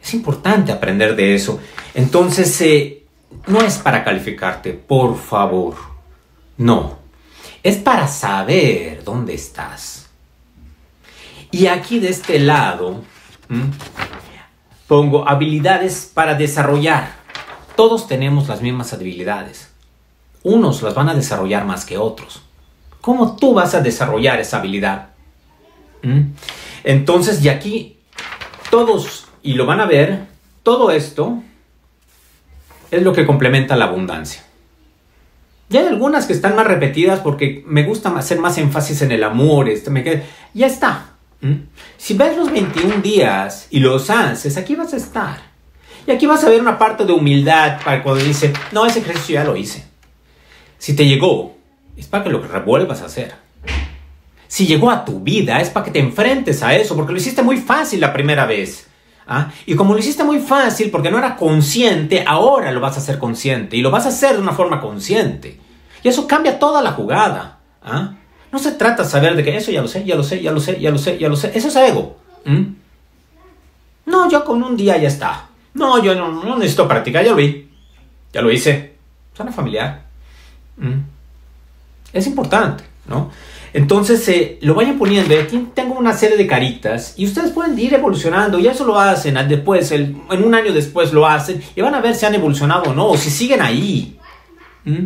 Es 0.02 0.14
importante 0.14 0.74
aprender 0.74 1.16
de 1.16 1.36
eso. 1.36 1.62
Entonces, 1.94 2.60
eh, 2.60 3.06
no 3.48 3.62
es 3.62 3.78
para 3.78 4.04
calificarte, 4.04 4.74
por 4.74 5.18
favor. 5.18 5.76
No. 6.58 6.98
Es 7.64 7.78
para 7.78 8.10
saber 8.10 9.06
dónde 9.06 9.36
estás. 9.36 10.10
Y 11.50 11.68
aquí 11.68 12.00
de 12.00 12.10
este 12.10 12.40
lado, 12.40 13.04
pongo 14.90 15.30
habilidades 15.30 16.12
para 16.14 16.36
desarrollar. 16.36 17.16
Todos 17.78 18.06
tenemos 18.06 18.50
las 18.50 18.62
mismas 18.62 18.92
habilidades 18.92 19.73
unos 20.44 20.82
las 20.82 20.94
van 20.94 21.10
a 21.10 21.16
desarrollar 21.16 21.66
más 21.66 21.86
que 21.86 21.98
otros. 21.98 22.44
¿Cómo 23.02 23.36
tú 23.36 23.54
vas 23.54 23.74
a 23.76 23.82
desarrollar 23.82 24.40
esa 24.40 24.58
habilidad? 24.58 25.10
¿Mm? 26.04 26.32
Entonces, 26.84 27.44
y 27.44 27.50
aquí 27.50 27.98
todos, 28.70 29.28
y 29.42 29.54
lo 29.54 29.66
van 29.66 29.82
a 29.82 29.86
ver, 29.86 30.28
todo 30.64 30.92
esto 30.92 31.42
es 32.92 33.02
lo 33.02 33.14
que 33.14 33.26
complementa 33.26 33.76
la 33.76 33.86
abundancia. 33.86 34.44
Y 35.70 35.78
hay 35.78 35.88
algunas 35.88 36.28
que 36.28 36.34
están 36.34 36.56
más 36.56 36.68
repetidas 36.68 37.20
porque 37.20 37.64
me 37.66 37.84
gusta 37.84 38.16
hacer 38.16 38.40
más 38.40 38.58
énfasis 38.58 39.02
en 39.02 39.12
el 39.12 39.24
amor. 39.24 39.70
Este, 39.70 39.90
me 39.90 40.24
ya 40.54 40.68
está. 40.68 41.14
¿Mm? 41.42 41.54
Si 41.98 42.14
ves 42.14 42.38
los 42.38 42.52
21 42.52 43.02
días 43.02 43.68
y 43.70 43.80
los 43.80 44.10
haces, 44.10 44.56
aquí 44.58 44.76
vas 44.76 44.94
a 44.94 44.98
estar. 44.98 45.54
Y 46.06 46.12
aquí 46.12 46.26
vas 46.26 46.44
a 46.44 46.50
ver 46.50 46.62
una 46.62 46.78
parte 46.78 47.06
de 47.06 47.14
humildad 47.14 47.80
para 47.84 48.04
cuando 48.04 48.24
dice, 48.24 48.54
no, 48.72 48.86
ese 48.86 49.00
ejercicio 49.00 49.36
ya 49.36 49.44
lo 49.44 49.56
hice. 49.56 49.93
Si 50.84 50.94
te 50.98 51.06
llegó, 51.06 51.56
es 51.96 52.08
para 52.08 52.26
que 52.26 52.30
lo 52.30 52.42
revuelvas 52.42 53.02
a 53.02 53.06
hacer. 53.06 53.34
Si 54.50 54.68
llegó 54.68 54.92
a 54.92 55.06
tu 55.06 55.22
vida, 55.22 55.62
es 55.62 55.70
para 55.70 55.86
que 55.86 55.92
te 55.92 56.00
enfrentes 56.00 56.62
a 56.62 56.76
eso, 56.76 56.98
porque 56.98 57.14
lo 57.14 57.20
hiciste 57.20 57.42
muy 57.42 57.56
fácil 57.56 58.02
la 58.02 58.12
primera 58.12 58.46
vez. 58.46 58.90
¿ah? 59.26 59.50
Y 59.66 59.76
como 59.76 59.94
lo 59.94 60.02
hiciste 60.02 60.26
muy 60.26 60.40
fácil, 60.40 60.92
porque 60.92 61.10
no 61.10 61.20
era 61.20 61.38
consciente, 61.38 62.26
ahora 62.28 62.74
lo 62.74 62.82
vas 62.82 62.98
a 62.98 63.00
hacer 63.00 63.18
consciente. 63.18 63.78
Y 63.78 63.82
lo 63.82 63.92
vas 63.92 64.06
a 64.06 64.10
hacer 64.10 64.36
de 64.36 64.42
una 64.42 64.52
forma 64.52 64.82
consciente. 64.82 65.58
Y 66.04 66.10
eso 66.10 66.28
cambia 66.28 66.60
toda 66.60 66.82
la 66.82 66.92
jugada. 66.92 67.60
¿ah? 67.82 68.16
No 68.52 68.60
se 68.60 68.74
trata 68.74 69.04
de 69.04 69.10
saber 69.10 69.38
de 69.38 69.44
que 69.46 69.56
eso 69.56 69.72
ya 69.72 69.82
lo 69.82 69.88
sé, 69.88 70.04
ya 70.04 70.16
lo 70.16 70.24
sé, 70.24 70.42
ya 70.42 70.52
lo 70.52 70.60
sé, 70.60 70.82
ya 70.82 70.92
lo 70.92 70.98
sé, 70.98 71.18
ya 71.18 71.30
lo 71.30 71.38
sé. 71.38 71.54
Eso 71.56 71.70
es 71.70 71.76
ego. 71.78 72.18
No, 74.06 74.30
yo 74.30 74.44
con 74.44 74.62
un 74.62 74.76
día 74.76 74.98
ya 74.98 75.08
está. 75.08 75.48
No, 75.76 76.04
yo 76.04 76.14
no, 76.14 76.44
no 76.44 76.58
necesito 76.58 76.90
practicar, 76.90 77.24
ya 77.24 77.32
lo 77.32 77.38
vi. 77.38 77.70
Ya 78.34 78.42
lo 78.42 78.52
hice. 78.52 78.98
Suena 79.34 79.54
familiar. 79.54 80.03
Mm. 80.78 81.02
Es 82.14 82.28
importante, 82.28 82.84
¿no? 83.08 83.32
Entonces 83.74 84.28
eh, 84.30 84.60
lo 84.62 84.76
vayan 84.76 85.00
poniendo. 85.00 85.34
Aquí 85.40 85.70
tengo 85.74 85.96
una 85.96 86.14
serie 86.14 86.38
de 86.38 86.46
caritas 86.46 87.16
y 87.18 87.26
ustedes 87.26 87.52
pueden 87.52 87.78
ir 87.78 87.94
evolucionando. 87.94 88.60
Y 88.60 88.68
eso 88.68 88.86
lo 88.86 89.00
hacen 89.00 89.36
después, 89.48 89.92
en 89.92 90.22
un 90.30 90.54
año 90.54 90.72
después 90.72 91.12
lo 91.12 91.28
hacen 91.28 91.62
y 91.76 91.82
van 91.82 91.96
a 91.96 92.02
ver 92.02 92.16
si 92.16 92.26
han 92.26 92.36
evolucionado 92.36 92.92
o 92.92 92.94
no, 92.94 93.10
o 93.10 93.18
si 93.18 93.32
siguen 93.32 93.62
ahí. 93.62 94.20
¿Mm? 94.86 95.06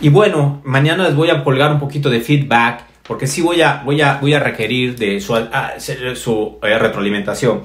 Y 0.00 0.08
bueno, 0.08 0.62
mañana 0.64 1.04
les 1.04 1.14
voy 1.14 1.28
a 1.28 1.44
colgar 1.44 1.72
un 1.72 1.78
poquito 1.78 2.08
de 2.08 2.20
feedback 2.20 2.84
porque 3.02 3.26
sí 3.26 3.42
voy 3.42 3.60
a, 3.60 3.82
voy 3.84 4.00
a, 4.00 4.18
voy 4.18 4.32
a 4.32 4.40
requerir 4.40 4.96
de 4.96 5.20
su, 5.20 5.34
ah, 5.34 5.74
su 6.14 6.58
eh, 6.62 6.78
retroalimentación. 6.78 7.62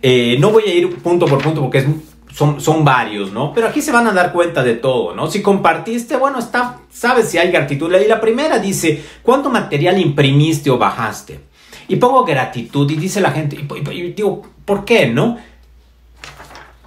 Eh, 0.00 0.36
no 0.38 0.50
voy 0.50 0.62
a 0.64 0.74
ir 0.74 0.96
punto 0.96 1.26
por 1.26 1.42
punto 1.42 1.60
porque 1.60 1.78
es 1.78 1.86
son, 2.34 2.84
varios, 2.84 3.32
¿no? 3.32 3.52
Pero 3.54 3.68
aquí 3.68 3.80
se 3.80 3.92
van 3.92 4.08
a 4.08 4.12
dar 4.12 4.32
cuenta 4.32 4.64
de 4.64 4.74
todo, 4.74 5.14
¿no? 5.14 5.30
Si 5.30 5.40
compartiste, 5.40 6.16
bueno, 6.16 6.40
está, 6.40 6.80
sabes 6.90 7.28
si 7.28 7.38
hay 7.38 7.52
gratitud. 7.52 7.92
Y 7.94 8.08
la 8.08 8.20
primera 8.20 8.58
dice, 8.58 9.02
¿cuánto 9.22 9.50
material 9.50 10.00
imprimiste 10.00 10.68
o 10.68 10.76
bajaste? 10.76 11.40
Y 11.86 11.96
pongo 11.96 12.24
gratitud 12.24 12.90
y 12.90 12.96
dice 12.96 13.20
la 13.20 13.30
gente, 13.30 13.56
y, 13.56 14.12
digo, 14.12 14.42
¿por 14.64 14.84
qué, 14.84 15.06
no? 15.06 15.38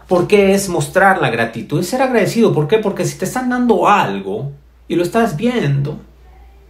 Porque 0.09 0.53
es 0.53 0.67
mostrar 0.67 1.21
la 1.21 1.29
gratitud, 1.29 1.79
es 1.79 1.87
ser 1.87 2.01
agradecido. 2.01 2.53
¿Por 2.53 2.67
qué? 2.67 2.79
Porque 2.79 3.05
si 3.05 3.17
te 3.17 3.25
están 3.25 3.49
dando 3.49 3.87
algo 3.87 4.51
y 4.89 4.95
lo 4.95 5.03
estás 5.03 5.37
viendo, 5.37 5.97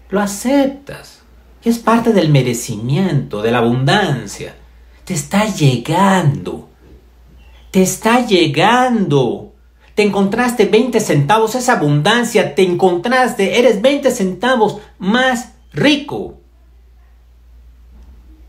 lo 0.09 0.19
aceptas. 0.19 1.23
Y 1.63 1.69
es 1.69 1.79
parte 1.79 2.13
del 2.13 2.29
merecimiento, 2.29 3.41
de 3.41 3.51
la 3.51 3.57
abundancia. 3.57 4.55
Te 5.03 5.15
está 5.15 5.45
llegando 5.45 6.66
te 7.71 7.81
está 7.81 8.25
llegando. 8.25 9.53
Te 9.95 10.03
encontraste 10.03 10.65
20 10.65 10.99
centavos, 10.99 11.55
esa 11.55 11.73
abundancia, 11.73 12.53
te 12.53 12.63
encontraste, 12.63 13.57
eres 13.57 13.81
20 13.81 14.11
centavos 14.11 14.79
más 14.99 15.53
rico. 15.73 16.37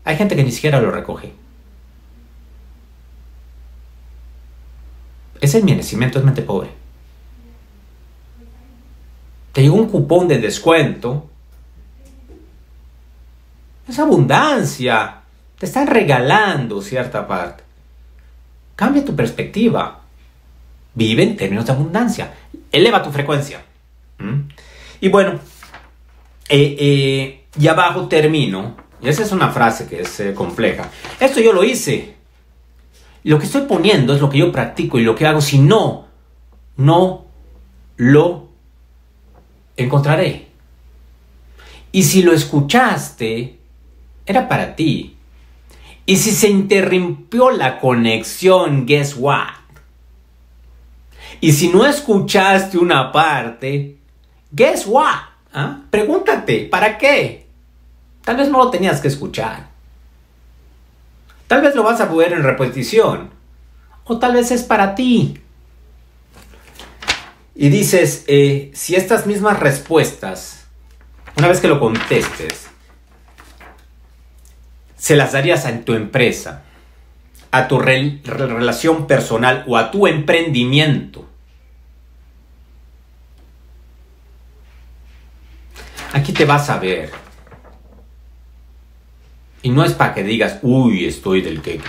Hay 0.03 0.15
gente 0.15 0.35
que 0.35 0.43
ni 0.43 0.51
siquiera 0.51 0.79
lo 0.79 0.91
recoge. 0.91 1.33
Es 5.41 5.55
el 5.55 5.63
merecimiento, 5.63 6.19
es 6.19 6.25
mente 6.25 6.41
pobre. 6.41 6.69
Te 9.53 9.61
llegó 9.61 9.75
un 9.75 9.89
cupón 9.89 10.27
de 10.27 10.37
descuento. 10.37 11.29
Es 13.87 13.97
abundancia. 13.97 15.21
Te 15.57 15.65
están 15.65 15.87
regalando 15.87 16.81
cierta 16.81 17.27
parte. 17.27 17.68
Cambia 18.79 19.03
tu 19.03 19.13
perspectiva. 19.13 19.99
Vive 20.93 21.23
en 21.23 21.35
términos 21.35 21.65
de 21.65 21.73
abundancia. 21.73 22.33
Eleva 22.71 23.03
tu 23.03 23.11
frecuencia. 23.11 23.61
¿Mm? 24.19 24.47
Y 25.01 25.09
bueno, 25.09 25.33
eh, 26.47 26.77
eh, 26.79 27.43
y 27.59 27.67
abajo 27.67 28.07
termino. 28.07 28.77
Esa 29.01 29.23
es 29.23 29.33
una 29.33 29.49
frase 29.49 29.85
que 29.85 30.03
es 30.03 30.21
eh, 30.21 30.33
compleja. 30.33 30.89
Esto 31.19 31.41
yo 31.41 31.51
lo 31.51 31.65
hice. 31.65 32.15
Lo 33.25 33.37
que 33.37 33.47
estoy 33.47 33.63
poniendo 33.63 34.15
es 34.15 34.21
lo 34.21 34.29
que 34.29 34.37
yo 34.37 34.49
practico 34.49 34.97
y 34.97 35.03
lo 35.03 35.13
que 35.13 35.27
hago. 35.27 35.41
Si 35.41 35.59
no, 35.59 36.07
no 36.77 37.25
lo 37.97 38.47
encontraré. 39.75 40.47
Y 41.91 42.03
si 42.03 42.23
lo 42.23 42.31
escuchaste, 42.31 43.59
era 44.25 44.47
para 44.47 44.73
ti. 44.73 45.17
Y 46.09 46.15
si 46.15 46.31
se 46.31 46.49
interrumpió 46.49 47.51
la 47.51 47.79
conexión, 47.79 48.87
guess 48.87 49.15
what? 49.15 49.49
Y 51.39 51.51
si 51.51 51.67
no 51.67 51.85
escuchaste 51.85 52.79
una 52.79 53.11
parte, 53.11 53.95
guess 54.51 54.87
what? 54.87 55.19
¿Ah? 55.53 55.81
Pregúntate, 55.91 56.65
¿para 56.65 56.97
qué? 56.97 57.45
Tal 58.23 58.37
vez 58.37 58.49
no 58.49 58.57
lo 58.57 58.71
tenías 58.71 59.01
que 59.01 59.07
escuchar. 59.07 59.67
Tal 61.45 61.61
vez 61.61 61.75
lo 61.75 61.83
vas 61.83 62.01
a 62.01 62.05
ver 62.05 62.33
en 62.33 62.41
repetición. 62.41 63.29
O 64.05 64.17
tal 64.17 64.33
vez 64.33 64.49
es 64.49 64.63
para 64.63 64.95
ti. 64.95 65.39
Y 67.53 67.69
dices, 67.69 68.23
eh, 68.25 68.71
si 68.73 68.95
estas 68.95 69.27
mismas 69.27 69.59
respuestas, 69.59 70.65
una 71.37 71.49
vez 71.49 71.59
que 71.59 71.67
lo 71.67 71.79
contestes, 71.79 72.69
se 74.99 75.15
las 75.15 75.31
darías 75.31 75.65
a 75.65 75.79
tu 75.79 75.93
empresa, 75.93 76.63
a 77.51 77.67
tu 77.67 77.79
relación 77.79 79.07
personal 79.07 79.63
o 79.65 79.77
a 79.77 79.91
tu 79.91 80.05
emprendimiento. 80.05 81.25
Aquí 86.11 86.33
te 86.33 86.43
vas 86.43 86.69
a 86.69 86.79
ver 86.79 87.11
Y 89.61 89.69
no 89.69 89.83
es 89.83 89.93
para 89.93 90.13
que 90.13 90.23
digas, 90.23 90.59
uy, 90.63 91.05
estoy 91.05 91.41
del 91.41 91.61
que... 91.61 91.79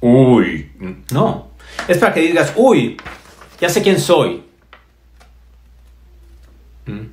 Uy, 0.00 0.70
no. 1.12 1.50
Es 1.88 1.98
para 1.98 2.14
que 2.14 2.20
digas, 2.20 2.52
uy, 2.56 2.96
ya 3.60 3.68
sé 3.68 3.82
quién 3.82 4.00
soy. 4.00 4.42
¿Mm? 6.86 7.06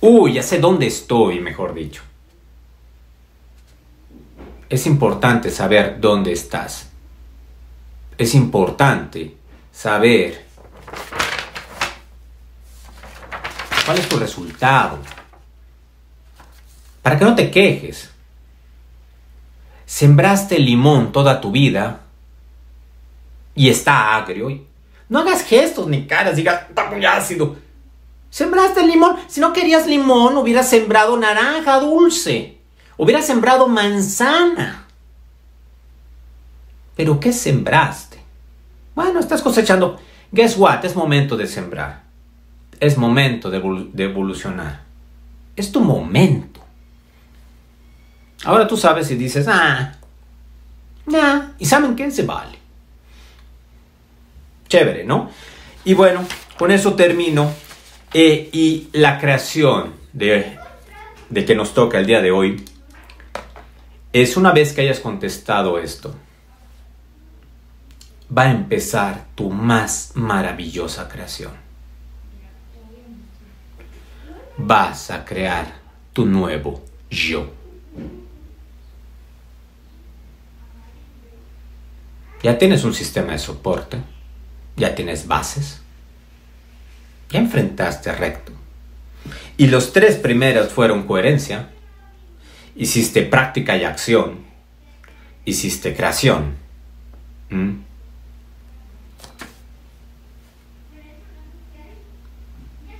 Uy, 0.00 0.34
ya 0.34 0.42
sé 0.42 0.58
dónde 0.58 0.86
estoy, 0.86 1.40
mejor 1.40 1.74
dicho. 1.74 2.02
Es 4.68 4.86
importante 4.86 5.50
saber 5.50 6.00
dónde 6.00 6.32
estás. 6.32 6.88
Es 8.16 8.34
importante 8.34 9.36
saber 9.72 10.46
cuál 13.84 13.98
es 13.98 14.08
tu 14.08 14.16
resultado. 14.16 14.98
Para 17.02 17.18
que 17.18 17.24
no 17.24 17.34
te 17.34 17.50
quejes. 17.50 18.10
Sembraste 19.84 20.58
limón 20.58 21.12
toda 21.12 21.40
tu 21.40 21.50
vida 21.50 22.00
y 23.54 23.68
está 23.68 24.16
agrio. 24.16 24.64
No 25.08 25.20
hagas 25.20 25.44
gestos 25.44 25.86
ni 25.86 26.06
caras, 26.06 26.36
digas, 26.36 26.62
está 26.68 26.90
muy 26.90 27.04
ácido. 27.04 27.56
Sembraste 28.30 28.84
limón. 28.84 29.16
Si 29.28 29.40
no 29.40 29.52
querías 29.52 29.86
limón, 29.86 30.36
hubieras 30.36 30.68
sembrado 30.68 31.16
naranja 31.16 31.78
dulce. 31.78 32.53
Hubieras 32.96 33.26
sembrado 33.26 33.68
manzana. 33.68 34.84
Pero 36.96 37.18
¿qué 37.18 37.32
sembraste? 37.32 38.18
Bueno, 38.94 39.18
estás 39.18 39.42
cosechando. 39.42 39.98
Guess 40.30 40.56
what? 40.56 40.84
Es 40.84 40.94
momento 40.94 41.36
de 41.36 41.46
sembrar. 41.46 42.04
Es 42.78 42.96
momento 42.96 43.50
de, 43.50 44.04
evolucionar. 44.04 44.82
Es 45.56 45.72
tu 45.72 45.80
momento. 45.80 46.60
Ahora 48.44 48.66
tú 48.66 48.76
sabes 48.76 49.10
y 49.10 49.16
dices, 49.16 49.46
ah, 49.48 49.94
nah. 51.06 51.52
¿Y 51.58 51.66
saben 51.66 51.96
qué? 51.96 52.10
Se 52.10 52.24
vale. 52.24 52.58
Chévere, 54.68 55.04
¿no? 55.04 55.30
Y 55.84 55.94
bueno, 55.94 56.24
con 56.58 56.70
eso 56.70 56.94
termino. 56.94 57.50
Eh, 58.12 58.48
y 58.52 58.88
la 58.92 59.18
creación 59.18 59.92
de, 60.12 60.56
de 61.30 61.44
que 61.44 61.56
nos 61.56 61.74
toca 61.74 61.98
el 61.98 62.06
día 62.06 62.20
de 62.20 62.30
hoy 62.30 62.64
es 64.14 64.36
una 64.36 64.52
vez 64.52 64.72
que 64.72 64.82
hayas 64.82 65.00
contestado 65.00 65.76
esto, 65.76 66.14
va 68.36 68.42
a 68.42 68.52
empezar 68.52 69.26
tu 69.34 69.50
más 69.50 70.12
maravillosa 70.14 71.08
creación. 71.08 71.50
Vas 74.56 75.10
a 75.10 75.24
crear 75.24 75.66
tu 76.12 76.26
nuevo 76.26 76.80
yo. 77.10 77.52
Ya 82.40 82.56
tienes 82.56 82.84
un 82.84 82.94
sistema 82.94 83.32
de 83.32 83.40
soporte, 83.40 83.98
ya 84.76 84.94
tienes 84.94 85.26
bases, 85.26 85.80
ya 87.30 87.40
enfrentaste 87.40 88.12
recto. 88.12 88.52
Y 89.56 89.66
los 89.66 89.92
tres 89.92 90.14
primeros 90.14 90.72
fueron 90.72 91.04
coherencia, 91.04 91.73
hiciste 92.76 93.22
práctica 93.22 93.76
y 93.76 93.84
acción, 93.84 94.38
hiciste 95.44 95.94
creación. 95.94 96.56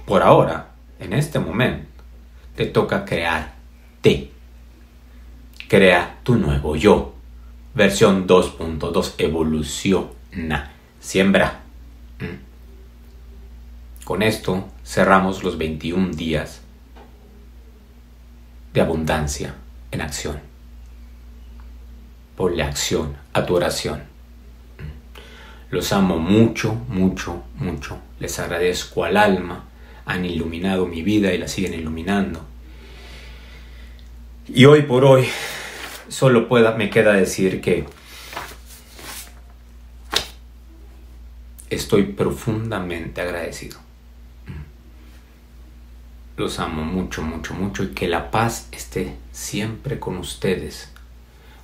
Por 0.07 0.23
ahora, 0.23 0.73
en 1.01 1.13
este 1.13 1.39
momento, 1.39 1.89
te 2.55 2.67
toca 2.67 3.05
crear 3.05 3.55
te. 4.01 4.31
Crea 5.67 6.19
tu 6.23 6.37
nuevo 6.37 6.77
yo. 6.77 7.15
Versión 7.75 8.29
2.2 8.29 9.15
evoluciona. 9.19 10.73
Siembra. 11.01 11.63
Con 14.05 14.23
esto 14.23 14.69
cerramos 14.85 15.43
los 15.43 15.59
21 15.59 16.11
días 16.11 16.61
de 18.75 18.81
abundancia 18.81 19.55
en 19.95 20.03
acción. 20.03 20.41
Ponle 22.37 22.63
acción 22.65 23.17
a 23.33 23.47
tu 23.47 23.55
oración. 23.55 24.03
Los 25.71 25.93
amo 25.93 26.19
mucho, 26.19 26.75
mucho, 26.89 27.45
mucho. 27.57 27.99
Les 28.19 28.39
agradezco 28.39 29.05
al 29.05 29.17
alma. 29.17 29.69
Han 30.05 30.25
iluminado 30.25 30.87
mi 30.87 31.03
vida 31.03 31.33
y 31.33 31.39
la 31.39 31.49
siguen 31.49 31.75
iluminando. 31.75 32.45
Y 34.49 34.65
hoy 34.67 34.83
por 34.83 35.05
hoy 35.05 35.27
solo 36.09 36.49
pueda, 36.49 36.73
me 36.73 36.91
queda 36.91 37.13
decir 37.15 37.61
que 37.61 37.87
estoy 41.71 42.03
profundamente 42.03 43.21
agradecido. 43.21 43.84
Los 46.37 46.59
amo 46.59 46.85
mucho, 46.85 47.23
mucho, 47.23 47.55
mucho 47.55 47.85
y 47.85 47.89
que 47.89 48.09
la 48.09 48.31
paz 48.31 48.69
esté 48.73 49.15
siempre 49.33 50.01
con 50.01 50.17
ustedes. 50.17 50.91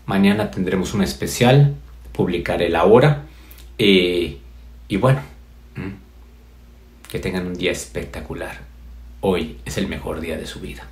Mañana 0.06 0.50
tendremos 0.50 0.94
un 0.94 1.02
especial, 1.02 1.74
publicaré 2.12 2.68
la 2.68 2.84
hora 2.84 3.24
eh, 3.78 4.38
y 4.88 4.96
bueno, 4.96 5.22
que 7.10 7.18
tengan 7.18 7.46
un 7.46 7.54
día 7.54 7.72
espectacular. 7.72 8.60
Hoy 9.20 9.58
es 9.64 9.76
el 9.76 9.88
mejor 9.88 10.20
día 10.20 10.36
de 10.36 10.46
su 10.46 10.60
vida. 10.60 10.86